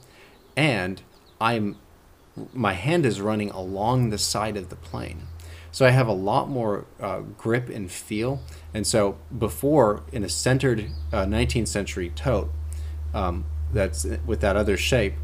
and 0.57 1.03
I'm 1.41 1.77
my 2.53 2.73
hand 2.73 3.05
is 3.05 3.21
running 3.21 3.51
along 3.51 4.11
the 4.11 4.19
side 4.19 4.57
of 4.57 4.71
the 4.71 4.77
plane. 4.77 5.23
So 5.71 5.87
I 5.87 5.91
have 5.91 6.07
a 6.07 6.13
lot 6.13 6.49
more 6.49 6.85
uh, 7.01 7.21
grip 7.21 7.69
and 7.71 7.91
feel. 7.91 8.43
And 8.75 8.87
so 8.87 9.17
before, 9.37 10.03
in 10.13 10.23
a 10.23 10.29
centered 10.29 10.91
uh, 11.13 11.25
19th 11.25 11.69
century 11.69 12.11
tote, 12.15 12.53
um, 13.15 13.47
that's 13.73 14.07
with 14.27 14.41
that 14.41 14.55
other 14.55 14.77
shape, 14.77 15.15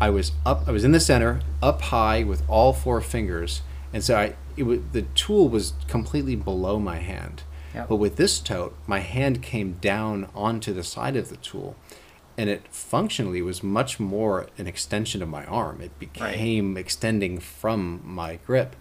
I 0.00 0.10
was 0.10 0.32
up. 0.46 0.66
I 0.66 0.70
was 0.70 0.84
in 0.84 0.92
the 0.92 1.00
center, 1.00 1.40
up 1.62 1.82
high 1.82 2.22
with 2.22 2.42
all 2.48 2.72
four 2.72 3.00
fingers, 3.00 3.62
and 3.92 4.02
so 4.02 4.16
I 4.16 4.36
it 4.56 4.62
was, 4.62 4.80
the 4.92 5.02
tool 5.02 5.48
was 5.48 5.72
completely 5.88 6.36
below 6.36 6.78
my 6.78 6.98
hand. 6.98 7.42
Yep. 7.74 7.88
But 7.88 7.96
with 7.96 8.16
this 8.16 8.40
tote, 8.40 8.76
my 8.86 9.00
hand 9.00 9.42
came 9.42 9.74
down 9.74 10.28
onto 10.34 10.72
the 10.72 10.84
side 10.84 11.16
of 11.16 11.28
the 11.28 11.36
tool, 11.36 11.76
and 12.36 12.48
it 12.48 12.62
functionally 12.70 13.42
was 13.42 13.62
much 13.62 14.00
more 14.00 14.48
an 14.56 14.66
extension 14.66 15.22
of 15.22 15.28
my 15.28 15.44
arm. 15.46 15.80
It 15.80 15.98
became 15.98 16.74
right. 16.74 16.80
extending 16.80 17.40
from 17.40 18.00
my 18.04 18.38
grip, 18.46 18.74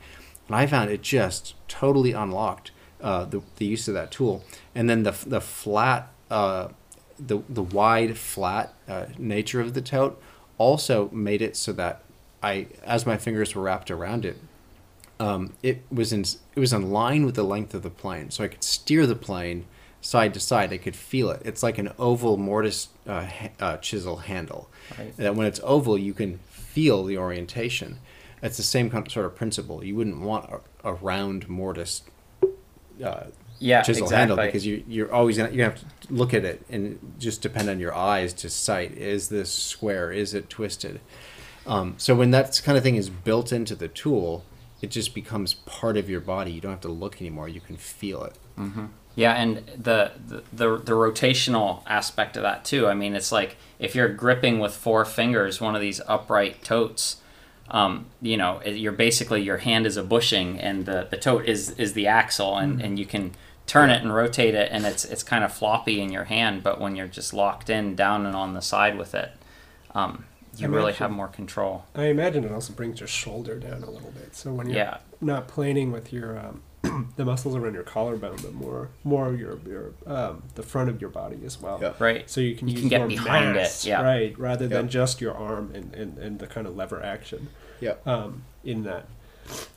and 0.47 0.55
I 0.55 0.67
found 0.67 0.89
it 0.89 1.01
just 1.01 1.55
totally 1.67 2.11
unlocked 2.11 2.71
uh, 3.01 3.25
the 3.25 3.41
the 3.57 3.65
use 3.65 3.87
of 3.87 3.93
that 3.93 4.11
tool. 4.11 4.43
And 4.73 4.89
then 4.89 5.03
the 5.03 5.15
the 5.25 5.41
flat, 5.41 6.11
uh, 6.31 6.69
the 7.19 7.39
the 7.49 7.63
wide 7.63 8.17
flat 8.17 8.73
uh, 8.87 9.07
nature 9.17 9.61
of 9.61 9.73
the 9.73 9.81
tote 9.81 10.21
also 10.57 11.09
made 11.11 11.41
it 11.41 11.55
so 11.55 11.71
that 11.73 12.03
I, 12.41 12.67
as 12.83 13.05
my 13.05 13.17
fingers 13.17 13.55
were 13.55 13.63
wrapped 13.63 13.91
around 13.91 14.25
it, 14.25 14.37
um, 15.19 15.53
it 15.63 15.83
was 15.91 16.13
in 16.13 16.21
it 16.21 16.59
was 16.59 16.73
in 16.73 16.91
line 16.91 17.25
with 17.25 17.35
the 17.35 17.43
length 17.43 17.73
of 17.73 17.83
the 17.83 17.89
plane, 17.89 18.31
so 18.31 18.43
I 18.43 18.47
could 18.47 18.63
steer 18.63 19.05
the 19.05 19.15
plane 19.15 19.65
side 20.01 20.33
to 20.35 20.39
side. 20.39 20.71
I 20.71 20.77
could 20.77 20.95
feel 20.95 21.29
it. 21.31 21.41
It's 21.43 21.63
like 21.63 21.77
an 21.77 21.91
oval 21.97 22.37
mortise 22.37 22.89
uh, 23.07 23.25
ha- 23.25 23.49
uh, 23.59 23.77
chisel 23.77 24.17
handle. 24.17 24.69
Right. 24.97 25.15
That 25.17 25.35
when 25.35 25.47
it's 25.47 25.59
oval, 25.63 25.97
you 25.97 26.13
can 26.13 26.39
feel 26.49 27.03
the 27.03 27.17
orientation. 27.17 27.99
It's 28.43 28.57
the 28.57 28.63
same 28.63 28.89
kind 28.91 29.05
of, 29.07 29.11
sort 29.11 29.25
of 29.25 29.35
principle. 29.35 29.83
You 29.83 29.95
wouldn't 29.95 30.21
want 30.21 30.49
a, 30.51 30.89
a 30.89 30.93
round 30.93 31.49
mortise 31.49 32.03
uh, 33.03 33.25
yeah, 33.59 33.81
chisel 33.81 34.03
exactly. 34.03 34.17
handle 34.17 34.37
because 34.37 34.65
you 34.65 34.83
you're 34.87 35.11
always 35.11 35.37
gonna 35.37 35.49
you 35.49 35.63
have 35.63 35.79
to 35.79 36.13
look 36.13 36.33
at 36.33 36.45
it 36.45 36.63
and 36.69 36.99
just 37.17 37.41
depend 37.41 37.69
on 37.69 37.79
your 37.79 37.95
eyes 37.95 38.33
to 38.33 38.49
sight. 38.49 38.91
Is 38.91 39.29
this 39.29 39.51
square? 39.51 40.11
Is 40.11 40.33
it 40.33 40.49
twisted? 40.49 40.99
Um, 41.65 41.95
so 41.97 42.15
when 42.15 42.31
that 42.31 42.61
kind 42.63 42.77
of 42.77 42.83
thing 42.83 42.95
is 42.95 43.09
built 43.09 43.51
into 43.51 43.75
the 43.75 43.87
tool, 43.87 44.45
it 44.81 44.91
just 44.91 45.13
becomes 45.13 45.53
part 45.53 45.97
of 45.97 46.09
your 46.09 46.21
body. 46.21 46.51
You 46.51 46.61
don't 46.61 46.71
have 46.71 46.81
to 46.81 46.87
look 46.89 47.21
anymore. 47.21 47.49
You 47.49 47.61
can 47.61 47.77
feel 47.77 48.23
it. 48.23 48.35
Mm-hmm. 48.57 48.85
Yeah, 49.15 49.33
and 49.33 49.63
the, 49.75 50.11
the, 50.27 50.43
the 50.53 50.77
the 50.77 50.91
rotational 50.91 51.81
aspect 51.87 52.37
of 52.37 52.43
that 52.43 52.63
too. 52.63 52.87
I 52.87 52.93
mean, 52.93 53.15
it's 53.15 53.31
like 53.31 53.57
if 53.79 53.95
you're 53.95 54.09
gripping 54.09 54.59
with 54.59 54.75
four 54.75 55.05
fingers 55.05 55.59
one 55.59 55.73
of 55.73 55.81
these 55.81 55.99
upright 56.07 56.63
totes, 56.63 57.17
um, 57.69 58.05
you 58.21 58.37
know, 58.37 58.61
you're 58.63 58.91
basically 58.91 59.41
your 59.41 59.57
hand 59.57 59.87
is 59.87 59.97
a 59.97 60.03
bushing 60.03 60.59
and 60.59 60.85
the, 60.85 61.07
the 61.09 61.17
tote 61.17 61.45
is 61.45 61.71
is 61.71 61.93
the 61.93 62.05
axle, 62.05 62.57
and, 62.57 62.73
mm-hmm. 62.73 62.85
and 62.85 62.99
you 62.99 63.07
can 63.07 63.31
turn 63.65 63.89
it 63.89 64.03
and 64.03 64.13
rotate 64.13 64.53
it, 64.53 64.69
and 64.71 64.85
it's 64.85 65.03
it's 65.03 65.23
kind 65.23 65.43
of 65.43 65.51
floppy 65.51 65.99
in 65.99 66.11
your 66.11 66.25
hand. 66.25 66.61
But 66.61 66.79
when 66.79 66.95
you're 66.95 67.07
just 67.07 67.33
locked 67.33 67.71
in 67.71 67.95
down 67.95 68.27
and 68.27 68.35
on 68.35 68.53
the 68.53 68.61
side 68.61 68.99
with 68.99 69.15
it, 69.15 69.31
um, 69.95 70.25
you 70.59 70.69
really 70.69 70.93
have 70.93 71.11
more 71.11 71.27
control. 71.27 71.85
I 71.95 72.05
imagine 72.05 72.43
it 72.43 72.51
also 72.51 72.73
brings 72.73 72.99
your 72.99 73.07
shoulder 73.07 73.59
down 73.59 73.83
a 73.83 73.89
little 73.89 74.11
bit. 74.11 74.35
So 74.35 74.53
when 74.53 74.67
you're 74.67 74.77
yeah. 74.77 74.97
not 75.21 75.47
planing 75.47 75.91
with 75.91 76.11
your 76.11 76.37
um, 76.39 76.61
the 77.15 77.25
muscles 77.25 77.55
around 77.55 77.73
your 77.73 77.83
collarbone, 77.83 78.37
but 78.41 78.53
more 78.53 78.89
more 79.03 79.33
your 79.33 79.59
your 79.67 79.93
um, 80.05 80.43
the 80.55 80.63
front 80.63 80.89
of 80.89 81.01
your 81.01 81.09
body 81.09 81.39
as 81.45 81.59
well. 81.59 81.79
Yeah. 81.81 81.93
Right. 81.99 82.29
So 82.29 82.41
you 82.41 82.55
can 82.55 82.67
use 82.67 82.83
you 82.83 82.89
can 82.89 83.07
get 83.07 83.07
behind 83.07 83.55
mass, 83.55 83.85
it. 83.85 83.89
Yeah. 83.89 84.01
Right. 84.01 84.37
Rather 84.37 84.67
than 84.67 84.89
just 84.89 85.21
your 85.21 85.35
arm 85.35 85.71
and, 85.73 85.93
and, 85.93 86.17
and 86.17 86.39
the 86.39 86.47
kind 86.47 86.67
of 86.67 86.75
lever 86.75 87.01
action. 87.01 87.49
Yeah. 87.79 87.95
Um, 88.05 88.43
in 88.63 88.83
that, 88.83 89.07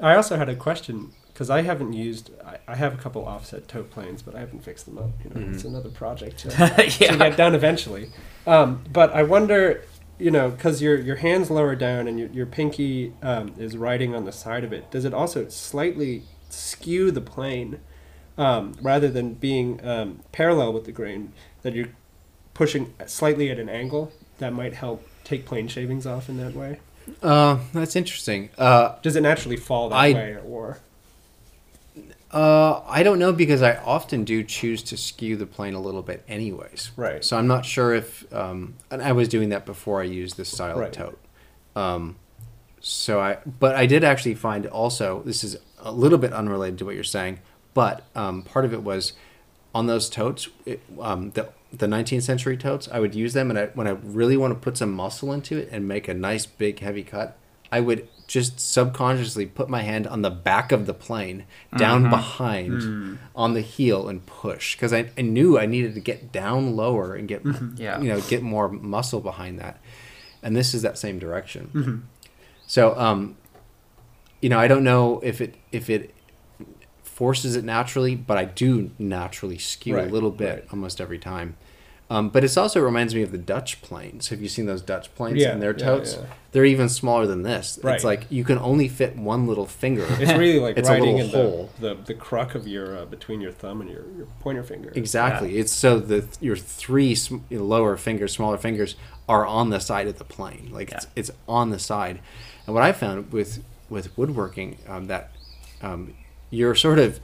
I 0.00 0.14
also 0.14 0.36
had 0.36 0.48
a 0.48 0.56
question 0.56 1.12
because 1.28 1.48
I 1.48 1.62
haven't 1.62 1.92
used. 1.94 2.30
I, 2.44 2.58
I, 2.68 2.76
have 2.76 2.92
a 2.92 2.96
couple 2.96 3.24
offset 3.24 3.66
tote 3.68 3.90
planes, 3.90 4.20
but 4.20 4.34
I 4.34 4.40
haven't 4.40 4.62
fixed 4.62 4.86
them 4.86 4.98
up. 4.98 5.10
You 5.24 5.30
know, 5.30 5.40
mm-hmm. 5.40 5.54
it's 5.54 5.64
another 5.64 5.88
project 5.88 6.38
to, 6.40 6.48
yeah. 6.98 7.12
to 7.12 7.16
get 7.16 7.36
done 7.36 7.54
eventually. 7.54 8.10
Um, 8.46 8.84
but 8.92 9.12
I 9.12 9.22
wonder 9.22 9.84
you 10.20 10.30
know, 10.30 10.50
because 10.50 10.82
your 10.82 10.98
your 10.98 11.16
hands 11.16 11.50
lower 11.50 11.74
down 11.74 12.06
and 12.06 12.18
your 12.18 12.28
your 12.28 12.46
pinky 12.46 13.12
um, 13.22 13.54
is 13.58 13.76
riding 13.76 14.14
on 14.14 14.24
the 14.24 14.32
side 14.32 14.64
of 14.64 14.72
it. 14.72 14.90
Does 14.90 15.04
it 15.04 15.14
also 15.14 15.48
slightly 15.48 16.22
skew 16.48 17.10
the 17.10 17.20
plane 17.20 17.80
um, 18.36 18.74
rather 18.82 19.08
than 19.08 19.34
being 19.34 19.84
um, 19.86 20.20
parallel 20.32 20.72
with 20.72 20.84
the 20.84 20.92
grain? 20.92 21.32
That 21.62 21.74
you're 21.74 21.88
pushing 22.54 22.94
slightly 23.06 23.50
at 23.50 23.58
an 23.58 23.68
angle 23.68 24.12
that 24.38 24.52
might 24.52 24.74
help 24.74 25.06
take 25.24 25.46
plane 25.46 25.68
shavings 25.68 26.06
off 26.06 26.28
in 26.28 26.36
that 26.38 26.54
way. 26.54 26.80
Uh, 27.22 27.58
that's 27.72 27.96
interesting. 27.96 28.50
Uh, 28.58 28.96
Does 29.02 29.16
it 29.16 29.22
naturally 29.22 29.56
fall 29.56 29.88
that 29.88 29.96
I, 29.96 30.12
way, 30.12 30.38
or? 30.44 30.78
Uh, 32.32 32.82
I 32.86 33.02
don't 33.02 33.18
know 33.18 33.32
because 33.32 33.60
I 33.60 33.76
often 33.76 34.24
do 34.24 34.44
choose 34.44 34.82
to 34.84 34.96
skew 34.96 35.36
the 35.36 35.46
plane 35.46 35.74
a 35.74 35.80
little 35.80 36.02
bit, 36.02 36.24
anyways. 36.28 36.92
Right. 36.96 37.24
So 37.24 37.36
I'm 37.36 37.48
not 37.48 37.66
sure 37.66 37.92
if, 37.92 38.32
um, 38.32 38.74
and 38.90 39.02
I 39.02 39.12
was 39.12 39.28
doing 39.28 39.48
that 39.48 39.66
before 39.66 40.00
I 40.00 40.04
used 40.04 40.36
this 40.36 40.48
style 40.48 40.78
right. 40.78 40.88
of 40.88 40.92
tote. 40.92 41.18
Um, 41.74 42.16
so 42.80 43.20
I, 43.20 43.38
but 43.58 43.74
I 43.74 43.86
did 43.86 44.04
actually 44.04 44.36
find 44.36 44.66
also 44.66 45.22
this 45.24 45.42
is 45.42 45.56
a 45.80 45.92
little 45.92 46.18
bit 46.18 46.32
unrelated 46.32 46.78
to 46.78 46.84
what 46.84 46.94
you're 46.94 47.04
saying, 47.04 47.40
but 47.74 48.04
um, 48.14 48.42
part 48.42 48.64
of 48.64 48.72
it 48.72 48.82
was 48.82 49.12
on 49.74 49.86
those 49.86 50.08
totes, 50.08 50.48
it, 50.66 50.80
um, 51.00 51.30
the 51.32 51.48
the 51.72 51.86
19th 51.86 52.22
century 52.22 52.56
totes. 52.56 52.88
I 52.90 52.98
would 52.98 53.14
use 53.14 53.32
them, 53.32 53.50
and 53.50 53.58
I, 53.58 53.66
when 53.66 53.86
I 53.86 53.90
really 53.90 54.36
want 54.36 54.52
to 54.52 54.58
put 54.58 54.76
some 54.76 54.92
muscle 54.92 55.32
into 55.32 55.56
it 55.56 55.68
and 55.70 55.86
make 55.86 56.08
a 56.08 56.14
nice 56.14 56.44
big 56.44 56.80
heavy 56.80 57.04
cut, 57.04 57.38
I 57.70 57.80
would 57.80 58.08
just 58.30 58.60
subconsciously 58.60 59.44
put 59.44 59.68
my 59.68 59.82
hand 59.82 60.06
on 60.06 60.22
the 60.22 60.30
back 60.30 60.70
of 60.70 60.86
the 60.86 60.94
plane, 60.94 61.44
down 61.76 62.02
mm-hmm. 62.02 62.10
behind, 62.10 62.80
mm. 62.80 63.18
on 63.34 63.54
the 63.54 63.60
heel, 63.60 64.08
and 64.08 64.24
push 64.24 64.76
because 64.76 64.92
I, 64.92 65.10
I 65.18 65.22
knew 65.22 65.58
I 65.58 65.66
needed 65.66 65.94
to 65.94 66.00
get 66.00 66.30
down 66.30 66.76
lower 66.76 67.16
and 67.16 67.26
get 67.26 67.42
mm-hmm. 67.42 67.74
yeah. 67.76 68.00
you 68.00 68.08
know 68.08 68.20
get 68.20 68.40
more 68.40 68.68
muscle 68.68 69.20
behind 69.20 69.58
that, 69.58 69.80
and 70.44 70.56
this 70.56 70.74
is 70.74 70.82
that 70.82 70.96
same 70.96 71.18
direction. 71.18 71.70
Mm-hmm. 71.74 71.96
So 72.68 72.96
um, 72.96 73.36
you 74.40 74.48
know 74.48 74.60
I 74.60 74.68
don't 74.68 74.84
know 74.84 75.18
if 75.24 75.40
it 75.40 75.56
if 75.72 75.90
it 75.90 76.14
forces 77.02 77.56
it 77.56 77.64
naturally, 77.64 78.14
but 78.14 78.38
I 78.38 78.44
do 78.44 78.92
naturally 78.96 79.58
skew 79.58 79.96
right. 79.96 80.06
a 80.06 80.10
little 80.10 80.30
bit 80.30 80.60
right. 80.60 80.68
almost 80.70 81.00
every 81.00 81.18
time. 81.18 81.56
Um, 82.10 82.28
but 82.28 82.42
it 82.42 82.58
also 82.58 82.80
reminds 82.80 83.14
me 83.14 83.22
of 83.22 83.30
the 83.30 83.38
Dutch 83.38 83.80
planes. 83.82 84.28
Have 84.28 84.42
you 84.42 84.48
seen 84.48 84.66
those 84.66 84.82
Dutch 84.82 85.14
planes 85.14 85.38
yeah, 85.38 85.52
and 85.52 85.62
their 85.62 85.72
totes? 85.72 86.14
Yeah, 86.14 86.22
yeah. 86.22 86.26
They're 86.50 86.64
even 86.64 86.88
smaller 86.88 87.24
than 87.24 87.44
this. 87.44 87.78
Right. 87.84 87.94
It's 87.94 88.02
like 88.02 88.26
you 88.28 88.42
can 88.42 88.58
only 88.58 88.88
fit 88.88 89.16
one 89.16 89.46
little 89.46 89.66
finger. 89.66 90.04
It's 90.18 90.32
really 90.32 90.58
like 90.58 90.76
it's 90.76 90.88
riding 90.88 91.18
in 91.18 91.30
the, 91.30 91.68
the, 91.78 91.94
the 91.94 92.14
crux 92.14 92.56
of 92.56 92.66
your 92.66 92.98
uh, 92.98 93.04
between 93.04 93.40
your 93.40 93.52
thumb 93.52 93.80
and 93.80 93.88
your, 93.88 94.04
your 94.16 94.26
pointer 94.40 94.64
finger. 94.64 94.92
Exactly. 94.92 95.56
It's 95.58 95.70
so 95.70 96.00
the 96.00 96.26
your 96.40 96.56
three 96.56 97.14
sm- 97.14 97.38
lower 97.48 97.96
fingers, 97.96 98.32
smaller 98.32 98.58
fingers, 98.58 98.96
are 99.28 99.46
on 99.46 99.70
the 99.70 99.78
side 99.78 100.08
of 100.08 100.18
the 100.18 100.24
plane. 100.24 100.70
Like 100.72 100.90
it's 100.90 101.06
it's 101.14 101.30
on 101.46 101.70
the 101.70 101.78
side. 101.78 102.18
And 102.66 102.74
what 102.74 102.82
I 102.82 102.90
found 102.90 103.30
with 103.30 103.62
with 103.88 104.18
woodworking 104.18 104.78
um, 104.88 105.06
that 105.06 105.30
um, 105.80 106.14
you're 106.50 106.74
sort 106.74 106.98
of 106.98 107.20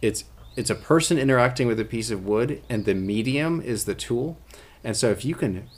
it's 0.00 0.22
it's 0.56 0.70
a 0.70 0.74
person 0.74 1.18
interacting 1.18 1.66
with 1.66 1.78
a 1.78 1.84
piece 1.84 2.10
of 2.10 2.24
wood, 2.24 2.62
and 2.68 2.84
the 2.84 2.94
medium 2.94 3.60
is 3.60 3.84
the 3.84 3.94
tool. 3.94 4.38
And 4.82 4.96
so 4.96 5.10
if 5.10 5.24
you 5.24 5.34
can 5.34 5.68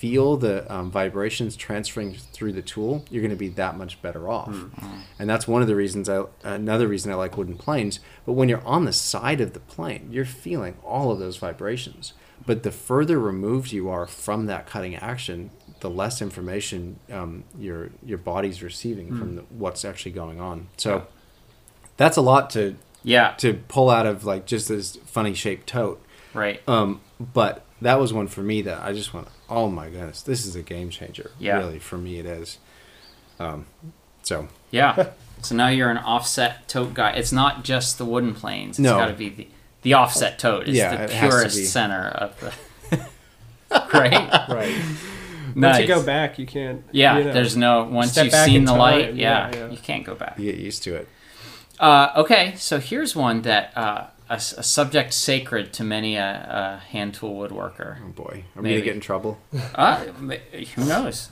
feel 0.00 0.38
the 0.38 0.72
um, 0.72 0.90
vibrations 0.90 1.56
transferring 1.56 2.14
through 2.14 2.52
the 2.52 2.62
tool, 2.62 3.04
you're 3.10 3.20
going 3.20 3.30
to 3.30 3.36
be 3.36 3.48
that 3.50 3.76
much 3.76 4.00
better 4.00 4.30
off. 4.30 4.48
Mm-hmm. 4.48 5.00
And 5.18 5.28
that's 5.28 5.46
one 5.46 5.60
of 5.60 5.68
the 5.68 5.76
reasons 5.76 6.08
I 6.08 6.24
another 6.42 6.88
reason 6.88 7.12
I 7.12 7.16
like 7.16 7.36
wooden 7.36 7.56
planes. 7.56 8.00
But 8.24 8.32
when 8.32 8.48
you're 8.48 8.64
on 8.64 8.86
the 8.86 8.94
side 8.94 9.42
of 9.42 9.52
the 9.52 9.60
plane, 9.60 10.08
you're 10.10 10.24
feeling 10.24 10.76
all 10.82 11.10
of 11.10 11.18
those 11.18 11.36
vibrations. 11.36 12.14
But 12.46 12.62
the 12.62 12.70
further 12.70 13.18
removed 13.18 13.72
you 13.72 13.90
are 13.90 14.06
from 14.06 14.46
that 14.46 14.66
cutting 14.66 14.96
action, 14.96 15.50
the 15.80 15.90
less 15.90 16.22
information 16.22 16.98
um, 17.12 17.44
your 17.58 17.90
your 18.02 18.18
body's 18.18 18.62
receiving 18.62 19.10
mm. 19.10 19.18
from 19.18 19.36
the, 19.36 19.42
what's 19.50 19.84
actually 19.84 20.12
going 20.12 20.40
on. 20.40 20.68
So 20.78 21.06
that's 21.98 22.16
a 22.16 22.22
lot 22.22 22.48
to 22.50 22.76
yeah. 23.02 23.32
to 23.38 23.54
pull 23.68 23.90
out 23.90 24.06
of 24.06 24.24
like 24.24 24.46
just 24.46 24.68
this 24.68 24.96
funny 25.06 25.34
shaped 25.34 25.66
tote. 25.66 26.02
Right. 26.34 26.60
Um 26.68 27.00
but 27.18 27.64
that 27.82 27.98
was 27.98 28.12
one 28.12 28.28
for 28.28 28.42
me 28.42 28.60
that 28.62 28.82
i 28.82 28.92
just 28.92 29.14
went 29.14 29.26
oh 29.48 29.68
my 29.68 29.88
goodness 29.88 30.20
this 30.22 30.46
is 30.46 30.56
a 30.56 30.62
game 30.62 30.90
changer. 30.90 31.30
Yeah. 31.38 31.58
Really 31.58 31.78
for 31.78 31.98
me 31.98 32.18
it 32.18 32.26
is. 32.26 32.58
Um 33.38 33.66
so. 34.22 34.48
Yeah. 34.70 35.10
So 35.42 35.54
now 35.54 35.68
you're 35.68 35.88
an 35.88 35.96
offset 35.96 36.68
tote 36.68 36.92
guy. 36.92 37.12
It's 37.12 37.32
not 37.32 37.64
just 37.64 37.96
the 37.96 38.04
wooden 38.04 38.34
planes. 38.34 38.78
It's 38.78 38.80
no. 38.80 38.98
got 38.98 39.06
to 39.06 39.14
be 39.14 39.30
the 39.30 39.48
the 39.80 39.94
offset 39.94 40.38
tote 40.38 40.68
it's 40.68 40.76
yeah, 40.76 41.06
the 41.06 41.14
purest 41.14 41.72
center 41.72 42.08
of 42.08 42.38
the 42.40 42.52
right? 43.70 44.48
Right. 44.48 44.74
Nice. 45.54 45.54
Once 45.56 45.78
you 45.80 45.86
go 45.86 46.02
back, 46.02 46.38
you 46.38 46.46
can't. 46.46 46.84
Yeah, 46.92 47.18
you 47.18 47.24
know, 47.24 47.32
there's 47.32 47.56
no. 47.56 47.84
Once 47.84 48.16
you've 48.16 48.32
seen 48.32 48.64
the 48.64 48.72
time, 48.72 48.78
light, 48.78 49.14
yeah, 49.14 49.50
yeah, 49.50 49.56
yeah, 49.56 49.70
you 49.70 49.78
can't 49.78 50.04
go 50.04 50.14
back. 50.14 50.38
You 50.38 50.50
get 50.50 50.60
used 50.60 50.82
to 50.84 50.94
it. 50.96 51.08
Uh, 51.80 52.12
okay, 52.14 52.54
so 52.56 52.78
here's 52.78 53.16
one 53.16 53.40
that 53.42 53.74
uh, 53.74 54.06
a, 54.28 54.34
a, 54.34 54.38
subject 54.38 55.14
sacred 55.14 55.72
to 55.72 55.82
many 55.82 56.16
a, 56.16 56.80
a 56.82 56.86
hand 56.90 57.14
tool 57.14 57.34
woodworker. 57.34 57.96
Oh 58.04 58.10
boy, 58.10 58.44
are 58.54 58.62
we 58.62 58.68
gonna 58.68 58.82
get 58.82 58.94
in 58.94 59.00
trouble? 59.00 59.38
uh, 59.74 60.04
who 60.04 60.84
knows? 60.84 61.30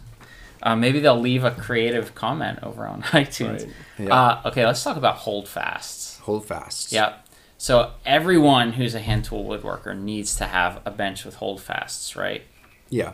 Uh, 0.63 0.75
maybe 0.75 1.01
they'll 1.01 1.21
leave 1.21 1.45
a 1.45 1.51
creative 1.51 2.15
comment 2.15 2.61
over 2.63 2.87
on 2.87 3.03
iTunes. 3.13 3.67
Right. 3.67 3.75
Yeah. 3.99 4.15
Uh, 4.15 4.43
okay, 4.47 4.65
let's 4.65 4.83
talk 4.83 4.97
about 4.97 5.17
holdfasts. 5.17 6.19
Holdfasts. 6.21 6.93
Yep. 6.93 7.27
So 7.59 7.93
everyone 8.07 8.73
who's 8.73 8.95
a 8.95 9.01
hand 9.01 9.27
tool 9.27 9.45
woodworker 9.45 9.97
needs 9.97 10.35
to 10.37 10.45
have 10.45 10.81
a 10.87 10.91
bench 10.91 11.25
with 11.25 11.37
holdfasts, 11.37 12.17
right? 12.17 12.43
Yeah. 12.89 13.13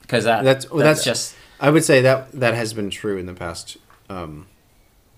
Because 0.00 0.24
that, 0.24 0.44
that's 0.44 0.70
well, 0.70 0.78
that's, 0.78 1.04
that's, 1.04 1.04
just. 1.04 1.36
I 1.60 1.70
would 1.70 1.84
say 1.84 2.00
that 2.00 2.32
that 2.32 2.54
has 2.54 2.72
been 2.72 2.88
true 2.88 3.18
in 3.18 3.26
the 3.26 3.34
past, 3.34 3.76
um, 4.08 4.46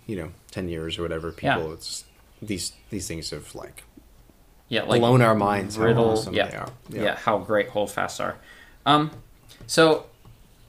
you 0.06 0.16
know, 0.16 0.32
ten 0.50 0.68
years 0.68 0.98
or 0.98 1.02
whatever. 1.02 1.32
People, 1.32 1.68
yeah. 1.68 1.74
it's 1.74 2.04
these 2.40 2.72
these 2.90 3.06
things 3.08 3.30
have 3.30 3.54
like, 3.54 3.84
yeah, 4.68 4.82
like 4.82 5.00
blown 5.00 5.22
our 5.22 5.34
minds. 5.34 5.78
Riddle, 5.78 6.04
how 6.04 6.10
awesome 6.12 6.34
yeah, 6.34 6.48
they 6.48 6.56
are. 6.56 6.68
Yeah. 6.88 7.02
yeah, 7.02 7.16
how 7.16 7.38
great 7.38 7.68
holdfasts 7.68 8.20
are. 8.20 8.36
Um, 8.84 9.10
so 9.66 10.06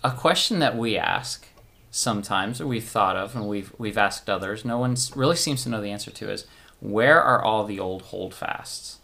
a 0.03 0.11
question 0.11 0.59
that 0.59 0.77
we 0.77 0.97
ask 0.97 1.47
sometimes, 1.91 2.59
or 2.59 2.67
we've 2.67 2.83
thought 2.83 3.15
of, 3.15 3.35
and 3.35 3.47
we've 3.47 3.73
we've 3.77 3.97
asked 3.97 4.29
others. 4.29 4.65
No 4.65 4.77
one 4.77 4.95
really 5.15 5.35
seems 5.35 5.63
to 5.63 5.69
know 5.69 5.81
the 5.81 5.91
answer 5.91 6.11
to 6.11 6.31
is 6.31 6.45
where 6.79 7.21
are 7.21 7.41
all 7.41 7.65
the 7.65 7.79
old 7.79 8.03
holdfasts? 8.03 8.99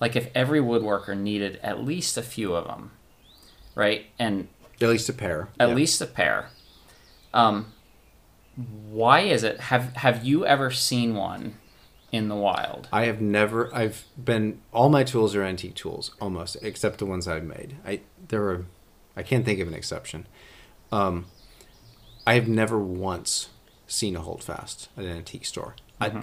Like 0.00 0.16
if 0.16 0.30
every 0.34 0.60
woodworker 0.60 1.16
needed 1.16 1.60
at 1.62 1.84
least 1.84 2.16
a 2.16 2.22
few 2.22 2.54
of 2.54 2.66
them, 2.66 2.92
right? 3.74 4.06
And 4.18 4.48
at 4.80 4.88
least 4.88 5.10
a 5.10 5.12
pair. 5.12 5.48
At 5.58 5.68
yeah. 5.68 5.74
least 5.74 6.00
a 6.00 6.06
pair. 6.06 6.48
Um, 7.34 7.72
why 8.56 9.20
is 9.20 9.44
it? 9.44 9.60
Have 9.60 9.94
Have 9.96 10.24
you 10.24 10.44
ever 10.46 10.70
seen 10.70 11.14
one 11.14 11.54
in 12.12 12.28
the 12.28 12.36
wild? 12.36 12.88
I 12.92 13.04
have 13.04 13.20
never. 13.20 13.74
I've 13.74 14.04
been. 14.22 14.60
All 14.72 14.88
my 14.88 15.04
tools 15.04 15.34
are 15.34 15.42
antique 15.42 15.74
tools, 15.74 16.12
almost, 16.20 16.56
except 16.62 16.98
the 16.98 17.06
ones 17.06 17.28
I've 17.28 17.44
made. 17.44 17.76
I 17.86 18.00
there 18.28 18.44
are 18.48 18.66
I 19.16 19.22
can't 19.22 19.44
think 19.44 19.60
of 19.60 19.68
an 19.68 19.74
exception. 19.74 20.26
Um, 20.92 21.26
I 22.26 22.34
have 22.34 22.48
never 22.48 22.78
once 22.78 23.50
seen 23.86 24.16
a 24.16 24.20
holdfast 24.20 24.88
at 24.96 25.04
an 25.04 25.10
antique 25.10 25.44
store. 25.44 25.74
Mm-hmm. 26.00 26.18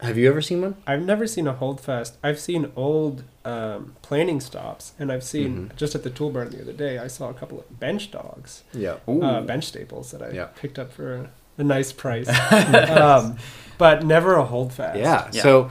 I, 0.00 0.06
have 0.06 0.16
you 0.16 0.28
ever 0.28 0.40
seen 0.40 0.62
one? 0.62 0.76
I've 0.86 1.02
never 1.02 1.26
seen 1.26 1.46
a 1.46 1.52
holdfast. 1.52 2.16
I've 2.22 2.38
seen 2.38 2.72
old 2.76 3.24
um, 3.44 3.96
planing 4.02 4.40
stops, 4.40 4.92
and 4.98 5.10
I've 5.10 5.24
seen 5.24 5.54
mm-hmm. 5.54 5.76
just 5.76 5.94
at 5.94 6.02
the 6.02 6.10
tool 6.10 6.30
barn 6.30 6.50
the 6.50 6.62
other 6.62 6.72
day. 6.72 6.98
I 6.98 7.08
saw 7.08 7.28
a 7.28 7.34
couple 7.34 7.58
of 7.58 7.80
bench 7.80 8.10
dogs. 8.10 8.62
Yeah, 8.72 8.96
uh, 9.08 9.40
bench 9.42 9.64
staples 9.64 10.12
that 10.12 10.22
I 10.22 10.30
yeah. 10.30 10.48
picked 10.54 10.78
up 10.78 10.92
for 10.92 11.14
a, 11.14 11.30
a 11.58 11.64
nice 11.64 11.92
price. 11.92 12.28
um, 12.90 13.36
but 13.78 14.04
never 14.04 14.36
a 14.36 14.44
holdfast. 14.44 14.98
Yeah. 14.98 15.28
yeah. 15.32 15.42
So 15.42 15.70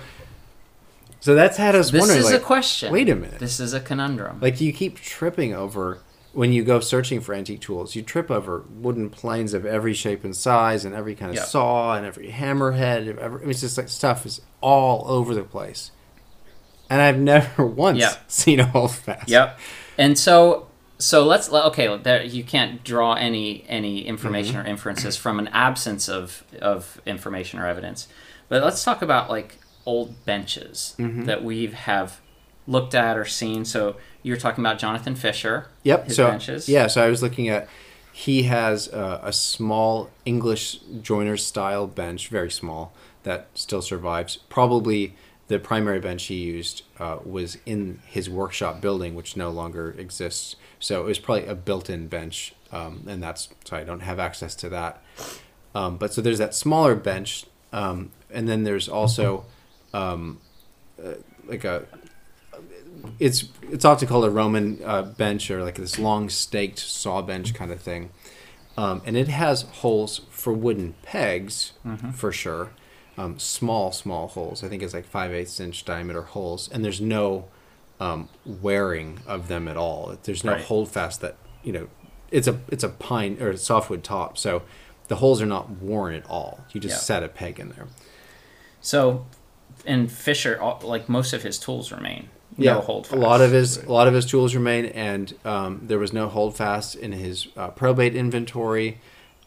so 1.20 1.34
that's 1.34 1.58
had 1.58 1.74
us 1.74 1.90
this 1.90 2.00
wondering. 2.00 2.20
This 2.20 2.28
is 2.28 2.34
like, 2.34 2.42
a 2.42 2.46
question. 2.46 2.94
Wait 2.94 3.10
a 3.10 3.16
minute. 3.16 3.40
This 3.40 3.60
is 3.60 3.74
a 3.74 3.80
conundrum. 3.80 4.40
Like 4.42 4.62
you 4.62 4.72
keep 4.72 5.00
tripping 5.00 5.56
over 5.56 6.02
when 6.34 6.52
you 6.52 6.64
go 6.64 6.82
searching 6.82 7.22
for 7.22 7.34
antique 7.34 7.62
tools, 7.62 7.96
you 7.96 8.04
trip 8.04 8.30
over 8.30 8.64
wooden 8.70 9.10
planes 9.10 9.54
of 9.54 9.66
every 9.66 9.94
shape 9.94 10.24
and 10.24 10.36
size, 10.36 10.86
and 10.86 10.94
every 10.94 11.16
kind 11.16 11.32
of 11.32 11.38
yep. 11.38 11.46
saw, 11.46 11.96
and 11.96 12.06
every 12.06 12.28
hammerhead. 12.28 13.18
Every, 13.18 13.50
it's 13.50 13.62
just 13.62 13.78
like 13.78 13.88
stuff 13.88 14.26
is 14.26 14.42
all 14.62 15.04
over 15.08 15.34
the 15.34 15.44
place, 15.44 15.90
and 16.92 17.02
I've 17.02 17.18
never 17.34 17.66
once 17.66 18.00
yep. 18.00 18.24
seen 18.28 18.60
a 18.60 18.66
holdfast. 18.66 19.28
Yep. 19.28 19.58
And 19.98 20.20
so, 20.20 20.68
so 20.98 21.26
let's 21.26 21.52
okay. 21.52 21.98
There, 21.98 22.24
you 22.24 22.44
can't 22.44 22.84
draw 22.84 23.14
any 23.14 23.66
any 23.68 24.06
information 24.06 24.56
mm-hmm. 24.56 24.66
or 24.66 24.70
inferences 24.70 25.18
from 25.18 25.40
an 25.40 25.48
absence 25.50 26.08
of 26.08 26.44
of 26.62 27.02
information 27.06 27.60
or 27.60 27.68
evidence. 27.68 28.08
But 28.48 28.64
let's 28.64 28.84
talk 28.84 29.02
about 29.02 29.30
like 29.30 29.58
old 29.86 30.26
benches 30.26 30.96
mm-hmm. 30.98 31.26
that 31.26 31.44
we 31.44 31.68
have 31.68 32.22
looked 32.68 32.96
at 32.96 33.18
or 33.18 33.26
seen. 33.26 33.66
So 33.66 33.98
you're 34.24 34.38
talking 34.38 34.64
about 34.64 34.80
Jonathan 34.80 35.16
Fisher. 35.16 35.68
Yep. 35.84 36.12
so 36.12 36.28
benches. 36.28 36.70
yeah, 36.70 36.88
so 36.88 37.04
I 37.04 37.10
was 37.10 37.22
looking 37.22 37.50
at. 37.50 37.68
He 38.12 38.44
has 38.44 38.88
a, 38.88 39.20
a 39.24 39.34
small 39.34 40.10
English 40.24 40.80
joiner 41.02 41.36
style 41.36 41.86
bench, 41.86 42.30
very 42.30 42.50
small, 42.50 42.94
that 43.24 43.50
still 43.56 43.82
survives. 43.82 44.38
Probably 44.48 45.16
the 45.50 45.60
primary 45.60 46.00
bench 46.00 46.24
he 46.28 46.36
used 46.36 46.84
uh, 46.98 47.18
was 47.26 47.58
in 47.66 48.00
his 48.06 48.30
workshop 48.30 48.80
building, 48.80 49.16
which 49.16 49.36
no 49.36 49.50
longer 49.50 49.94
exists. 49.98 50.56
So 50.80 51.02
it 51.02 51.06
was 51.06 51.20
probably 51.20 51.46
a 51.46 51.56
built-in 51.56 52.08
bench, 52.08 52.54
um, 52.72 53.06
and 53.08 53.22
that's 53.22 53.50
so 53.64 53.78
I 53.78 53.84
don't 53.84 54.02
have 54.02 54.20
access 54.20 54.56
to 54.56 54.70
that. 54.70 55.02
Um, 55.74 55.98
but 55.98 56.14
so 56.14 56.22
there's 56.22 56.38
that 56.38 56.54
smaller 56.54 56.96
bench, 56.96 57.46
um, 57.74 58.12
and 58.32 58.48
then 58.48 58.64
there's 58.64 58.88
also 58.88 59.46
um, 59.94 60.40
uh, 61.04 61.14
like 61.48 61.64
a 61.64 61.86
it's 63.20 63.46
it's 63.64 63.86
often 63.86 64.08
called 64.08 64.26
a 64.26 64.30
Roman 64.30 64.80
uh, 64.84 65.04
bench 65.04 65.50
or 65.52 65.64
like 65.64 65.76
this 65.76 66.00
long 66.00 66.30
staked 66.30 66.80
saw 66.80 67.22
bench 67.22 67.54
kind 67.54 67.72
of 67.72 67.82
thing, 67.82 68.10
um, 68.78 69.02
and 69.06 69.18
it 69.18 69.28
has 69.28 69.64
holes 69.64 70.22
for 70.30 70.54
wooden 70.54 70.96
pegs 71.04 71.74
mm-hmm. 71.86 72.12
for 72.12 72.32
sure, 72.32 72.72
um, 73.18 73.40
small 73.40 73.92
small 73.92 74.28
holes. 74.28 74.64
I 74.64 74.68
think 74.68 74.84
it's 74.84 74.94
like 74.94 75.06
five 75.06 75.34
eighths 75.34 75.60
inch 75.60 75.86
diameter 75.86 76.24
holes, 76.24 76.70
and 76.72 76.84
there's 76.84 77.02
no 77.02 77.46
um, 78.00 78.30
wearing 78.46 79.20
of 79.26 79.48
them 79.48 79.68
at 79.68 79.78
all. 79.78 80.18
There's 80.24 80.44
no 80.44 80.54
right. 80.54 80.64
holdfast 80.64 81.22
that 81.22 81.38
you 81.64 81.74
know. 81.74 81.88
It's 82.32 82.48
a 82.48 82.60
it's 82.70 82.84
a 82.84 82.90
pine 82.90 83.42
or 83.42 83.56
softwood 83.56 84.04
top, 84.04 84.38
so 84.38 84.64
the 85.08 85.18
holes 85.18 85.42
are 85.42 85.46
not 85.46 85.70
worn 85.70 86.14
at 86.14 86.26
all. 86.26 86.66
You 86.74 86.82
just 86.82 87.06
set 87.06 87.24
a 87.24 87.30
peg 87.30 87.60
in 87.60 87.70
there. 87.70 87.88
So, 88.82 89.26
and 89.86 90.12
Fisher, 90.12 90.60
like 90.82 91.08
most 91.08 91.34
of 91.34 91.44
his 91.44 91.58
tools 91.60 91.92
remain 91.92 92.30
yeah, 92.58 92.74
no 92.74 92.82
holdfast. 92.82 93.16
A 93.16 93.20
lot 93.20 93.42
of 93.42 93.52
his 93.52 93.78
a 93.78 93.92
lot 93.92 94.08
of 94.08 94.14
his 94.14 94.26
tools 94.26 94.56
remain, 94.56 94.86
and 94.86 95.34
um, 95.44 95.82
there 95.84 96.00
was 96.00 96.14
no 96.14 96.28
holdfast 96.28 96.96
in 96.96 97.12
his 97.12 97.48
uh, 97.58 97.70
probate 97.70 98.16
inventory. 98.16 99.00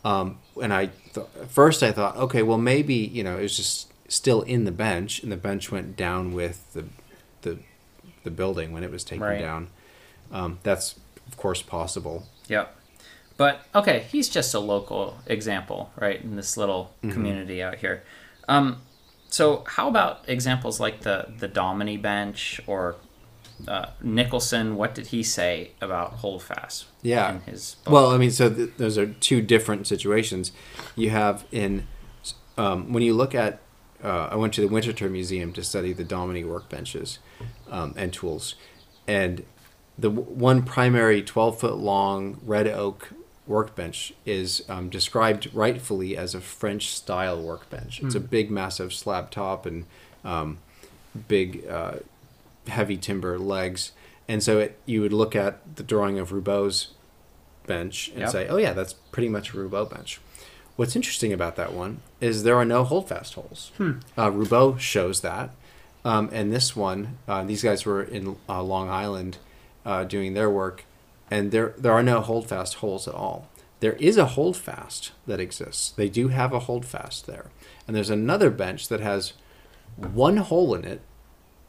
Um, 0.05 0.39
and 0.63 0.73
I 0.73 0.87
th- 1.15 1.27
first 1.49 1.83
I 1.83 1.93
thought, 1.93 2.17
okay, 2.17 2.43
well 2.43 2.59
maybe 2.59 2.95
you 2.95 3.25
know 3.25 3.39
it 3.39 3.43
was 3.43 3.57
just 3.57 3.93
still 4.09 4.43
in 4.43 4.65
the 4.65 4.73
bench, 4.73 5.23
and 5.23 5.33
the 5.33 5.37
bench 5.37 5.73
went 5.73 5.97
down 5.97 6.33
with 6.33 6.73
the 6.73 6.85
the 7.43 7.59
the 8.25 8.31
building 8.31 8.73
when 8.73 8.85
it 8.85 8.91
was 8.91 9.05
taken 9.05 9.25
right. 9.25 9.41
down. 9.41 9.69
Um, 10.33 10.59
that's 10.63 10.99
of 11.27 11.37
course 11.37 11.63
possible. 11.63 12.27
Yep. 12.49 12.75
But 13.37 13.61
okay, 13.75 14.07
he's 14.11 14.29
just 14.29 14.53
a 14.53 14.59
local 14.59 15.19
example, 15.27 15.93
right, 15.97 16.21
in 16.21 16.37
this 16.37 16.57
little 16.57 16.93
mm-hmm. 17.03 17.13
community 17.13 17.63
out 17.63 17.77
here. 17.77 18.03
Um, 18.49 18.83
so 19.31 19.65
how 19.67 19.89
about 19.89 20.25
examples 20.27 20.81
like 20.81 21.03
the 21.03 21.33
the 21.39 21.49
Dominy 21.49 21.97
bench 21.97 22.61
or 22.67 22.97
uh, 23.67 23.87
Nicholson? 24.03 24.77
What 24.77 24.95
did 24.95 25.09
he 25.09 25.23
say 25.23 25.71
about 25.81 26.15
holdfast? 26.15 26.87
Yeah. 27.03 27.39
Well, 27.87 28.11
I 28.11 28.19
mean, 28.19 28.33
so 28.33 28.53
th- 28.53 28.71
those 28.77 28.99
are 28.99 29.07
two 29.07 29.41
different 29.41 29.87
situations. 29.87 30.51
You 30.97 31.11
have 31.11 31.47
in 31.53 31.87
um, 32.57 32.93
when 32.93 33.03
you 33.03 33.15
look 33.15 33.35
at. 33.35 33.61
Uh, 34.01 34.29
I 34.31 34.37
went 34.37 34.55
to 34.55 34.61
the 34.61 34.69
Winterthur 34.69 35.11
Museum 35.11 35.53
to 35.55 35.65
study 35.65 35.93
the 35.93 36.05
Dominy 36.05 36.45
workbenches 36.45 37.19
um, 37.71 37.95
and 37.97 38.13
tools, 38.13 38.55
and 39.07 39.45
the 39.99 40.11
w- 40.11 40.29
one 40.29 40.63
primary 40.63 41.23
twelve 41.23 41.61
foot 41.61 41.77
long 41.77 42.41
red 42.45 42.67
oak 42.67 43.11
workbench 43.49 44.13
is 44.27 44.63
um, 44.69 44.91
described 44.91 45.49
rightfully 45.55 46.17
as 46.17 46.35
a 46.35 46.41
French 46.41 46.91
style 46.91 47.41
workbench. 47.43 48.01
It's 48.03 48.15
mm. 48.15 48.19
a 48.19 48.21
hmm. 48.21 48.27
big, 48.27 48.51
massive 48.51 48.93
slab 48.93 49.31
top 49.31 49.65
and 49.65 49.87
um, 50.23 50.59
big, 51.27 51.67
uh, 51.67 51.95
heavy 52.67 52.99
timber 52.99 53.39
legs. 53.39 53.93
And 54.29 54.43
so 54.43 54.59
it, 54.59 54.79
you 54.85 55.01
would 55.01 55.15
look 55.15 55.35
at 55.35 55.77
the 55.77 55.83
drawing 55.83 56.19
of 56.19 56.31
Roubo's 56.31 56.89
bench 57.67 58.09
and 58.09 58.21
yep. 58.21 58.31
say, 58.31 58.47
oh, 58.49 58.59
yeah, 58.59 58.75
that's 58.75 58.93
pretty 58.93 59.31
much 59.31 59.55
a 59.55 59.57
Roubo 59.57 59.89
bench. 59.89 60.21
What's 60.77 60.95
interesting 60.95 61.33
about 61.33 61.57
that 61.57 61.73
one 61.73 62.01
is 62.21 62.43
there 62.43 62.57
are 62.57 62.67
no 62.67 62.85
holdfast 62.85 63.35
holes. 63.35 63.73
Hmm. 63.79 63.93
Uh, 64.17 64.31
Roubo 64.31 64.79
shows 64.79 65.23
that. 65.23 65.51
Um, 66.09 66.31
and 66.33 66.53
this 66.53 66.75
one, 66.75 67.19
uh, 67.27 67.45
these 67.45 67.63
guys 67.63 67.85
were 67.85 68.03
in 68.03 68.37
uh, 68.49 68.63
Long 68.63 68.89
Island 68.89 69.39
uh, 69.85 70.05
doing 70.05 70.35
their 70.35 70.49
work 70.49 70.85
and 71.31 71.51
there 71.51 71.75
there 71.77 71.93
are 71.93 72.03
no 72.03 72.21
holdfast 72.21 72.77
holes 72.77 73.07
at 73.07 73.15
all. 73.15 73.49
There 73.81 73.95
is 73.95 74.17
a 74.17 74.27
holdfast 74.27 75.13
that 75.27 75.41
exists. 75.41 75.91
They 75.91 76.09
do 76.09 76.29
have 76.29 76.53
a 76.53 76.61
holdfast 76.61 77.27
there, 77.27 77.51
and 77.87 77.95
there's 77.95 78.11
another 78.11 78.51
bench 78.51 78.89
that 78.89 79.01
has 79.01 79.35
one 79.97 80.39
hole 80.39 80.75
in 80.75 80.85
it 80.85 81.01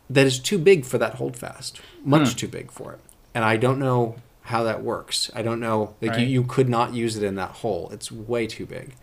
that 0.10 0.26
is 0.26 0.40
too 0.40 0.58
big 0.58 0.86
for 0.86 0.98
that 0.98 1.16
holdfast, 1.16 1.82
much 2.04 2.30
hmm. 2.30 2.36
too 2.36 2.48
big 2.48 2.72
for 2.72 2.94
it. 2.94 3.00
And 3.36 3.46
I 3.46 3.58
don't 3.58 3.80
know 3.80 4.16
how 4.44 4.64
that 4.64 4.82
works. 4.82 5.30
I 5.36 5.44
don't 5.44 5.60
know. 5.60 5.96
Like 6.02 6.12
right. 6.12 6.22
you, 6.22 6.26
you 6.26 6.44
could 6.44 6.68
not 6.68 6.94
use 6.94 7.16
it 7.16 7.24
in 7.24 7.36
that 7.36 7.52
hole. 7.52 7.90
It's 7.92 8.12
way 8.12 8.48
too 8.48 8.66
big. 8.66 8.96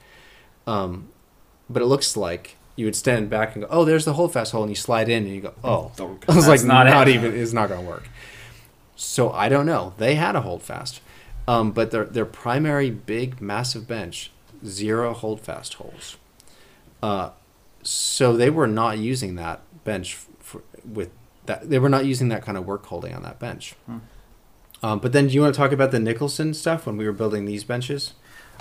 Um, 0.67 1.11
but 1.71 1.81
it 1.81 1.87
looks 1.87 2.17
like 2.17 2.57
you 2.77 2.85
would 2.85 2.97
stand 2.97 3.29
back 3.31 3.55
and 3.55 3.65
go, 3.65 3.69
"Oh, 3.71 3.85
there's 3.85 4.05
the 4.05 4.13
holdfast 4.13 4.53
hole," 4.53 4.63
and 4.63 4.71
you 4.71 4.77
slide 4.77 5.09
in 5.09 5.25
and 5.25 5.35
you 5.35 5.41
go, 5.41 5.55
"Oh." 5.65 5.91
I 6.29 6.35
was 6.35 6.47
like, 6.47 6.63
not, 6.63 6.87
not 6.87 7.09
even. 7.09 7.35
It's 7.35 7.53
not 7.53 7.69
going 7.69 7.81
to 7.81 7.87
work. 7.87 8.09
So 8.95 9.31
I 9.31 9.49
don't 9.49 9.67
know. 9.67 9.95
They 9.99 10.15
had 10.15 10.37
a 10.37 10.43
holdfast, 10.43 11.01
um, 11.49 11.73
but 11.73 11.91
their 11.91 12.05
their 12.05 12.27
primary 12.27 12.91
big 12.91 13.41
massive 13.41 13.87
bench 13.87 14.31
zero 14.65 15.13
holdfast 15.13 15.75
holes. 15.75 16.17
Uh, 17.03 17.31
so 17.83 18.37
they 18.37 18.51
were 18.51 18.67
not 18.67 18.99
using 18.99 19.37
that 19.37 19.61
bench 19.85 20.15
for, 20.41 20.63
with 20.85 21.11
that. 21.47 21.69
They 21.69 21.79
were 21.79 21.89
not 21.89 22.05
using 22.05 22.29
that 22.29 22.43
kind 22.43 22.57
of 22.57 22.67
work 22.67 22.87
holding 22.87 23.15
on 23.15 23.23
that 23.23 23.39
bench. 23.39 23.75
Hmm. 23.87 23.99
Um, 24.83 24.99
but 24.99 25.13
then, 25.13 25.29
do 25.29 25.35
you 25.35 25.41
want 25.41 25.55
to 25.55 25.59
talk 25.59 25.73
about 25.73 25.91
the 25.91 25.99
Nicholson 25.99 26.53
stuff 26.55 26.87
when 26.87 26.97
we 26.97 27.07
were 27.07 27.13
building 27.13 27.47
these 27.47 27.65
benches? 27.65 28.15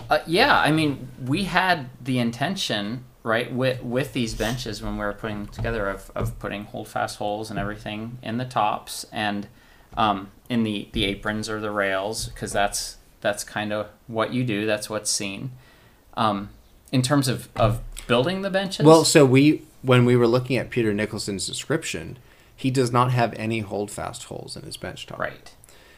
Uh, 0.10 0.20
yeah, 0.26 0.60
I 0.60 0.72
mean, 0.72 1.10
we 1.24 1.44
had 1.44 1.90
the 2.02 2.20
intention, 2.20 3.06
right, 3.26 3.52
with 3.52 3.84
with 3.84 4.14
these 4.14 4.36
benches 4.36 4.82
when 4.82 4.94
we 4.94 5.04
were 5.04 5.14
putting 5.14 5.46
them 5.46 5.48
together 5.48 5.90
of, 5.90 6.12
of 6.16 6.38
putting 6.40 6.66
holdfast 6.66 7.18
holes 7.18 7.50
and 7.50 7.60
everything 7.60 8.20
in 8.22 8.38
the 8.38 8.46
tops 8.46 9.06
and 9.12 9.48
um, 9.98 10.30
in 10.48 10.64
the, 10.64 10.88
the 10.94 11.06
aprons 11.06 11.50
or 11.50 11.60
the 11.60 11.72
rails 11.72 12.28
because 12.28 12.54
that's 12.54 12.98
that's 13.22 13.44
kind 13.44 13.74
of 13.74 13.88
what 14.08 14.32
you 14.32 14.44
do. 14.44 14.66
That's 14.66 14.90
what's 14.90 15.10
seen. 15.10 15.52
Um, 16.16 16.50
in 16.92 17.02
terms 17.02 17.28
of, 17.28 17.50
of 17.56 17.82
building 18.08 18.44
the 18.44 18.50
benches. 18.52 18.86
Well, 18.86 19.04
so 19.04 19.26
we 19.26 19.64
when 19.82 20.06
we 20.06 20.16
were 20.16 20.28
looking 20.28 20.58
at 20.58 20.70
Peter 20.70 20.94
Nicholson's 20.94 21.48
description, 21.48 22.20
he 22.56 22.70
does 22.70 22.92
not 22.92 23.12
have 23.12 23.34
any 23.34 23.60
holdfast 23.60 24.26
holes 24.26 24.56
in 24.56 24.64
his 24.64 24.78
bench 24.78 25.08
top. 25.08 25.20
Right. 25.20 25.54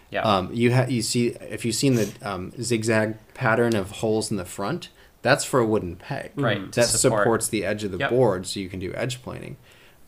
Yeah. 0.09 0.21
Um, 0.21 0.53
you 0.53 0.71
have 0.71 0.89
you 0.89 1.01
see 1.01 1.27
if 1.27 1.65
you've 1.65 1.75
seen 1.75 1.95
the 1.95 2.09
um, 2.21 2.53
zigzag 2.61 3.17
pattern 3.33 3.75
of 3.75 3.91
holes 3.91 4.31
in 4.31 4.37
the 4.37 4.45
front, 4.45 4.87
that's 5.21 5.43
for 5.43 5.59
a 5.59 5.65
wooden 5.65 5.95
peg. 5.95 6.31
Right. 6.35 6.71
That 6.71 6.85
support. 6.85 7.21
supports 7.21 7.47
the 7.47 7.65
edge 7.65 7.83
of 7.83 7.91
the 7.91 7.97
yep. 7.97 8.09
board, 8.09 8.47
so 8.47 8.59
you 8.59 8.69
can 8.69 8.79
do 8.79 8.93
edge 8.95 9.21
planing. 9.21 9.57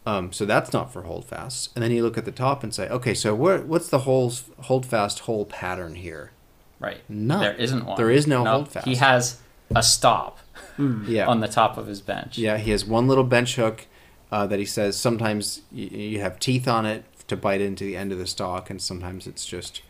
Um, 0.06 0.32
so 0.32 0.46
that's 0.46 0.74
not 0.74 0.92
for 0.92 1.04
holdfast. 1.04 1.72
And 1.76 1.84
then 1.84 1.92
you 1.92 2.04
look 2.04 2.18
at 2.18 2.26
the 2.26 2.32
top 2.32 2.64
and 2.64 2.74
say, 2.74 2.88
okay, 2.90 3.14
so 3.14 3.36
what, 3.36 3.66
what's 3.66 3.90
the 3.90 4.00
holes 4.00 4.46
holdfast 4.62 5.20
hole 5.20 5.46
pattern 5.46 5.96
here? 5.96 6.32
Right. 6.80 7.02
No, 7.10 7.40
there 7.40 7.54
isn't 7.54 7.86
one. 7.86 7.98
There 7.98 8.10
is 8.10 8.26
no, 8.26 8.44
no 8.44 8.52
holdfast. 8.52 8.88
He 8.88 8.96
has 8.96 9.40
a 9.76 9.84
stop. 9.84 10.40
Mm. 10.78 11.08
yeah. 11.10 11.28
on 11.28 11.42
the 11.42 11.48
top 11.48 11.78
of 11.78 11.88
his 11.88 12.00
bench. 12.00 12.38
Yeah, 12.38 12.58
he 12.58 12.72
has 12.72 12.86
one 12.86 13.08
little 13.08 13.26
bench 13.26 13.58
hook 13.58 13.86
uh, 14.32 14.48
that 14.48 14.60
he 14.60 14.66
says 14.66 14.98
sometimes 14.98 15.62
you, 15.72 15.88
you, 15.88 16.22
have 16.22 16.40
teeth 16.40 16.70
on 16.70 16.86
it 16.86 17.04
to 17.28 17.36
bite 17.36 17.60
into 17.60 17.84
the 17.84 17.98
end 17.98 18.14
of 18.14 18.18
the 18.18 18.28
stock, 18.28 18.70
and 18.70 18.82
sometimes 18.82 19.28
it's 19.28 19.46
just 19.46 19.82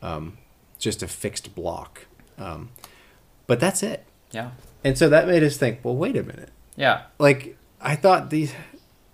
um, 0.00 0.38
just 0.78 1.02
a 1.02 1.08
fixed 1.08 1.54
block. 1.54 2.06
Um, 2.38 2.70
but 3.46 3.60
that's 3.60 3.82
it. 3.82 4.06
Yeah. 4.34 4.50
And 4.82 4.98
so 4.98 5.08
that 5.08 5.26
made 5.26 5.42
us 5.42 5.56
think, 5.56 5.80
well, 5.82 5.96
wait 5.96 6.16
a 6.16 6.22
minute. 6.22 6.50
Yeah. 6.76 7.02
Like 7.18 7.56
I 7.80 7.96
thought 7.96 8.30
these 8.30 8.52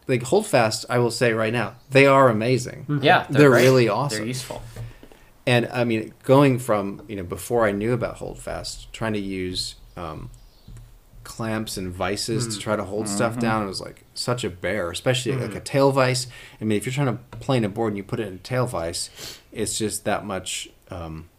like 0.09 0.25
holdfast, 0.25 0.85
I 0.91 0.99
will 0.99 1.11
say 1.11 1.33
right 1.33 1.53
now, 1.53 1.77
they 1.91 2.07
are 2.07 2.29
amazing. 2.29 2.87
Mm-hmm. 2.89 3.05
Yeah, 3.05 3.27
they're, 3.31 3.43
they're 3.43 3.51
really 3.51 3.89
awesome. 3.89 4.19
They're 4.19 4.27
useful. 4.27 4.63
And 5.47 5.69
I 5.73 5.85
mean, 5.85 6.13
going 6.23 6.59
from 6.59 7.03
you 7.09 7.17
know 7.17 7.23
before 7.23 7.67
I 7.67 7.73
knew 7.73 7.93
about 7.93 8.17
holdfast, 8.17 8.93
trying 8.93 9.15
to 9.15 9.21
use 9.21 9.77
um, 9.97 10.31
clamps 11.25 11.77
and 11.77 11.93
vices 11.93 12.47
mm. 12.47 12.53
to 12.53 12.59
try 12.59 12.77
to 12.77 12.85
hold 12.85 13.07
mm-hmm. 13.07 13.15
stuff 13.15 13.39
down. 13.39 13.65
It 13.65 13.69
was 13.69 13.81
like 13.81 14.05
such 14.15 14.45
a 14.45 14.51
bear, 14.51 14.91
especially 14.91 15.33
mm. 15.33 15.41
like 15.41 15.55
a 15.55 15.61
tail 15.61 15.93
vise. 15.93 16.27
I 16.61 16.65
mean, 16.65 16.77
if 16.77 16.85
you're 16.85 16.93
trying 16.93 17.07
to 17.07 17.39
plane 17.39 17.65
a 17.65 17.69
board 17.69 17.93
and 17.93 17.97
you 17.97 18.03
put 18.03 18.21
it 18.21 18.29
in 18.29 18.35
a 18.35 18.39
tail 18.39 18.67
vise, 18.67 19.39
it's 19.53 19.79
just 19.79 20.05
that 20.05 20.25
much. 20.25 20.69
Um, 20.91 21.30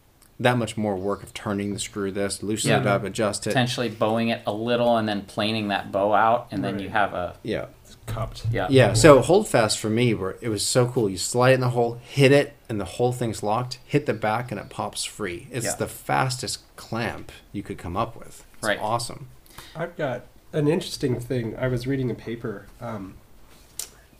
that 0.42 0.58
much 0.58 0.76
more 0.76 0.96
work 0.96 1.22
of 1.22 1.34
turning 1.34 1.72
the 1.72 1.78
screw 1.78 2.10
this, 2.10 2.42
loosen 2.42 2.70
yeah. 2.70 2.80
it 2.80 2.86
up, 2.86 3.04
adjust 3.04 3.46
it. 3.46 3.50
Potentially 3.50 3.88
bowing 3.88 4.28
it 4.28 4.42
a 4.46 4.52
little 4.52 4.96
and 4.96 5.08
then 5.08 5.22
planing 5.22 5.68
that 5.68 5.92
bow 5.92 6.12
out, 6.12 6.48
and 6.50 6.62
right. 6.62 6.72
then 6.72 6.80
you 6.80 6.88
have 6.90 7.14
a 7.14 7.36
yeah 7.42 7.66
cupped. 8.06 8.46
Yeah. 8.50 8.66
Yeah. 8.70 8.92
So 8.94 9.20
hold 9.20 9.48
fast 9.48 9.78
for 9.78 9.90
me, 9.90 10.14
where 10.14 10.36
it 10.40 10.48
was 10.48 10.64
so 10.66 10.86
cool. 10.86 11.08
You 11.08 11.18
slide 11.18 11.50
it 11.50 11.54
in 11.54 11.60
the 11.60 11.70
hole, 11.70 12.00
hit 12.02 12.32
it, 12.32 12.54
and 12.68 12.80
the 12.80 12.84
whole 12.84 13.12
thing's 13.12 13.42
locked. 13.42 13.78
Hit 13.84 14.06
the 14.06 14.14
back, 14.14 14.50
and 14.50 14.60
it 14.60 14.70
pops 14.70 15.04
free. 15.04 15.48
It's 15.50 15.66
yeah. 15.66 15.76
the 15.76 15.88
fastest 15.88 16.60
clamp 16.76 17.32
you 17.52 17.62
could 17.62 17.78
come 17.78 17.96
up 17.96 18.16
with. 18.16 18.44
It's 18.58 18.68
right. 18.68 18.78
awesome. 18.80 19.28
I've 19.74 19.96
got 19.96 20.26
an 20.52 20.68
interesting 20.68 21.18
thing. 21.20 21.56
I 21.56 21.68
was 21.68 21.86
reading 21.86 22.10
a 22.10 22.14
paper 22.14 22.66
um, 22.80 23.14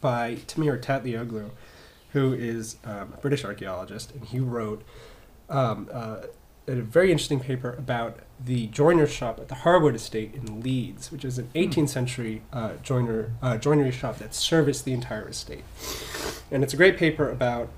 by 0.00 0.38
Timur 0.46 0.78
Tatlıoğlu, 0.78 1.50
who 2.12 2.32
is 2.32 2.76
um, 2.84 3.14
a 3.14 3.20
British 3.20 3.44
archaeologist, 3.44 4.12
and 4.12 4.24
he 4.24 4.40
wrote 4.40 4.82
um, 5.48 5.88
uh, 5.92 6.22
a 6.66 6.74
very 6.76 7.10
interesting 7.10 7.40
paper 7.40 7.74
about 7.74 8.18
the 8.44 8.66
joiner's 8.68 9.12
shop 9.12 9.40
at 9.40 9.48
the 9.48 9.56
Harewood 9.56 9.94
Estate 9.94 10.34
in 10.34 10.60
Leeds, 10.60 11.10
which 11.10 11.24
is 11.24 11.38
an 11.38 11.48
18th 11.54 11.74
hmm. 11.74 11.86
century 11.86 12.42
uh, 12.52 12.74
joiner 12.82 13.32
uh, 13.42 13.56
joinery 13.58 13.90
shop 13.90 14.18
that 14.18 14.34
serviced 14.34 14.84
the 14.84 14.92
entire 14.92 15.28
estate. 15.28 15.64
And 16.50 16.62
it's 16.62 16.74
a 16.74 16.76
great 16.76 16.96
paper 16.96 17.28
about 17.28 17.68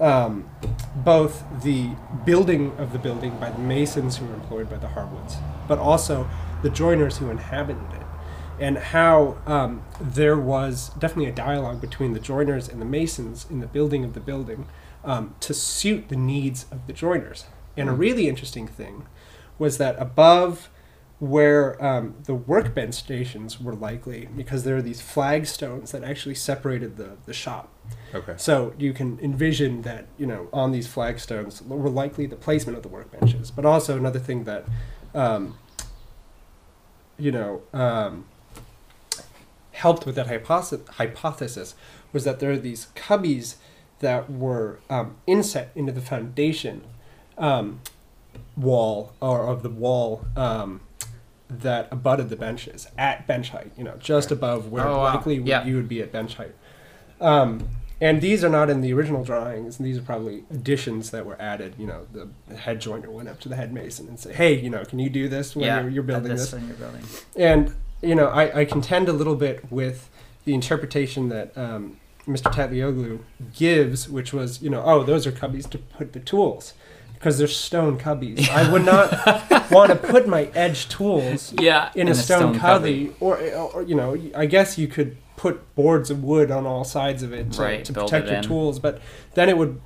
um, 0.00 0.48
both 0.96 1.44
the 1.62 1.90
building 2.24 2.72
of 2.78 2.92
the 2.92 2.98
building 2.98 3.38
by 3.38 3.50
the 3.50 3.58
masons 3.58 4.16
who 4.16 4.26
were 4.26 4.34
employed 4.34 4.70
by 4.70 4.76
the 4.76 4.88
Harwoods, 4.88 5.36
but 5.68 5.78
also 5.78 6.28
the 6.62 6.70
joiners 6.70 7.18
who 7.18 7.30
inhabited 7.30 7.82
it, 7.92 8.06
and 8.58 8.78
how 8.78 9.38
um, 9.46 9.82
there 10.00 10.38
was 10.38 10.90
definitely 10.98 11.30
a 11.30 11.34
dialogue 11.34 11.80
between 11.80 12.12
the 12.14 12.20
joiners 12.20 12.68
and 12.68 12.80
the 12.80 12.86
masons 12.86 13.46
in 13.50 13.60
the 13.60 13.66
building 13.66 14.04
of 14.04 14.14
the 14.14 14.20
building 14.20 14.66
um, 15.04 15.34
to 15.40 15.54
suit 15.54 16.08
the 16.08 16.16
needs 16.16 16.66
of 16.70 16.86
the 16.86 16.92
joiners. 16.92 17.44
And 17.76 17.88
a 17.88 17.92
hmm. 17.92 17.98
really 17.98 18.28
interesting 18.28 18.66
thing 18.66 19.06
was 19.58 19.78
that 19.78 19.96
above 19.98 20.68
where 21.22 21.82
um, 21.82 22.16
the 22.24 22.34
workbench 22.34 22.94
stations 22.94 23.60
were 23.60 23.76
likely, 23.76 24.28
because 24.36 24.64
there 24.64 24.76
are 24.76 24.82
these 24.82 25.00
flagstones 25.00 25.92
that 25.92 26.02
actually 26.02 26.34
separated 26.34 26.96
the, 26.96 27.16
the 27.26 27.32
shop. 27.32 27.72
Okay. 28.12 28.34
So 28.36 28.74
you 28.76 28.92
can 28.92 29.20
envision 29.20 29.82
that, 29.82 30.06
you 30.18 30.26
know, 30.26 30.48
on 30.52 30.72
these 30.72 30.88
flagstones 30.88 31.62
were 31.62 31.88
likely 31.88 32.26
the 32.26 32.34
placement 32.34 32.76
of 32.76 32.82
the 32.82 32.88
workbenches. 32.88 33.52
But 33.54 33.64
also 33.64 33.96
another 33.96 34.18
thing 34.18 34.42
that, 34.44 34.64
um, 35.14 35.56
you 37.16 37.30
know, 37.30 37.62
um, 37.72 38.26
helped 39.70 40.04
with 40.04 40.16
that 40.16 40.26
hypothesis, 40.26 40.88
hypothesis 40.88 41.76
was 42.12 42.24
that 42.24 42.40
there 42.40 42.50
are 42.50 42.58
these 42.58 42.88
cubbies 42.96 43.56
that 44.02 44.30
were 44.30 44.78
um, 44.90 45.16
inset 45.26 45.70
into 45.74 45.92
the 45.92 46.00
foundation 46.00 46.82
um, 47.38 47.80
wall 48.56 49.14
or 49.20 49.46
of 49.46 49.62
the 49.62 49.70
wall 49.70 50.26
um, 50.36 50.80
that 51.48 51.88
abutted 51.90 52.28
the 52.28 52.36
benches 52.36 52.88
at 52.98 53.26
bench 53.26 53.50
height. 53.50 53.72
You 53.76 53.84
know, 53.84 53.96
just 53.98 54.30
above 54.30 54.70
where 54.70 54.86
oh, 54.86 55.02
likely 55.02 55.40
wow. 55.40 55.46
yeah. 55.46 55.64
you 55.64 55.76
would 55.76 55.88
be 55.88 56.02
at 56.02 56.12
bench 56.12 56.34
height. 56.34 56.54
Um, 57.20 57.68
and 58.00 58.20
these 58.20 58.42
are 58.42 58.48
not 58.48 58.68
in 58.68 58.80
the 58.80 58.92
original 58.92 59.22
drawings. 59.22 59.78
And 59.78 59.86
these 59.86 59.96
are 59.96 60.02
probably 60.02 60.42
additions 60.50 61.12
that 61.12 61.24
were 61.24 61.40
added. 61.40 61.76
You 61.78 61.86
know, 61.86 62.06
the 62.12 62.56
head 62.56 62.80
joiner 62.80 63.10
went 63.10 63.28
up 63.28 63.38
to 63.40 63.48
the 63.48 63.54
head 63.54 63.72
mason 63.72 64.08
and 64.08 64.18
said, 64.18 64.34
"Hey, 64.34 64.58
you 64.58 64.68
know, 64.68 64.84
can 64.84 64.98
you 64.98 65.08
do 65.08 65.28
this 65.28 65.54
when 65.54 65.66
you're, 65.66 65.88
you're, 65.88 66.02
building 66.02 66.34
this?" 66.34 66.52
When 66.52 66.66
you're 66.66 66.76
building. 66.76 67.02
And 67.36 67.74
you 68.02 68.16
know, 68.16 68.26
I, 68.26 68.60
I 68.60 68.64
contend 68.64 69.08
a 69.08 69.12
little 69.12 69.36
bit 69.36 69.70
with 69.70 70.10
the 70.44 70.54
interpretation 70.54 71.28
that 71.28 71.56
um, 71.56 72.00
Mr. 72.26 72.52
Tatlıoğlu 72.52 73.18
gives, 73.54 74.08
which 74.08 74.32
was, 74.32 74.62
you 74.62 74.70
know, 74.70 74.82
oh, 74.84 75.04
those 75.04 75.26
are 75.26 75.32
cubbies 75.32 75.68
to 75.70 75.78
put 75.78 76.12
the 76.12 76.20
tools 76.20 76.74
because 77.14 77.38
they're 77.38 77.48
stone 77.48 77.98
cubbies. 77.98 78.48
I 78.48 78.70
would 78.70 78.84
not 78.84 79.70
want 79.70 79.90
to 79.90 79.96
put 79.96 80.26
my 80.26 80.48
edge 80.54 80.88
tools 80.88 81.54
yeah, 81.60 81.90
in, 81.94 82.02
in 82.02 82.08
a, 82.08 82.14
stone, 82.14 82.54
stone 82.54 82.58
cubby. 82.58 83.06
cubby, 83.06 83.16
Or, 83.20 83.38
or 83.38 83.82
you 83.82 83.94
know, 83.94 84.16
I 84.34 84.46
guess 84.46 84.76
you 84.76 84.88
could 84.88 85.16
put 85.36 85.74
boards 85.74 86.10
of 86.10 86.22
wood 86.22 86.50
on 86.50 86.66
all 86.66 86.84
sides 86.84 87.22
of 87.22 87.32
it 87.32 87.52
to, 87.52 87.62
right, 87.62 87.84
to 87.84 87.92
protect 87.92 88.26
your 88.26 88.36
in. 88.36 88.42
tools, 88.42 88.78
but 88.78 89.00
then 89.34 89.48
it 89.48 89.56
would 89.56 89.80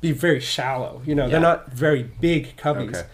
be 0.00 0.12
very 0.12 0.40
shallow. 0.40 1.02
You 1.06 1.14
know, 1.14 1.24
yeah. 1.24 1.30
they're 1.30 1.40
not 1.40 1.72
very 1.72 2.02
big 2.02 2.56
cubbies. 2.56 2.96
Okay. 2.96 3.06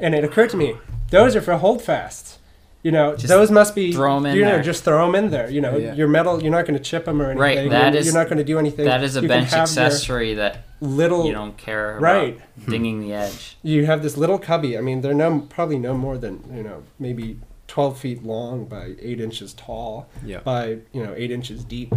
And 0.00 0.14
it 0.14 0.24
occurred 0.24 0.50
to 0.50 0.56
me, 0.56 0.76
those 1.10 1.36
are 1.36 1.42
for 1.42 1.56
holdfasts. 1.56 2.38
You 2.82 2.92
know, 2.92 3.14
just 3.14 3.28
those 3.28 3.50
must 3.50 3.74
be 3.74 3.92
throw 3.92 4.14
them 4.14 4.26
in 4.26 4.36
you 4.36 4.44
know, 4.44 4.52
there. 4.52 4.62
just 4.62 4.84
throw 4.84 5.04
them 5.04 5.14
in 5.14 5.30
there. 5.30 5.50
You 5.50 5.60
know, 5.60 5.76
yeah. 5.76 5.94
your 5.94 6.08
metal, 6.08 6.42
you're 6.42 6.50
not 6.50 6.66
going 6.66 6.78
to 6.78 6.82
chip 6.82 7.04
them 7.04 7.20
or 7.20 7.26
anything. 7.26 7.40
Right, 7.40 7.70
that 7.70 7.92
you're, 7.92 8.00
is, 8.00 8.06
you're 8.06 8.14
not 8.14 8.26
going 8.28 8.38
to 8.38 8.44
do 8.44 8.58
anything. 8.58 8.86
That 8.86 9.02
is 9.02 9.16
a 9.16 9.22
you 9.22 9.28
bench 9.28 9.52
accessory 9.52 10.34
that 10.34 10.64
little 10.80 11.26
you 11.26 11.32
don't 11.32 11.58
care 11.58 11.98
about 11.98 12.02
right. 12.02 12.40
dinging 12.66 13.00
the 13.00 13.12
edge. 13.12 13.58
You 13.62 13.84
have 13.84 14.02
this 14.02 14.16
little 14.16 14.38
cubby. 14.38 14.78
I 14.78 14.80
mean, 14.80 15.02
they're 15.02 15.12
no 15.12 15.40
probably 15.40 15.78
no 15.78 15.94
more 15.94 16.16
than 16.16 16.42
you 16.54 16.62
know 16.62 16.82
maybe 16.98 17.38
12 17.68 17.98
feet 17.98 18.24
long 18.24 18.64
by 18.64 18.94
eight 18.98 19.20
inches 19.20 19.52
tall 19.54 20.08
yeah. 20.24 20.40
by 20.40 20.78
you 20.92 21.04
know 21.04 21.14
eight 21.16 21.30
inches 21.30 21.64
deep. 21.64 21.94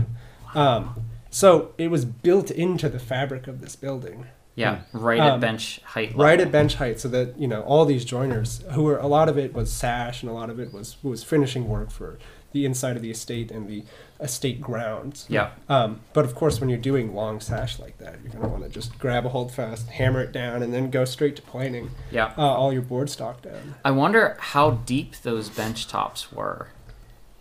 Um, 0.53 1.05
so 1.29 1.73
it 1.79 1.89
was 1.89 2.05
built 2.05 2.51
into 2.51 2.89
the 2.89 2.99
fabric 2.99 3.47
of 3.47 3.61
this 3.61 3.75
building. 3.75 4.27
Yeah, 4.55 4.77
hmm. 4.91 4.99
right 4.99 5.19
um, 5.19 5.33
at 5.33 5.39
bench 5.39 5.81
height. 5.83 6.09
Level. 6.09 6.25
Right 6.25 6.39
at 6.39 6.51
bench 6.51 6.75
height, 6.75 6.99
so 6.99 7.07
that 7.09 7.37
you 7.39 7.47
know 7.47 7.61
all 7.61 7.85
these 7.85 8.05
joiners, 8.05 8.63
who 8.71 8.83
were 8.83 8.97
a 8.97 9.07
lot 9.07 9.29
of 9.29 9.37
it 9.37 9.53
was 9.53 9.71
sash, 9.71 10.21
and 10.21 10.29
a 10.29 10.33
lot 10.33 10.49
of 10.49 10.59
it 10.59 10.73
was 10.73 10.97
was 11.03 11.23
finishing 11.23 11.67
work 11.67 11.91
for 11.91 12.19
the 12.51 12.65
inside 12.65 12.95
of 12.95 13.01
the 13.01 13.09
estate 13.09 13.51
and 13.51 13.67
the 13.67 13.83
estate 14.19 14.61
grounds. 14.61 15.25
Yeah. 15.27 15.51
Um, 15.67 16.01
but 16.13 16.23
of 16.23 16.35
course, 16.35 16.59
when 16.59 16.69
you're 16.69 16.77
doing 16.77 17.13
long 17.13 17.39
sash 17.39 17.79
like 17.79 17.97
that, 17.97 18.19
you're 18.23 18.31
gonna 18.31 18.47
want 18.47 18.63
to 18.63 18.69
just 18.69 18.97
grab 18.99 19.25
a 19.25 19.29
hold 19.29 19.51
fast, 19.51 19.89
hammer 19.89 20.21
it 20.21 20.31
down, 20.31 20.61
and 20.61 20.73
then 20.73 20.89
go 20.89 21.03
straight 21.03 21.35
to 21.35 21.41
planing. 21.41 21.91
Yeah. 22.11 22.33
Uh, 22.37 22.41
all 22.41 22.71
your 22.71 22.83
board 22.83 23.09
stock 23.09 23.41
down. 23.41 23.75
I 23.83 23.91
wonder 23.91 24.37
how 24.39 24.71
deep 24.71 25.15
those 25.23 25.49
bench 25.49 25.87
tops 25.87 26.31
were 26.31 26.69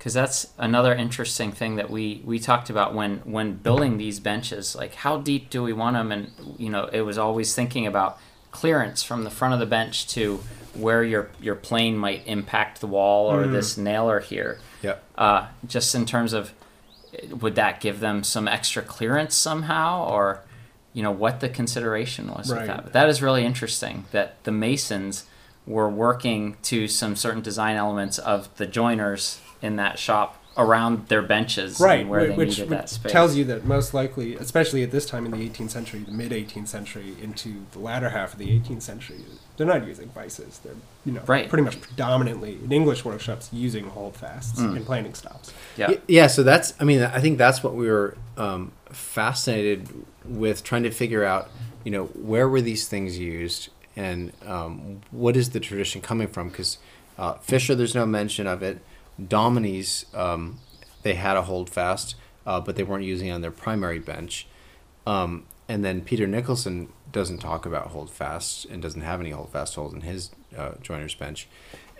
because 0.02 0.14
that's 0.14 0.48
another 0.58 0.92
interesting 0.92 1.52
thing 1.52 1.76
that 1.76 1.88
we 1.88 2.22
we 2.24 2.40
talked 2.40 2.68
about 2.68 2.92
when 2.92 3.18
when 3.18 3.54
building 3.54 3.98
these 3.98 4.18
benches 4.18 4.74
like 4.74 4.96
how 4.96 5.16
deep 5.16 5.48
do 5.48 5.62
we 5.62 5.72
want 5.72 5.94
them 5.94 6.10
and 6.10 6.32
you 6.58 6.68
know 6.68 6.86
it 6.86 7.02
was 7.02 7.16
always 7.16 7.54
thinking 7.54 7.86
about 7.86 8.18
clearance 8.50 9.04
from 9.04 9.22
the 9.22 9.30
front 9.30 9.54
of 9.54 9.60
the 9.60 9.66
bench 9.66 10.08
to 10.08 10.40
where 10.74 11.04
your 11.04 11.30
your 11.40 11.54
plane 11.54 11.96
might 11.96 12.26
impact 12.26 12.80
the 12.80 12.86
wall 12.86 13.32
or 13.32 13.44
mm. 13.44 13.52
this 13.52 13.76
nailer 13.76 14.20
here. 14.20 14.58
Yep. 14.82 15.04
Uh, 15.16 15.46
just 15.66 15.94
in 15.94 16.06
terms 16.06 16.32
of, 16.32 16.52
would 17.30 17.54
that 17.54 17.80
give 17.80 18.00
them 18.00 18.24
some 18.24 18.48
extra 18.48 18.82
clearance 18.82 19.34
somehow, 19.34 20.06
or 20.08 20.42
you 20.92 21.02
know 21.02 21.10
what 21.10 21.40
the 21.40 21.48
consideration 21.48 22.28
was 22.28 22.50
right. 22.50 22.58
with 22.58 22.66
that? 22.68 22.84
But 22.84 22.92
that 22.92 23.08
is 23.08 23.22
really 23.22 23.44
interesting 23.44 24.04
that 24.12 24.42
the 24.44 24.52
masons 24.52 25.26
were 25.66 25.88
working 25.88 26.56
to 26.62 26.88
some 26.88 27.14
certain 27.14 27.40
design 27.42 27.76
elements 27.76 28.18
of 28.18 28.54
the 28.56 28.66
joiners 28.66 29.40
in 29.62 29.76
that 29.76 29.98
shop 29.98 30.42
around 30.56 31.08
their 31.08 31.22
benches 31.22 31.80
right 31.80 32.06
where 32.06 32.28
they 32.28 32.34
which, 32.34 32.50
needed 32.50 32.68
which 32.68 32.78
that 32.78 32.88
space. 32.88 33.10
tells 33.10 33.34
you 33.34 33.44
that 33.44 33.64
most 33.64 33.94
likely 33.94 34.34
especially 34.34 34.82
at 34.82 34.90
this 34.90 35.06
time 35.06 35.24
in 35.24 35.30
the 35.30 35.48
18th 35.48 35.70
century 35.70 36.00
the 36.00 36.12
mid 36.12 36.30
18th 36.30 36.68
century 36.68 37.14
into 37.22 37.64
the 37.72 37.78
latter 37.78 38.10
half 38.10 38.34
of 38.34 38.38
the 38.38 38.48
18th 38.48 38.82
century 38.82 39.16
they're 39.56 39.66
not 39.66 39.86
using 39.86 40.08
vices 40.10 40.58
they're 40.58 40.74
you 41.06 41.12
know 41.12 41.22
right. 41.26 41.48
pretty 41.48 41.64
much 41.64 41.80
predominantly 41.80 42.58
in 42.62 42.70
english 42.70 43.02
workshops 43.02 43.48
using 43.50 43.86
holdfasts 43.88 44.60
mm. 44.60 44.76
and 44.76 44.84
planing 44.84 45.14
stops 45.14 45.54
yeah 45.78 45.94
yeah 46.06 46.26
so 46.26 46.42
that's 46.42 46.74
i 46.78 46.84
mean 46.84 47.02
i 47.02 47.18
think 47.18 47.38
that's 47.38 47.62
what 47.62 47.74
we 47.74 47.88
were 47.88 48.16
um, 48.36 48.72
fascinated 48.90 49.88
with 50.24 50.62
trying 50.62 50.82
to 50.82 50.90
figure 50.90 51.24
out 51.24 51.50
you 51.84 51.90
know 51.90 52.04
where 52.06 52.48
were 52.48 52.60
these 52.60 52.86
things 52.88 53.18
used 53.18 53.70
and 53.96 54.32
um, 54.46 55.00
what 55.10 55.36
is 55.36 55.50
the 55.50 55.60
tradition 55.60 56.00
coming 56.00 56.28
from 56.28 56.48
because 56.48 56.76
uh, 57.18 57.34
fisher 57.34 57.74
there's 57.74 57.94
no 57.94 58.04
mention 58.04 58.46
of 58.46 58.62
it 58.62 58.80
Dominies, 59.20 60.06
um, 60.14 60.58
they 61.02 61.14
had 61.14 61.36
a 61.36 61.42
holdfast, 61.42 62.16
uh, 62.46 62.60
but 62.60 62.76
they 62.76 62.82
weren't 62.82 63.04
using 63.04 63.30
on 63.30 63.40
their 63.40 63.50
primary 63.50 63.98
bench. 63.98 64.46
Um, 65.06 65.46
and 65.68 65.84
then 65.84 66.00
Peter 66.00 66.26
Nicholson 66.26 66.88
doesn't 67.10 67.38
talk 67.38 67.66
about 67.66 67.88
holdfasts 67.88 68.64
and 68.64 68.82
doesn't 68.82 69.02
have 69.02 69.20
any 69.20 69.30
holdfast 69.30 69.74
holes 69.74 69.92
in 69.92 70.00
his 70.00 70.30
uh, 70.56 70.72
joiner's 70.80 71.14
bench. 71.14 71.48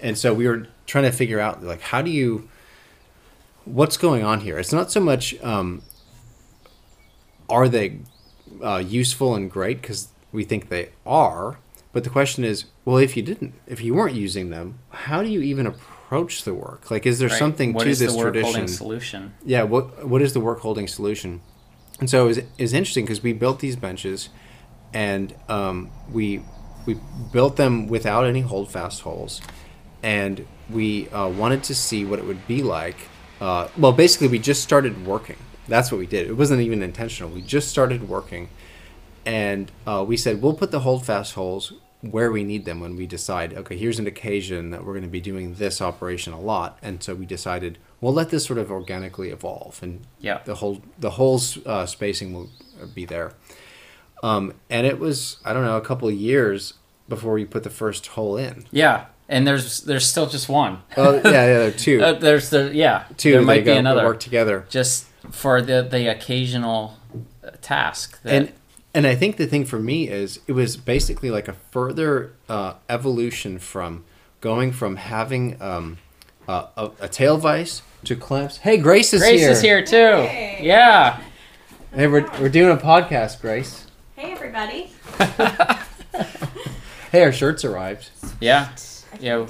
And 0.00 0.18
so 0.18 0.34
we 0.34 0.48
were 0.48 0.68
trying 0.86 1.04
to 1.04 1.12
figure 1.12 1.38
out, 1.38 1.62
like, 1.62 1.80
how 1.80 2.02
do 2.02 2.10
you, 2.10 2.48
what's 3.64 3.96
going 3.96 4.24
on 4.24 4.40
here? 4.40 4.58
It's 4.58 4.72
not 4.72 4.90
so 4.90 5.00
much, 5.00 5.40
um, 5.42 5.82
are 7.48 7.68
they 7.68 8.00
uh, 8.62 8.78
useful 8.78 9.34
and 9.34 9.50
great 9.50 9.80
because 9.80 10.08
we 10.32 10.44
think 10.44 10.68
they 10.68 10.90
are, 11.06 11.58
but 11.92 12.04
the 12.04 12.10
question 12.10 12.42
is, 12.42 12.64
well, 12.84 12.96
if 12.96 13.16
you 13.16 13.22
didn't, 13.22 13.54
if 13.66 13.80
you 13.82 13.94
weren't 13.94 14.14
using 14.14 14.50
them, 14.50 14.78
how 14.90 15.22
do 15.22 15.28
you 15.28 15.40
even 15.42 15.66
approach 15.66 15.91
approach 16.12 16.44
the 16.44 16.52
work? 16.52 16.90
Like, 16.90 17.06
is 17.06 17.18
there 17.18 17.30
right. 17.30 17.38
something 17.38 17.72
what 17.72 17.84
to 17.84 17.90
is 17.90 17.98
this 17.98 18.12
the 18.12 18.18
work 18.18 18.34
tradition? 18.34 18.52
Holding 18.52 18.68
solution. 18.68 19.34
Yeah. 19.44 19.62
What 19.62 20.06
What 20.06 20.20
is 20.20 20.34
the 20.34 20.40
work 20.40 20.60
holding 20.60 20.86
solution? 20.86 21.40
And 22.00 22.10
so 22.10 22.28
it 22.28 22.44
was, 22.58 22.72
interesting 22.74 23.04
because 23.04 23.22
we 23.22 23.32
built 23.32 23.60
these 23.60 23.76
benches, 23.76 24.28
and 24.92 25.34
um, 25.48 25.90
we 26.12 26.42
we 26.84 26.98
built 27.32 27.56
them 27.56 27.88
without 27.88 28.26
any 28.26 28.40
holdfast 28.40 29.02
holes, 29.02 29.40
and 30.02 30.46
we 30.68 31.08
uh, 31.10 31.28
wanted 31.28 31.62
to 31.64 31.74
see 31.74 32.04
what 32.04 32.18
it 32.18 32.26
would 32.26 32.46
be 32.46 32.62
like. 32.62 32.96
Uh, 33.40 33.68
well, 33.78 33.92
basically, 33.92 34.28
we 34.28 34.38
just 34.38 34.62
started 34.62 35.06
working. 35.06 35.38
That's 35.68 35.90
what 35.90 35.98
we 35.98 36.06
did. 36.06 36.26
It 36.26 36.34
wasn't 36.34 36.60
even 36.60 36.82
intentional. 36.82 37.30
We 37.30 37.40
just 37.40 37.68
started 37.68 38.08
working, 38.08 38.48
and 39.24 39.70
uh, 39.86 40.04
we 40.06 40.16
said 40.16 40.42
we'll 40.42 40.54
put 40.54 40.72
the 40.72 40.80
holdfast 40.80 41.34
holes 41.34 41.72
where 42.02 42.32
we 42.32 42.42
need 42.42 42.64
them 42.64 42.80
when 42.80 42.96
we 42.96 43.06
decide, 43.06 43.54
okay, 43.54 43.76
here's 43.76 43.98
an 43.98 44.06
occasion 44.06 44.70
that 44.70 44.84
we're 44.84 44.92
going 44.92 45.04
to 45.04 45.08
be 45.08 45.20
doing 45.20 45.54
this 45.54 45.80
operation 45.80 46.32
a 46.32 46.40
lot, 46.40 46.78
and 46.82 47.02
so 47.02 47.14
we 47.14 47.24
decided 47.24 47.78
we'll 48.00 48.12
let 48.12 48.30
this 48.30 48.44
sort 48.44 48.58
of 48.58 48.70
organically 48.70 49.30
evolve, 49.30 49.82
and 49.82 50.04
yeah, 50.20 50.40
the 50.44 50.56
whole 50.56 50.82
the 50.98 51.10
whole 51.10 51.40
uh, 51.64 51.86
spacing 51.86 52.34
will 52.34 52.50
be 52.94 53.04
there. 53.04 53.32
Um, 54.22 54.54
and 54.68 54.86
it 54.86 54.98
was 54.98 55.38
I 55.44 55.52
don't 55.52 55.64
know 55.64 55.76
a 55.76 55.82
couple 55.82 56.08
of 56.08 56.14
years 56.14 56.74
before 57.08 57.32
we 57.34 57.44
put 57.44 57.62
the 57.62 57.70
first 57.70 58.08
hole 58.08 58.36
in. 58.36 58.64
Yeah, 58.72 59.06
and 59.28 59.46
there's 59.46 59.82
there's 59.82 60.06
still 60.06 60.26
just 60.26 60.48
one. 60.48 60.82
Oh 60.96 61.14
yeah, 61.14 61.22
yeah, 61.22 61.46
there 61.46 61.68
are 61.68 61.70
two. 61.70 62.02
uh, 62.02 62.12
there's 62.14 62.50
the 62.50 62.74
yeah 62.74 63.04
two. 63.16 63.32
There 63.32 63.42
might 63.42 63.64
be 63.64 63.70
another 63.70 64.04
work 64.04 64.20
together 64.20 64.66
just 64.68 65.06
for 65.30 65.62
the 65.62 65.82
the 65.82 66.10
occasional 66.10 66.98
task. 67.60 68.20
That, 68.22 68.34
and 68.34 68.52
and 68.94 69.06
I 69.06 69.14
think 69.14 69.36
the 69.36 69.46
thing 69.46 69.64
for 69.64 69.78
me 69.78 70.08
is 70.08 70.40
it 70.46 70.52
was 70.52 70.76
basically 70.76 71.30
like 71.30 71.48
a 71.48 71.54
further 71.70 72.32
uh, 72.48 72.74
evolution 72.88 73.58
from 73.58 74.04
going 74.40 74.72
from 74.72 74.96
having 74.96 75.60
um, 75.62 75.98
a, 76.48 76.66
a, 76.76 76.90
a, 77.00 77.08
tail 77.08 77.38
vise 77.38 77.82
to 78.04 78.16
clamps. 78.16 78.58
Hey, 78.58 78.76
Grace 78.76 79.14
is 79.14 79.20
Grace 79.20 79.40
here. 79.40 79.48
Grace 79.48 79.56
is 79.58 79.62
here 79.62 79.84
too. 79.84 80.26
Hey. 80.26 80.60
Yeah. 80.62 81.20
Hey, 81.94 82.06
we're, 82.06 82.28
we're 82.40 82.48
doing 82.48 82.76
a 82.76 82.80
podcast, 82.80 83.40
Grace. 83.40 83.86
Hey, 84.16 84.32
everybody. 84.32 84.90
hey, 87.12 87.22
our 87.22 87.32
shirts 87.32 87.64
arrived. 87.64 88.10
Yeah. 88.40 88.70
Yeah. 89.20 89.46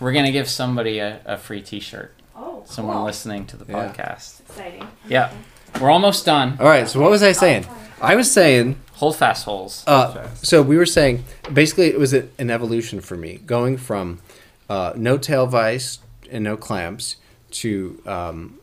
We're 0.00 0.12
gonna 0.12 0.32
give 0.32 0.48
somebody 0.48 0.98
a, 0.98 1.20
a 1.24 1.36
free 1.36 1.60
T-shirt. 1.60 2.14
Oh. 2.36 2.62
Someone 2.66 2.96
cool. 2.96 3.04
listening 3.04 3.46
to 3.46 3.56
the 3.56 3.64
podcast. 3.64 4.40
Yeah. 4.40 4.46
Exciting. 4.48 4.88
Yeah. 5.08 5.32
We're 5.80 5.90
almost 5.90 6.24
done. 6.24 6.56
All 6.60 6.66
right. 6.66 6.88
So 6.88 7.00
what 7.00 7.10
was 7.10 7.22
I 7.22 7.32
saying? 7.32 7.66
Oh, 7.68 7.87
I 8.00 8.14
was 8.14 8.30
saying 8.30 8.76
hold 8.92 9.16
fast 9.16 9.44
holes. 9.44 9.84
Uh, 9.86 10.28
so 10.34 10.62
we 10.62 10.76
were 10.76 10.86
saying 10.86 11.24
basically 11.52 11.86
it 11.86 11.98
was 11.98 12.14
a, 12.14 12.28
an 12.38 12.50
evolution 12.50 13.00
for 13.00 13.16
me, 13.16 13.38
going 13.38 13.76
from 13.76 14.20
uh, 14.68 14.92
no 14.96 15.18
tail 15.18 15.46
vise 15.46 15.98
and 16.30 16.44
no 16.44 16.56
clamps 16.56 17.16
to 17.50 18.00
um, 18.06 18.58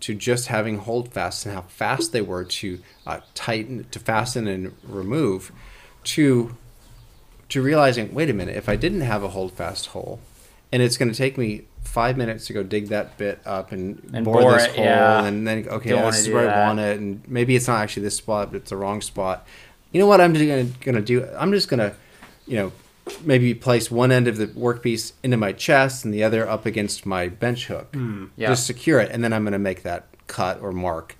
to 0.00 0.14
just 0.14 0.48
having 0.48 0.78
holdfasts 0.78 1.46
and 1.46 1.54
how 1.54 1.62
fast 1.62 2.12
they 2.12 2.20
were 2.20 2.44
to 2.44 2.80
uh, 3.06 3.20
tighten, 3.34 3.86
to 3.90 3.98
fasten 3.98 4.46
and 4.46 4.74
remove, 4.84 5.50
to 6.04 6.56
to 7.48 7.62
realizing, 7.62 8.12
wait 8.12 8.28
a 8.28 8.32
minute, 8.32 8.56
if 8.56 8.68
I 8.68 8.76
didn't 8.76 9.02
have 9.02 9.22
a 9.22 9.28
hold 9.28 9.52
fast 9.52 9.86
hole, 9.86 10.20
and 10.72 10.82
it's 10.82 10.96
going 10.96 11.10
to 11.10 11.16
take 11.16 11.38
me 11.38 11.64
five 11.96 12.18
minutes 12.18 12.46
to 12.46 12.52
go 12.52 12.62
dig 12.62 12.88
that 12.88 13.16
bit 13.16 13.40
up 13.46 13.72
and, 13.72 14.10
and 14.12 14.22
bore, 14.22 14.42
bore 14.42 14.52
this 14.52 14.66
it, 14.66 14.76
hole, 14.76 14.84
yeah. 14.84 15.24
and 15.24 15.48
then 15.48 15.66
okay, 15.66 15.88
Don't 15.88 16.04
this 16.04 16.20
is 16.20 16.28
where 16.28 16.44
that. 16.44 16.58
I 16.58 16.66
want 16.66 16.78
it, 16.78 17.00
and 17.00 17.26
maybe 17.26 17.56
it's 17.56 17.68
not 17.68 17.80
actually 17.80 18.02
this 18.02 18.16
spot, 18.16 18.52
but 18.52 18.58
it's 18.58 18.68
the 18.68 18.76
wrong 18.76 19.00
spot. 19.00 19.46
You 19.92 20.00
know 20.00 20.06
what 20.06 20.20
I'm 20.20 20.34
just 20.34 20.46
gonna 20.46 20.64
gonna 20.84 21.00
do? 21.00 21.26
I'm 21.38 21.52
just 21.52 21.70
gonna, 21.70 21.94
you 22.46 22.56
know, 22.58 22.72
maybe 23.24 23.54
place 23.54 23.90
one 23.90 24.12
end 24.12 24.28
of 24.28 24.36
the 24.36 24.46
workpiece 24.48 25.12
into 25.22 25.38
my 25.38 25.52
chest 25.52 26.04
and 26.04 26.12
the 26.12 26.22
other 26.22 26.46
up 26.46 26.66
against 26.66 27.06
my 27.06 27.28
bench 27.28 27.68
hook. 27.68 27.92
Mm, 27.92 28.28
yeah. 28.36 28.48
Just 28.48 28.66
secure 28.66 29.00
it, 29.00 29.10
and 29.10 29.24
then 29.24 29.32
I'm 29.32 29.42
gonna 29.44 29.58
make 29.58 29.82
that 29.84 30.04
cut 30.26 30.60
or 30.60 30.72
mark. 30.72 31.16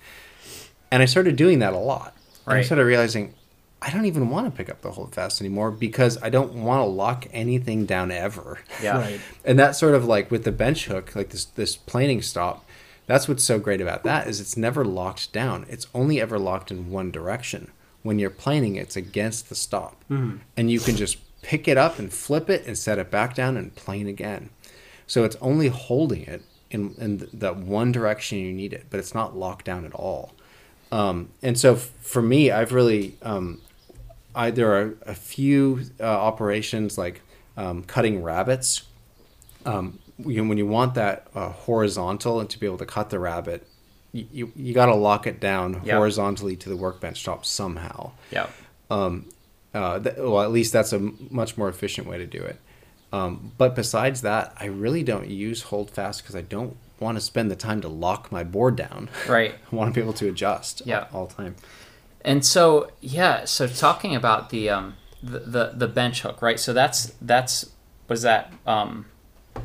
And 0.91 1.01
I 1.01 1.05
started 1.05 1.35
doing 1.35 1.57
that 1.57 1.73
a 1.73 1.79
lot. 1.79 2.15
Right. 2.45 2.53
And 2.53 2.59
I 2.59 2.61
started 2.61 2.85
realizing 2.85 3.33
I 3.81 3.91
don't 3.91 4.05
even 4.05 4.29
want 4.29 4.47
to 4.47 4.55
pick 4.55 4.69
up 4.69 4.81
the 4.81 4.91
hold 4.91 5.13
fast 5.13 5.39
anymore 5.39 5.69
because 5.69 6.21
I 6.23 6.29
don't 6.29 6.53
want 6.53 6.81
to 6.81 6.85
lock 6.85 7.27
anything 7.31 7.85
down 7.85 8.11
ever. 8.11 8.59
Yeah. 8.81 8.97
Right. 8.97 9.21
And 9.45 9.57
that's 9.57 9.79
sort 9.79 9.95
of 9.95 10.05
like 10.05 10.31
with 10.31 10.43
the 10.43 10.51
bench 10.51 10.85
hook, 10.85 11.15
like 11.15 11.29
this 11.29 11.45
this 11.45 11.75
planing 11.75 12.21
stop. 12.21 12.65
That's 13.05 13.27
what's 13.27 13.43
so 13.43 13.59
great 13.59 13.79
about 13.79 14.03
that 14.03 14.27
is 14.27 14.41
it's 14.41 14.57
never 14.57 14.83
locked 14.83 15.31
down. 15.31 15.65
It's 15.69 15.87
only 15.93 16.19
ever 16.19 16.37
locked 16.37 16.71
in 16.71 16.91
one 16.91 17.11
direction. 17.11 17.71
When 18.03 18.19
you're 18.19 18.29
planing, 18.29 18.75
it's 18.75 18.97
against 18.97 19.49
the 19.49 19.55
stop, 19.55 20.03
mm-hmm. 20.09 20.37
and 20.55 20.69
you 20.69 20.79
can 20.79 20.95
just 20.95 21.17
pick 21.41 21.67
it 21.67 21.77
up 21.77 21.99
and 21.99 22.11
flip 22.11 22.49
it 22.49 22.65
and 22.65 22.77
set 22.77 22.99
it 22.99 23.09
back 23.09 23.35
down 23.35 23.55
and 23.57 23.73
plane 23.75 24.07
again. 24.07 24.49
So 25.07 25.23
it's 25.23 25.37
only 25.39 25.69
holding 25.69 26.23
it 26.23 26.41
in 26.69 26.95
in 26.97 27.29
that 27.33 27.57
one 27.57 27.91
direction 27.91 28.39
you 28.39 28.51
need 28.51 28.73
it, 28.73 28.87
but 28.89 28.99
it's 28.99 29.13
not 29.13 29.37
locked 29.37 29.65
down 29.65 29.85
at 29.85 29.93
all. 29.93 30.33
Um, 30.91 31.29
and 31.41 31.57
so 31.59 31.73
f- 31.75 31.91
for 31.99 32.21
me, 32.21 32.51
I've 32.51 32.71
really 32.71 33.15
um, 33.21 33.61
I, 34.37 34.51
there 34.51 34.71
are 34.71 34.95
a 35.07 35.15
few 35.15 35.81
uh, 35.99 36.03
operations 36.03 36.95
like 36.97 37.21
um, 37.57 37.83
cutting 37.83 38.21
rabbits. 38.21 38.83
Um, 39.65 39.97
you, 40.19 40.47
when 40.47 40.59
you 40.59 40.67
want 40.67 40.93
that 40.93 41.27
uh, 41.33 41.49
horizontal 41.49 42.39
and 42.39 42.47
to 42.51 42.59
be 42.59 42.67
able 42.67 42.77
to 42.77 42.85
cut 42.85 43.09
the 43.09 43.19
rabbit, 43.19 43.67
you, 44.11 44.27
you, 44.31 44.51
you 44.55 44.73
got 44.75 44.85
to 44.85 44.95
lock 44.95 45.25
it 45.25 45.39
down 45.39 45.81
yep. 45.83 45.97
horizontally 45.97 46.55
to 46.55 46.69
the 46.69 46.77
workbench 46.77 47.23
top 47.23 47.45
somehow. 47.45 48.11
Yeah. 48.31 48.47
Um, 48.91 49.25
uh, 49.73 49.99
th- 49.99 50.17
well, 50.17 50.41
at 50.41 50.51
least 50.51 50.71
that's 50.71 50.93
a 50.93 50.99
much 50.99 51.57
more 51.57 51.67
efficient 51.67 52.07
way 52.07 52.19
to 52.19 52.27
do 52.27 52.41
it. 52.41 52.59
Um, 53.11 53.53
but 53.57 53.75
besides 53.75 54.21
that, 54.21 54.53
I 54.59 54.65
really 54.65 55.01
don't 55.01 55.27
use 55.27 55.63
holdfast 55.63 56.21
because 56.21 56.35
I 56.35 56.41
don't 56.41 56.77
want 56.99 57.17
to 57.17 57.21
spend 57.21 57.49
the 57.49 57.55
time 57.55 57.81
to 57.81 57.87
lock 57.87 58.31
my 58.31 58.43
board 58.43 58.75
down. 58.75 59.09
Right. 59.27 59.55
I 59.71 59.75
want 59.75 59.93
to 59.93 59.99
be 59.99 60.03
able 60.03 60.13
to 60.13 60.29
adjust 60.29 60.83
yeah. 60.85 61.07
all, 61.11 61.21
all 61.21 61.25
the 61.25 61.33
time. 61.33 61.55
And 62.27 62.45
so 62.45 62.91
yeah, 62.99 63.45
so 63.45 63.67
talking 63.67 64.13
about 64.13 64.49
the 64.49 64.69
um 64.69 64.95
the, 65.23 65.39
the, 65.39 65.71
the 65.73 65.87
bench 65.87 66.21
hook, 66.21 66.41
right? 66.41 66.59
So 66.59 66.73
that's 66.73 67.13
that's 67.21 67.71
was 68.09 68.21
that 68.23 68.51
um 68.67 69.05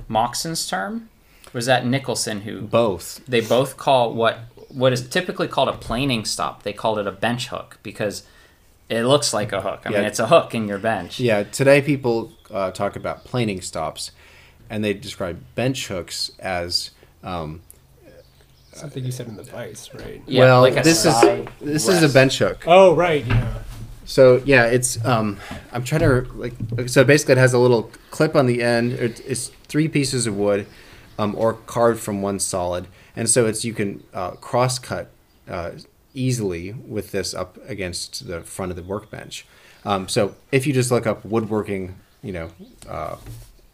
Moxon's 0.08 0.66
term? 0.66 1.10
Was 1.52 1.66
that 1.66 1.84
Nicholson 1.84 2.42
who 2.42 2.62
both? 2.62 3.20
They 3.26 3.40
both 3.40 3.76
call 3.76 4.14
what 4.14 4.38
what 4.68 4.92
is 4.92 5.08
typically 5.08 5.48
called 5.48 5.68
a 5.68 5.72
planing 5.72 6.24
stop. 6.24 6.62
They 6.62 6.72
called 6.72 7.00
it 7.00 7.06
a 7.06 7.12
bench 7.12 7.48
hook 7.48 7.78
because 7.82 8.22
it 8.88 9.02
looks 9.02 9.34
like 9.34 9.52
a 9.52 9.60
hook. 9.60 9.82
I 9.84 9.90
yeah. 9.90 9.98
mean, 9.98 10.06
it's 10.06 10.20
a 10.20 10.28
hook 10.28 10.54
in 10.54 10.68
your 10.68 10.78
bench. 10.78 11.18
Yeah. 11.18 11.42
Today, 11.42 11.82
people 11.82 12.32
uh, 12.50 12.70
talk 12.70 12.94
about 12.94 13.24
planing 13.24 13.60
stops, 13.60 14.12
and 14.70 14.84
they 14.84 14.94
describe 14.94 15.42
bench 15.56 15.88
hooks 15.88 16.30
as 16.38 16.90
um, 17.24 17.60
Something 18.72 19.04
you 19.04 19.12
said 19.12 19.28
in 19.28 19.36
the 19.36 19.42
vice, 19.42 19.92
right? 19.94 20.22
Yeah, 20.26 20.44
well, 20.44 20.60
like 20.62 20.82
this 20.82 21.04
is 21.04 21.20
this 21.60 21.86
rest. 21.86 22.02
is 22.02 22.10
a 22.10 22.12
bench 22.12 22.38
hook. 22.38 22.64
Oh, 22.66 22.94
right, 22.94 23.24
yeah. 23.24 23.58
So 24.04 24.42
yeah, 24.44 24.66
it's 24.66 25.02
um, 25.04 25.38
I'm 25.72 25.84
trying 25.84 26.00
to 26.00 26.22
like 26.34 26.54
so 26.86 27.04
basically 27.04 27.32
it 27.32 27.38
has 27.38 27.52
a 27.52 27.58
little 27.58 27.90
clip 28.10 28.34
on 28.34 28.46
the 28.46 28.62
end. 28.62 28.92
It's 28.92 29.48
three 29.68 29.88
pieces 29.88 30.26
of 30.26 30.36
wood, 30.36 30.66
um, 31.18 31.34
or 31.36 31.54
carved 31.54 32.00
from 32.00 32.22
one 32.22 32.38
solid, 32.38 32.88
and 33.14 33.28
so 33.28 33.46
it's 33.46 33.64
you 33.64 33.74
can 33.74 34.02
uh, 34.12 34.32
cross 34.32 34.78
cut 34.78 35.10
uh, 35.48 35.72
easily 36.14 36.72
with 36.72 37.12
this 37.12 37.34
up 37.34 37.58
against 37.68 38.26
the 38.26 38.42
front 38.42 38.70
of 38.70 38.76
the 38.76 38.82
workbench. 38.82 39.46
Um, 39.84 40.08
so 40.08 40.34
if 40.50 40.66
you 40.66 40.72
just 40.72 40.90
look 40.90 41.06
up 41.06 41.24
woodworking, 41.24 41.96
you 42.22 42.32
know, 42.32 42.50
uh, 42.88 43.16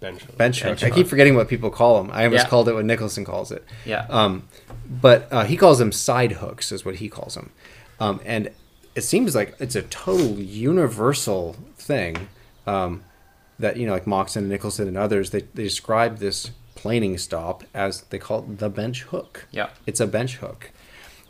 bench 0.01 0.23
hook. 0.23 0.37
Bench 0.37 0.63
hook. 0.63 0.83
I 0.83 0.91
keep 0.91 1.07
forgetting 1.07 1.35
what 1.35 1.49
people 1.49 1.71
call 1.71 2.03
them. 2.03 2.11
I 2.13 2.25
almost 2.25 2.45
yeah. 2.45 2.49
called 2.49 2.69
it 2.69 2.75
what 2.75 2.85
Nicholson 2.85 3.25
calls 3.25 3.53
it. 3.53 3.65
Yeah. 3.85 4.07
Um, 4.09 4.49
but 4.89 5.29
uh, 5.33 5.45
he 5.45 5.57
calls 5.57 5.79
them 5.79 5.93
side 5.93 6.33
hooks, 6.33 6.73
is 6.73 6.85
what 6.85 6.97
he 6.97 7.09
calls 7.09 7.35
them, 7.35 7.51
um, 8.01 8.21
and 8.25 8.51
it 8.95 9.03
seems 9.03 9.35
like 9.35 9.55
it's 9.59 9.77
a 9.77 9.83
total 9.83 10.39
universal 10.39 11.55
thing 11.77 12.29
um, 12.67 13.05
that 13.59 13.77
you 13.77 13.87
know 13.87 13.93
like 13.93 14.07
Moxon 14.07 14.45
and 14.45 14.51
Nicholson 14.51 14.89
and 14.89 14.97
others 14.97 15.31
they, 15.31 15.43
they 15.43 15.63
describe 15.65 16.19
this 16.19 16.51
planing 16.75 17.19
stop 17.19 17.65
as 17.75 18.03
they 18.03 18.19
call 18.19 18.41
it 18.41 18.59
the 18.59 18.71
bench 18.71 19.03
hook. 19.05 19.47
Yeah, 19.51 19.71
it's 19.87 20.01
a 20.01 20.07
bench 20.07 20.37
hook, 20.37 20.71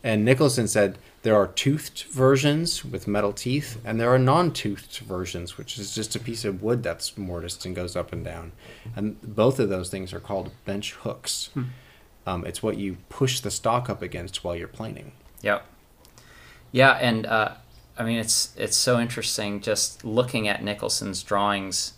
and 0.05 0.25
Nicholson 0.25 0.69
said 0.69 0.99
there 1.23 1.35
are 1.35 1.49
toothed 1.49 2.05
versions 2.05 2.85
with 2.85 3.09
metal 3.09 3.33
teeth, 3.33 3.81
and 3.85 4.01
there 4.01 4.13
are 4.13 4.19
non-toothed 4.19 4.99
versions, 4.99 5.59
which 5.59 5.79
is 5.79 5.95
just 5.95 6.15
a 6.15 6.21
piece 6.21 6.45
of 6.45 6.63
wood 6.63 6.83
that's 6.83 7.19
mortised 7.19 7.67
and 7.67 7.75
goes 7.75 7.97
up 7.97 8.13
and 8.13 8.25
down. 8.25 8.53
And 8.95 9.21
both 9.23 9.59
of 9.59 9.69
those 9.69 9.91
things 9.91 10.13
are 10.13 10.21
called 10.21 10.53
bench 10.65 10.93
hooks. 10.93 11.51
Hmm. 11.55 11.65
Um, 12.27 12.45
it's 12.45 12.63
what 12.63 12.77
you 12.77 12.99
push 13.09 13.41
the 13.41 13.51
stock 13.51 13.89
up 13.91 14.03
against 14.03 14.45
while 14.45 14.55
you're 14.55 14.69
planing. 14.69 15.13
Yep. 15.43 15.65
Yeah, 16.73 16.93
and 16.93 17.27
uh, 17.27 17.55
I 17.97 18.05
mean 18.05 18.19
it's 18.19 18.55
it's 18.57 18.77
so 18.77 19.01
interesting 19.01 19.61
just 19.61 20.05
looking 20.05 20.47
at 20.47 20.63
Nicholson's 20.63 21.23
drawings 21.23 21.95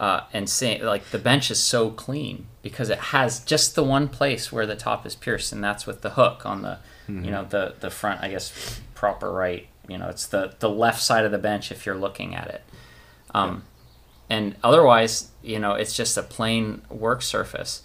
uh, 0.00 0.22
and 0.32 0.48
seeing 0.48 0.82
like 0.82 1.10
the 1.10 1.18
bench 1.18 1.50
is 1.50 1.62
so 1.62 1.90
clean 1.90 2.46
because 2.62 2.90
it 2.90 2.98
has 2.98 3.40
just 3.40 3.74
the 3.74 3.84
one 3.84 4.08
place 4.08 4.50
where 4.50 4.66
the 4.66 4.76
top 4.76 5.06
is 5.06 5.14
pierced, 5.14 5.52
and 5.52 5.62
that's 5.62 5.86
with 5.86 6.02
the 6.02 6.10
hook 6.10 6.44
on 6.46 6.62
the 6.62 6.78
mm-hmm. 7.08 7.24
you 7.24 7.30
know 7.30 7.44
the 7.44 7.74
the 7.80 7.90
front. 7.90 8.22
I 8.22 8.28
guess 8.28 8.80
proper 8.94 9.30
right. 9.30 9.66
You 9.88 9.98
know, 9.98 10.08
it's 10.08 10.26
the 10.26 10.54
the 10.58 10.68
left 10.68 11.00
side 11.00 11.24
of 11.24 11.32
the 11.32 11.38
bench 11.38 11.70
if 11.70 11.86
you're 11.86 11.96
looking 11.96 12.34
at 12.34 12.48
it. 12.48 12.62
Um, 13.34 13.50
yeah. 14.28 14.36
And 14.36 14.56
otherwise, 14.64 15.30
you 15.42 15.58
know, 15.58 15.74
it's 15.74 15.94
just 15.94 16.16
a 16.16 16.22
plain 16.22 16.82
work 16.90 17.22
surface. 17.22 17.82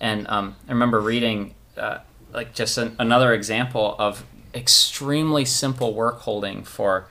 And 0.00 0.26
um, 0.28 0.56
I 0.68 0.72
remember 0.72 1.00
reading 1.00 1.54
uh, 1.76 1.98
like 2.32 2.54
just 2.54 2.78
an, 2.78 2.94
another 2.98 3.34
example 3.34 3.96
of 3.98 4.24
extremely 4.54 5.44
simple 5.44 5.94
work 5.94 6.20
holding 6.20 6.62
for 6.62 7.08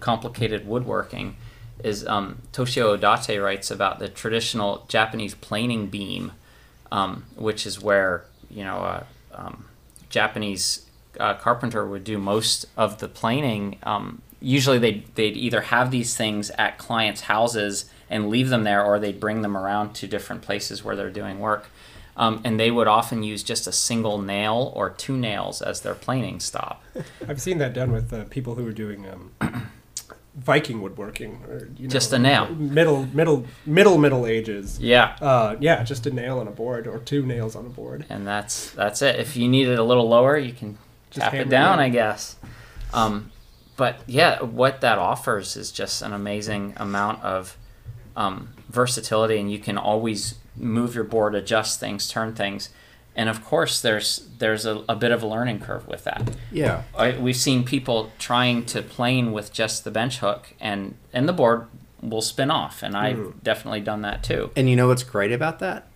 complicated 0.00 0.66
woodworking 0.66 1.36
is 1.82 2.06
um, 2.06 2.42
Toshio 2.52 2.98
Odate 2.98 3.42
writes 3.42 3.70
about 3.70 3.98
the 3.98 4.08
traditional 4.08 4.84
Japanese 4.88 5.34
planing 5.34 5.86
beam, 5.86 6.32
um, 6.90 7.24
which 7.36 7.66
is 7.66 7.80
where 7.80 8.24
you 8.50 8.64
know 8.64 8.78
uh, 8.78 9.04
um, 9.34 9.66
Japanese 10.08 10.87
uh, 11.18 11.34
carpenter 11.34 11.86
would 11.86 12.04
do 12.04 12.18
most 12.18 12.66
of 12.76 12.98
the 12.98 13.08
planing. 13.08 13.78
Um, 13.82 14.22
usually, 14.40 14.78
they'd 14.78 15.14
they'd 15.14 15.36
either 15.36 15.62
have 15.62 15.90
these 15.90 16.16
things 16.16 16.50
at 16.50 16.78
clients' 16.78 17.22
houses 17.22 17.90
and 18.10 18.28
leave 18.28 18.48
them 18.48 18.64
there, 18.64 18.84
or 18.84 18.98
they'd 18.98 19.20
bring 19.20 19.42
them 19.42 19.56
around 19.56 19.94
to 19.94 20.06
different 20.06 20.42
places 20.42 20.82
where 20.82 20.96
they're 20.96 21.10
doing 21.10 21.38
work. 21.40 21.68
Um, 22.16 22.40
and 22.42 22.58
they 22.58 22.72
would 22.72 22.88
often 22.88 23.22
use 23.22 23.44
just 23.44 23.68
a 23.68 23.72
single 23.72 24.20
nail 24.20 24.72
or 24.74 24.90
two 24.90 25.16
nails 25.16 25.62
as 25.62 25.82
their 25.82 25.94
planing 25.94 26.40
stop. 26.40 26.82
I've 27.28 27.40
seen 27.40 27.58
that 27.58 27.74
done 27.74 27.92
with 27.92 28.12
uh, 28.12 28.24
people 28.24 28.56
who 28.56 28.66
are 28.66 28.72
doing 28.72 29.06
um, 29.08 29.30
Viking 30.34 30.80
woodworking, 30.82 31.42
or 31.48 31.68
you 31.76 31.88
know, 31.88 31.90
just 31.90 32.12
a 32.12 32.18
nail. 32.18 32.54
Middle, 32.54 33.06
middle, 33.06 33.44
middle, 33.66 33.98
middle 33.98 34.26
ages. 34.26 34.78
Yeah. 34.78 35.16
Uh, 35.20 35.56
yeah, 35.58 35.82
just 35.82 36.06
a 36.06 36.10
nail 36.10 36.38
on 36.38 36.46
a 36.46 36.52
board 36.52 36.86
or 36.86 36.98
two 37.00 37.26
nails 37.26 37.56
on 37.56 37.66
a 37.66 37.68
board. 37.68 38.04
And 38.08 38.26
that's 38.26 38.70
that's 38.70 39.02
it. 39.02 39.18
If 39.18 39.36
you 39.36 39.48
need 39.48 39.66
it 39.66 39.78
a 39.78 39.82
little 39.82 40.08
lower, 40.08 40.36
you 40.36 40.52
can 40.52 40.78
just 41.10 41.24
tap 41.24 41.34
it 41.34 41.48
down, 41.48 41.78
it 41.78 41.84
I 41.84 41.88
guess. 41.88 42.36
Um, 42.92 43.30
but 43.76 44.00
yeah, 44.06 44.42
what 44.42 44.80
that 44.80 44.98
offers 44.98 45.56
is 45.56 45.70
just 45.70 46.02
an 46.02 46.12
amazing 46.12 46.74
amount 46.76 47.22
of 47.22 47.56
um, 48.16 48.50
versatility, 48.68 49.38
and 49.38 49.50
you 49.50 49.58
can 49.58 49.78
always 49.78 50.34
move 50.56 50.94
your 50.94 51.04
board, 51.04 51.34
adjust 51.34 51.78
things, 51.78 52.08
turn 52.08 52.34
things. 52.34 52.70
And 53.14 53.28
of 53.28 53.44
course, 53.44 53.80
there's 53.80 54.28
there's 54.38 54.66
a, 54.66 54.84
a 54.88 54.94
bit 54.94 55.12
of 55.12 55.22
a 55.22 55.26
learning 55.26 55.60
curve 55.60 55.86
with 55.88 56.04
that. 56.04 56.36
Yeah, 56.52 56.82
I, 56.96 57.16
we've 57.16 57.36
seen 57.36 57.64
people 57.64 58.12
trying 58.18 58.64
to 58.66 58.82
plane 58.82 59.32
with 59.32 59.52
just 59.52 59.84
the 59.84 59.90
bench 59.90 60.18
hook, 60.18 60.54
and 60.60 60.94
and 61.12 61.28
the 61.28 61.32
board 61.32 61.66
will 62.00 62.22
spin 62.22 62.50
off, 62.50 62.82
and 62.82 62.96
I've 62.96 63.16
mm. 63.16 63.42
definitely 63.42 63.80
done 63.80 64.02
that 64.02 64.22
too. 64.22 64.50
And 64.56 64.68
you 64.70 64.76
know 64.76 64.88
what's 64.88 65.02
great 65.02 65.32
about 65.32 65.58
that? 65.60 65.88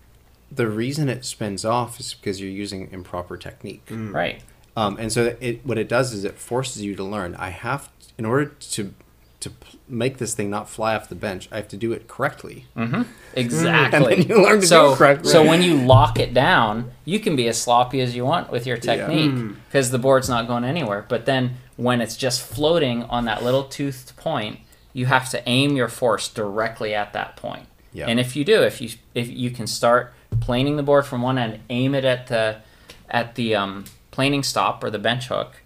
The 0.51 0.67
reason 0.67 1.09
it 1.09 1.25
spins 1.25 1.65
off 1.65 1.99
is 1.99 2.13
because 2.13 2.41
you're 2.41 2.49
using 2.49 2.89
improper 2.91 3.37
technique. 3.37 3.85
Mm. 3.87 4.13
Right. 4.13 4.41
Um, 4.75 4.97
and 4.99 5.11
so 5.11 5.35
it 5.39 5.65
what 5.65 5.77
it 5.77 5.87
does 5.87 6.13
is 6.13 6.23
it 6.23 6.37
forces 6.37 6.81
you 6.81 6.95
to 6.95 7.03
learn. 7.03 7.35
I 7.35 7.49
have 7.49 7.89
in 8.17 8.25
order 8.25 8.45
to 8.45 8.93
to 9.41 9.51
make 9.89 10.19
this 10.19 10.33
thing 10.33 10.49
not 10.49 10.69
fly 10.69 10.95
off 10.95 11.09
the 11.09 11.15
bench, 11.15 11.49
I 11.51 11.57
have 11.57 11.67
to 11.69 11.77
do 11.77 11.91
it 11.91 12.07
correctly. 12.07 12.65
Mm-hmm. 12.77 13.03
Exactly. 13.33 13.97
and 13.97 14.05
then 14.05 14.27
you 14.29 14.41
learn 14.41 14.61
to 14.61 14.67
so, 14.67 14.87
do 14.87 14.93
it 14.93 14.97
correctly. 14.97 15.31
So 15.31 15.45
when 15.45 15.61
you 15.61 15.75
lock 15.75 16.17
it 16.17 16.33
down, 16.33 16.91
you 17.03 17.19
can 17.19 17.35
be 17.35 17.49
as 17.49 17.61
sloppy 17.61 17.99
as 17.99 18.15
you 18.15 18.23
want 18.23 18.51
with 18.51 18.65
your 18.65 18.77
technique 18.77 19.55
because 19.65 19.89
yeah. 19.89 19.91
the 19.91 19.99
board's 19.99 20.29
not 20.29 20.47
going 20.47 20.63
anywhere. 20.63 21.05
But 21.07 21.25
then 21.25 21.57
when 21.75 21.99
it's 21.99 22.15
just 22.15 22.41
floating 22.41 23.03
on 23.03 23.25
that 23.25 23.43
little 23.43 23.65
toothed 23.65 24.15
point, 24.15 24.59
you 24.93 25.07
have 25.07 25.29
to 25.31 25.49
aim 25.49 25.75
your 25.75 25.89
force 25.89 26.29
directly 26.29 26.95
at 26.95 27.11
that 27.13 27.35
point. 27.35 27.67
Yep. 27.91 28.07
And 28.07 28.19
if 28.19 28.35
you 28.35 28.45
do, 28.45 28.63
if 28.63 28.81
you 28.81 28.91
if 29.13 29.29
you 29.29 29.51
can 29.51 29.67
start 29.67 30.13
planing 30.39 30.77
the 30.77 30.83
board 30.83 31.05
from 31.05 31.21
one 31.21 31.37
end, 31.37 31.59
aim 31.69 31.93
it 31.93 32.05
at 32.05 32.27
the 32.27 32.61
at 33.09 33.35
the 33.35 33.55
um, 33.55 33.85
planing 34.13 34.43
stop 34.43 34.83
or 34.83 34.91
the 34.91 34.99
bench 34.99 35.27
hook, 35.27 35.63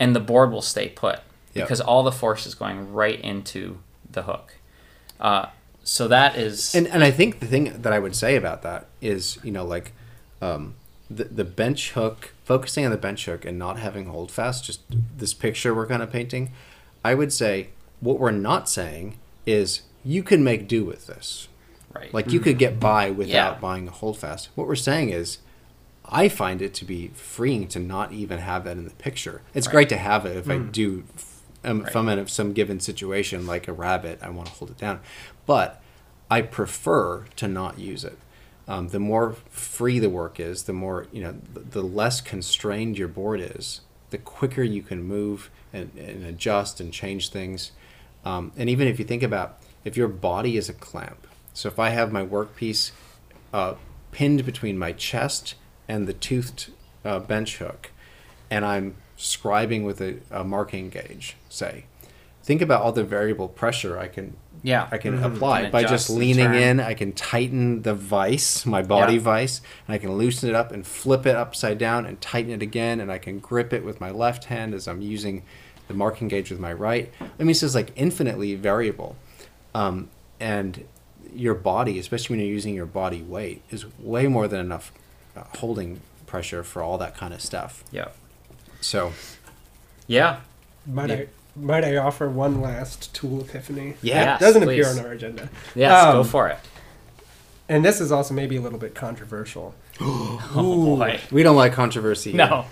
and 0.00 0.14
the 0.14 0.20
board 0.20 0.50
will 0.50 0.62
stay 0.62 0.88
put 0.88 1.20
yep. 1.54 1.66
because 1.66 1.80
all 1.80 2.02
the 2.02 2.12
force 2.12 2.44
is 2.44 2.56
going 2.56 2.92
right 2.92 3.20
into 3.20 3.78
the 4.10 4.22
hook. 4.22 4.56
Uh, 5.20 5.46
so 5.84 6.08
that 6.08 6.36
is, 6.36 6.74
and 6.74 6.88
and 6.88 7.04
I 7.04 7.12
think 7.12 7.38
the 7.38 7.46
thing 7.46 7.80
that 7.82 7.92
I 7.92 8.00
would 8.00 8.16
say 8.16 8.34
about 8.34 8.62
that 8.62 8.88
is, 9.00 9.38
you 9.44 9.52
know, 9.52 9.64
like 9.64 9.92
um, 10.42 10.74
the 11.08 11.24
the 11.24 11.44
bench 11.44 11.92
hook, 11.92 12.34
focusing 12.44 12.84
on 12.84 12.90
the 12.90 12.98
bench 12.98 13.24
hook 13.26 13.44
and 13.44 13.58
not 13.58 13.78
having 13.78 14.06
holdfast, 14.06 14.64
just 14.64 14.80
this 15.16 15.32
picture 15.32 15.72
we're 15.72 15.86
kind 15.86 16.02
of 16.02 16.10
painting. 16.10 16.50
I 17.04 17.14
would 17.14 17.32
say 17.32 17.68
what 18.00 18.18
we're 18.18 18.32
not 18.32 18.68
saying 18.68 19.18
is 19.46 19.82
you 20.04 20.22
can 20.24 20.42
make 20.42 20.66
do 20.66 20.84
with 20.84 21.06
this. 21.06 21.48
Right. 21.94 22.12
Like 22.12 22.32
you 22.32 22.40
could 22.40 22.58
get 22.58 22.78
by 22.78 23.10
without 23.10 23.54
yeah. 23.54 23.58
buying 23.58 23.88
a 23.88 23.90
holdfast. 23.90 24.50
What 24.54 24.66
we're 24.66 24.74
saying 24.74 25.08
is 25.08 25.38
I 26.08 26.28
find 26.28 26.62
it 26.62 26.74
to 26.74 26.84
be 26.84 27.08
freeing 27.08 27.68
to 27.68 27.78
not 27.78 28.12
even 28.12 28.38
have 28.38 28.64
that 28.64 28.76
in 28.76 28.84
the 28.84 28.90
picture. 28.90 29.42
It's 29.54 29.66
right. 29.66 29.72
great 29.72 29.88
to 29.90 29.98
have 29.98 30.24
it 30.24 30.36
if 30.36 30.46
mm. 30.46 30.54
I 30.54 30.70
do 30.70 31.04
um, 31.64 31.80
right. 31.80 31.88
if 31.88 31.96
I'm 31.96 32.08
in 32.08 32.26
some 32.28 32.52
given 32.52 32.80
situation 32.80 33.46
like 33.46 33.68
a 33.68 33.72
rabbit, 33.72 34.20
I 34.22 34.30
want 34.30 34.48
to 34.48 34.54
hold 34.54 34.70
it 34.70 34.78
down. 34.78 35.00
But 35.44 35.82
I 36.30 36.42
prefer 36.42 37.24
to 37.36 37.48
not 37.48 37.78
use 37.78 38.04
it. 38.04 38.18
Um, 38.66 38.88
the 38.88 39.00
more 39.00 39.34
free 39.48 39.98
the 39.98 40.10
work 40.10 40.38
is, 40.38 40.64
the 40.64 40.72
more 40.72 41.06
you 41.10 41.22
know, 41.22 41.34
the, 41.54 41.60
the, 41.60 41.82
less 41.82 42.20
constrained 42.20 42.98
your 42.98 43.08
board 43.08 43.40
is, 43.40 43.80
the 44.10 44.18
quicker 44.18 44.62
you 44.62 44.82
can 44.82 45.02
move 45.02 45.50
and, 45.72 45.90
and 45.96 46.24
adjust 46.24 46.78
and 46.78 46.92
change 46.92 47.30
things. 47.30 47.72
Um, 48.24 48.52
and 48.56 48.68
even 48.68 48.86
if 48.86 48.98
you 48.98 49.06
think 49.06 49.22
about 49.22 49.58
if 49.84 49.96
your 49.96 50.08
body 50.08 50.58
is 50.58 50.68
a 50.68 50.74
clamp, 50.74 51.26
so 51.54 51.68
if 51.68 51.78
I 51.78 51.90
have 51.90 52.12
my 52.12 52.24
workpiece 52.24 52.92
uh, 53.54 53.74
pinned 54.12 54.44
between 54.44 54.78
my 54.78 54.92
chest 54.92 55.54
and 55.88 56.06
the 56.06 56.12
toothed 56.12 56.70
uh, 57.04 57.18
bench 57.18 57.56
hook, 57.56 57.90
and 58.50 58.64
I'm 58.64 58.96
scribing 59.16 59.84
with 59.84 60.00
a, 60.00 60.18
a, 60.30 60.44
marking 60.44 60.90
gauge, 60.90 61.36
say, 61.48 61.86
think 62.42 62.62
about 62.62 62.82
all 62.82 62.92
the 62.92 63.04
variable 63.04 63.48
pressure 63.48 63.98
I 63.98 64.08
can 64.08 64.36
yeah 64.62 64.88
I 64.90 64.98
can 64.98 65.14
mm-hmm. 65.14 65.24
apply 65.24 65.62
can 65.62 65.70
by 65.70 65.84
just 65.84 66.10
leaning 66.10 66.54
in. 66.54 66.80
I 66.80 66.94
can 66.94 67.12
tighten 67.12 67.82
the 67.82 67.94
vise, 67.94 68.66
my 68.66 68.82
body 68.82 69.14
yeah. 69.14 69.20
vise, 69.20 69.60
and 69.86 69.94
I 69.94 69.98
can 69.98 70.12
loosen 70.12 70.48
it 70.48 70.54
up 70.54 70.72
and 70.72 70.86
flip 70.86 71.26
it 71.26 71.36
upside 71.36 71.78
down 71.78 72.06
and 72.06 72.20
tighten 72.20 72.52
it 72.52 72.62
again, 72.62 73.00
and 73.00 73.10
I 73.10 73.18
can 73.18 73.38
grip 73.38 73.72
it 73.72 73.84
with 73.84 74.00
my 74.00 74.10
left 74.10 74.44
hand 74.44 74.74
as 74.74 74.86
I'm 74.86 75.00
using 75.00 75.42
the 75.88 75.94
marking 75.94 76.28
gauge 76.28 76.50
with 76.50 76.60
my 76.60 76.72
right. 76.72 77.10
I 77.20 77.24
mean, 77.38 77.50
it's 77.50 77.60
just 77.60 77.74
like 77.74 77.92
infinitely 77.96 78.54
variable, 78.54 79.16
um, 79.74 80.10
and 80.38 80.84
your 81.32 81.54
body, 81.54 81.98
especially 81.98 82.34
when 82.34 82.44
you're 82.44 82.52
using 82.52 82.74
your 82.74 82.86
body 82.86 83.22
weight, 83.22 83.62
is 83.70 83.86
way 83.98 84.26
more 84.26 84.48
than 84.48 84.60
enough 84.60 84.92
holding 85.58 86.00
pressure 86.26 86.62
for 86.62 86.82
all 86.82 86.98
that 86.98 87.16
kind 87.16 87.34
of 87.34 87.40
stuff. 87.40 87.84
Yeah. 87.90 88.08
So, 88.80 89.12
yeah. 90.06 90.40
Might 90.86 91.10
yeah. 91.10 91.16
I 91.16 91.28
might 91.56 91.84
I 91.84 91.96
offer 91.96 92.28
one 92.28 92.60
last 92.60 93.14
tool 93.14 93.40
epiphany? 93.40 93.94
Yeah, 94.02 94.24
yes, 94.24 94.40
doesn't 94.40 94.62
please. 94.62 94.86
appear 94.86 95.00
on 95.00 95.06
our 95.06 95.12
agenda. 95.12 95.48
Yes, 95.74 96.04
um, 96.04 96.16
go 96.16 96.24
for 96.24 96.48
it. 96.48 96.58
And 97.68 97.84
this 97.84 98.00
is 98.00 98.12
also 98.12 98.32
maybe 98.32 98.56
a 98.56 98.60
little 98.60 98.78
bit 98.78 98.94
controversial. 98.94 99.74
oh 100.00 100.96
boy, 100.96 101.20
we 101.30 101.42
don't 101.42 101.56
like 101.56 101.72
controversy. 101.72 102.32
No. 102.32 102.66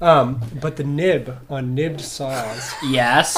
Um, 0.00 0.40
but 0.58 0.76
the 0.76 0.84
nib 0.84 1.36
on 1.50 1.74
nibbed 1.74 2.00
saws. 2.00 2.72
Yes. 2.82 3.36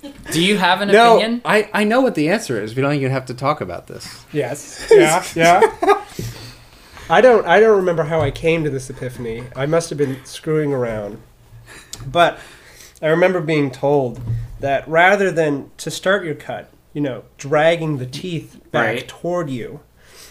Do 0.32 0.42
you 0.42 0.56
have 0.56 0.80
an 0.80 0.88
no, 0.88 1.18
opinion? 1.18 1.42
I, 1.44 1.68
I 1.74 1.84
know 1.84 2.00
what 2.00 2.14
the 2.14 2.30
answer 2.30 2.60
is. 2.62 2.74
We 2.74 2.80
don't 2.80 2.94
even 2.94 3.10
have 3.10 3.26
to 3.26 3.34
talk 3.34 3.60
about 3.60 3.86
this. 3.86 4.24
Yes. 4.32 4.90
Yeah. 4.90 5.24
Yeah. 5.34 5.60
I 7.10 7.20
don't. 7.20 7.44
I 7.46 7.58
don't 7.60 7.76
remember 7.76 8.04
how 8.04 8.20
I 8.20 8.30
came 8.30 8.62
to 8.64 8.70
this 8.70 8.88
epiphany. 8.88 9.44
I 9.56 9.66
must 9.66 9.88
have 9.90 9.98
been 9.98 10.24
screwing 10.24 10.72
around, 10.72 11.20
but 12.06 12.38
I 13.02 13.08
remember 13.08 13.40
being 13.40 13.70
told 13.70 14.20
that 14.60 14.86
rather 14.86 15.30
than 15.32 15.70
to 15.78 15.90
start 15.90 16.24
your 16.24 16.36
cut, 16.36 16.70
you 16.94 17.00
know, 17.00 17.24
dragging 17.36 17.98
the 17.98 18.06
teeth 18.06 18.60
back 18.70 18.94
Right. 18.94 19.08
toward 19.08 19.50
you, 19.50 19.80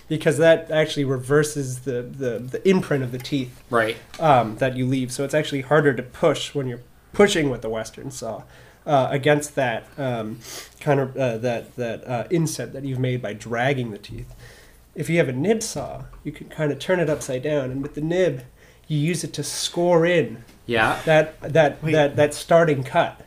because 0.08 0.38
that 0.38 0.72
actually 0.72 1.04
reverses 1.04 1.80
the, 1.80 2.02
the, 2.04 2.40
the 2.40 2.70
imprint 2.70 3.04
of 3.04 3.12
the 3.12 3.18
teeth 3.18 3.62
right. 3.70 3.98
um, 4.20 4.56
that 4.58 4.78
you 4.78 4.86
leave. 4.86 5.12
So 5.12 5.24
it's 5.26 5.34
actually 5.34 5.62
harder 5.62 5.94
to 5.94 6.04
push 6.04 6.56
when 6.56 6.68
you're 6.68 6.82
pushing 7.12 7.50
with 7.50 7.62
the 7.62 7.70
Western 7.70 8.12
saw 8.12 8.44
uh, 8.86 9.08
against 9.12 9.56
that 9.56 9.86
um, 9.98 10.40
kind 10.80 11.00
of 11.00 11.18
uh, 11.18 11.38
that 11.40 11.76
that 11.76 12.08
uh, 12.08 12.28
inset 12.30 12.72
that 12.74 12.86
you've 12.86 13.00
made 13.00 13.22
by 13.22 13.34
dragging 13.34 13.92
the 13.92 13.98
teeth. 13.98 14.34
If 15.00 15.10
you 15.10 15.18
have 15.20 15.30
a 15.30 15.34
nib 15.34 15.64
saw, 15.64 16.04
you 16.26 16.32
can 16.34 16.50
kind 16.50 16.72
of 16.74 16.78
turn 16.80 17.00
it 17.00 17.10
upside 17.10 17.42
down, 17.44 17.72
and 17.72 17.82
with 17.82 17.96
the 17.96 18.02
nib, 18.02 18.44
you 18.90 18.98
use 19.00 19.24
it 19.24 19.32
to 19.34 19.44
score 19.44 20.06
in 20.06 20.44
Yeah. 20.66 21.00
that 21.06 21.40
that 21.42 21.82
Wait. 21.82 21.94
that 21.94 22.18
that 22.18 22.34
starting 22.34 22.84
cut. 22.84 23.22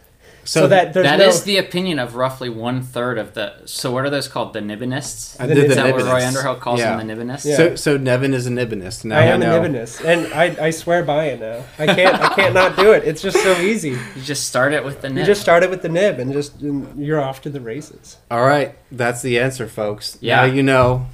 So, 0.45 0.63
So, 0.63 0.67
that 0.69 0.93
there's 0.93 1.07
That 1.07 1.21
no, 1.21 1.29
is 1.29 1.45
the 1.45 1.57
opinion 1.57 2.01
of 2.01 2.17
roughly 2.17 2.49
one 2.49 2.83
third 2.83 3.17
of 3.17 3.35
the. 3.35 3.53
So 3.65 3.93
what 3.93 4.05
are 4.05 4.11
those 4.11 4.27
called? 4.27 4.53
The 4.55 4.61
Nibinists? 4.61 5.37
I 5.41 5.47
the 5.47 5.55
did 5.55 5.65
Is 5.71 5.77
the 5.77 5.83
that 5.85 5.95
what 5.95 6.03
Roy 6.05 6.27
Underhill 6.27 6.57
calls 6.57 6.81
Yeah. 6.81 6.97
them? 6.97 7.07
The 7.07 7.15
Nibinists. 7.15 7.47
Yeah. 7.47 7.57
So 7.57 7.77
so 7.77 7.97
Nevan 7.97 8.35
is 8.35 8.47
a 8.49 8.51
Nibinist. 8.51 9.05
Now 9.05 9.19
I 9.21 9.25
am 9.27 9.41
a 9.41 9.45
know. 9.47 9.61
Nibinist, 9.63 10.05
and 10.05 10.35
I, 10.35 10.67
I 10.67 10.71
swear 10.71 11.05
by 11.05 11.27
it 11.27 11.41
now. 11.41 11.63
I 11.79 11.87
can't 11.87 12.21
I 12.21 12.29
can't 12.35 12.55
not 12.55 12.77
do 12.77 12.93
it. 12.93 13.05
It's 13.05 13.23
just 13.23 13.41
so 13.43 13.53
easy. 13.61 13.91
You 14.17 14.23
just 14.23 14.49
start 14.49 14.73
it 14.75 14.85
with 14.85 15.01
the 15.01 15.09
nib. 15.09 15.19
You 15.19 15.25
just 15.25 15.41
start 15.41 15.63
it 15.63 15.71
with 15.71 15.81
the 15.83 15.89
nib, 15.89 16.19
and 16.19 16.33
just 16.33 16.61
and 16.61 17.03
you're 17.03 17.21
off 17.23 17.41
to 17.43 17.49
the 17.51 17.61
races. 17.61 18.19
All 18.31 18.43
right, 18.45 18.75
that's 18.91 19.23
the 19.23 19.39
answer, 19.39 19.67
folks. 19.69 20.19
Yeah. 20.21 20.37
Now 20.45 20.45
you 20.53 20.63
know. 20.63 21.07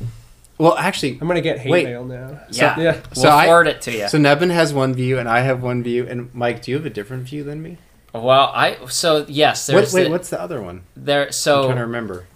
Well, 0.59 0.77
actually, 0.77 1.19
I'm 1.21 1.29
gonna 1.29 1.41
get 1.41 1.59
hate 1.61 1.71
Wait. 1.71 1.85
mail 1.85 2.05
now. 2.05 2.41
yeah. 2.51 2.79
yeah. 2.79 2.93
We'll 2.93 3.23
So 3.25 3.31
I- 3.31 3.47
forward 3.47 3.69
it 3.69 3.81
to 3.83 3.93
you. 3.93 4.09
so 4.09 4.19
Nevan 4.19 4.51
has 4.51 4.75
one 4.75 4.93
view 4.93 5.19
and 5.19 5.29
I 5.29 5.41
have 5.41 5.63
one 5.63 5.83
view. 5.85 6.07
And 6.09 6.35
Mike, 6.35 6.63
do 6.63 6.71
you 6.73 6.77
have 6.77 6.87
a 6.87 6.91
different 6.91 7.25
view 7.25 7.45
than 7.45 7.63
me? 7.63 7.79
well, 8.13 8.51
I 8.55 8.77
so 8.89 9.25
yes, 9.29 9.69
What, 9.69 9.75
there's 9.77 9.95
wait, 9.95 10.05
the, 10.05 10.11
what's 10.11 10.31
the 10.31 10.41
other 10.41 10.61
one? 10.61 10.83
there. 10.97 11.31
So 11.31 11.55
I'm 11.59 11.63
So 11.63 11.67
trying 11.69 11.77
to 11.77 11.83
remember. 11.83 12.27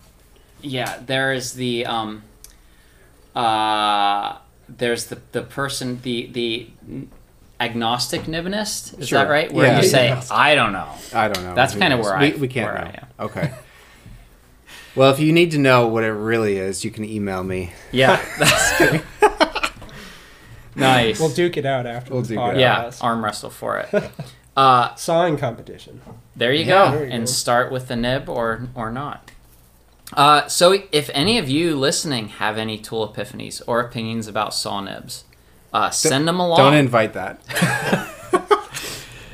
yeah, 0.60 1.00
there 1.04 1.32
is 1.32 1.54
the 1.54 1.84
um, 1.86 2.22
uh, 3.34 4.36
there's 4.68 5.06
the 5.06 5.18
the 5.32 5.42
person 5.42 6.00
the 6.02 6.26
the 6.32 6.68
agnostic 7.60 8.22
Nibinist. 8.22 8.98
Is 9.00 9.08
Sure. 9.08 9.20
that 9.20 9.30
right? 9.30 9.52
Where 9.52 9.66
Yeah. 9.66 9.80
you 9.80 9.88
say 9.88 10.08
Agnostic. 10.10 10.36
I 10.36 10.54
don't 10.54 10.72
know. 10.72 10.88
I 11.14 11.28
don't 11.28 11.44
know. 11.44 11.54
That's 11.54 11.72
kinda 11.74 11.96
knows? 11.96 12.04
where 12.04 12.18
we, 12.18 12.32
I- 12.34 12.36
we 12.36 12.48
can't 12.48 12.72
where 12.72 12.82
know. 12.84 12.90
I 12.90 12.98
am. 13.02 13.26
Okay. 13.26 13.52
Well, 14.94 15.10
if 15.10 15.18
you 15.20 15.32
need 15.32 15.50
to 15.52 15.58
know 15.58 15.86
what 15.88 16.04
it 16.04 16.12
really 16.12 16.58
is, 16.58 16.84
you 16.84 16.90
can 16.90 17.04
email 17.04 17.42
me. 17.42 17.72
Yeah, 17.92 18.20
that's 18.38 18.78
good. 18.78 19.02
nice. 20.76 21.18
We'll 21.20 21.30
duke 21.30 21.56
it 21.56 21.64
out 21.66 21.86
after 21.86 22.12
We'll 22.12 22.22
the 22.22 22.28
duke 22.28 22.38
it 22.38 22.42
out. 22.42 22.54
podcast. 22.92 23.00
yeah, 23.00 23.06
arm 23.06 23.24
wrestle 23.24 23.50
for 23.50 23.78
it. 23.78 24.10
Uh, 24.54 24.94
Sawing 24.96 25.38
competition. 25.38 26.02
There 26.36 26.52
you 26.52 26.66
Yeah. 26.66 26.90
go. 26.90 26.98
There 26.98 27.06
you 27.06 27.10
and 27.12 27.22
go. 27.22 27.26
start 27.32 27.72
with 27.72 27.88
the 27.88 27.96
nib 27.96 28.28
or 28.28 28.68
or 28.74 28.90
not. 28.92 29.30
Uh, 30.12 30.46
so 30.46 30.78
if 30.92 31.08
any 31.14 31.38
of 31.38 31.48
you 31.48 31.74
listening 31.74 32.28
have 32.28 32.58
any 32.58 32.76
tool 32.76 33.08
epiphanies 33.08 33.62
or 33.66 33.80
opinions 33.80 34.28
about 34.28 34.52
saw 34.52 34.82
nibs, 34.82 35.24
uh, 35.72 35.88
send 35.88 36.28
them 36.28 36.38
along. 36.38 36.58
Don't 36.58 36.74
invite 36.74 37.14
that. 37.14 37.40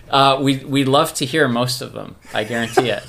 uh, 0.08 0.38
we 0.40 0.58
we'd 0.58 0.86
love 0.86 1.12
to 1.14 1.24
hear 1.26 1.48
most 1.48 1.80
of 1.82 1.94
them. 1.94 2.14
I 2.32 2.44
guarantee 2.44 2.90
it. 2.90 3.02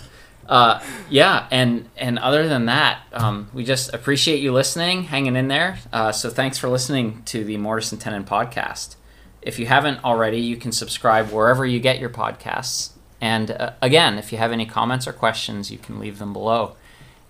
Uh, 0.50 0.82
yeah, 1.12 1.48
and 1.52 1.88
and 1.96 2.18
other 2.18 2.48
than 2.48 2.66
that, 2.66 3.02
um, 3.14 3.50
we 3.54 3.64
just 3.64 3.94
appreciate 3.94 4.40
you 4.40 4.52
listening, 4.52 5.04
hanging 5.04 5.36
in 5.36 5.48
there. 5.48 5.78
Uh, 5.94 6.12
so 6.12 6.30
thanks 6.32 6.58
for 6.58 6.68
listening 6.68 7.22
to 7.26 7.44
the 7.44 7.56
Mortise 7.58 7.92
and 7.92 8.02
Tenon 8.02 8.24
podcast. 8.24 8.96
If 9.44 9.60
you 9.60 9.68
haven't 9.68 10.04
already, 10.04 10.40
you 10.40 10.58
can 10.58 10.72
subscribe 10.72 11.30
wherever 11.30 11.68
you 11.68 11.80
get 11.80 12.00
your 12.00 12.10
podcasts. 12.10 12.94
And 13.22 13.52
uh, 13.52 13.74
again, 13.82 14.18
if 14.18 14.32
you 14.32 14.40
have 14.40 14.52
any 14.52 14.66
comments 14.66 15.08
or 15.08 15.14
questions, 15.14 15.70
you 15.70 15.78
can 15.78 16.00
leave 16.00 16.18
them 16.18 16.34
below. 16.34 16.76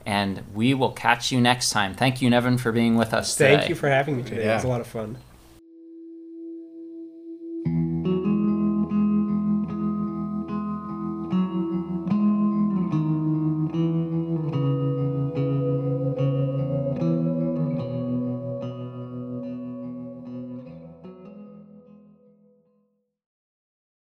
And 0.05 0.43
we 0.53 0.73
will 0.73 0.91
catch 0.93 1.31
you 1.31 1.41
next 1.41 1.71
time. 1.71 1.93
Thank 1.93 2.21
you, 2.21 2.29
Nevan, 2.29 2.57
for 2.57 2.71
being 2.71 2.95
with 2.95 3.13
us 3.13 3.35
today. 3.35 3.57
Thank 3.57 3.69
you 3.69 3.75
for 3.75 3.89
having 3.89 4.17
me 4.17 4.23
today. 4.23 4.49
It 4.49 4.53
was 4.53 4.63
a 4.63 4.67
lot 4.67 4.81
of 4.81 4.87
fun. 4.87 5.17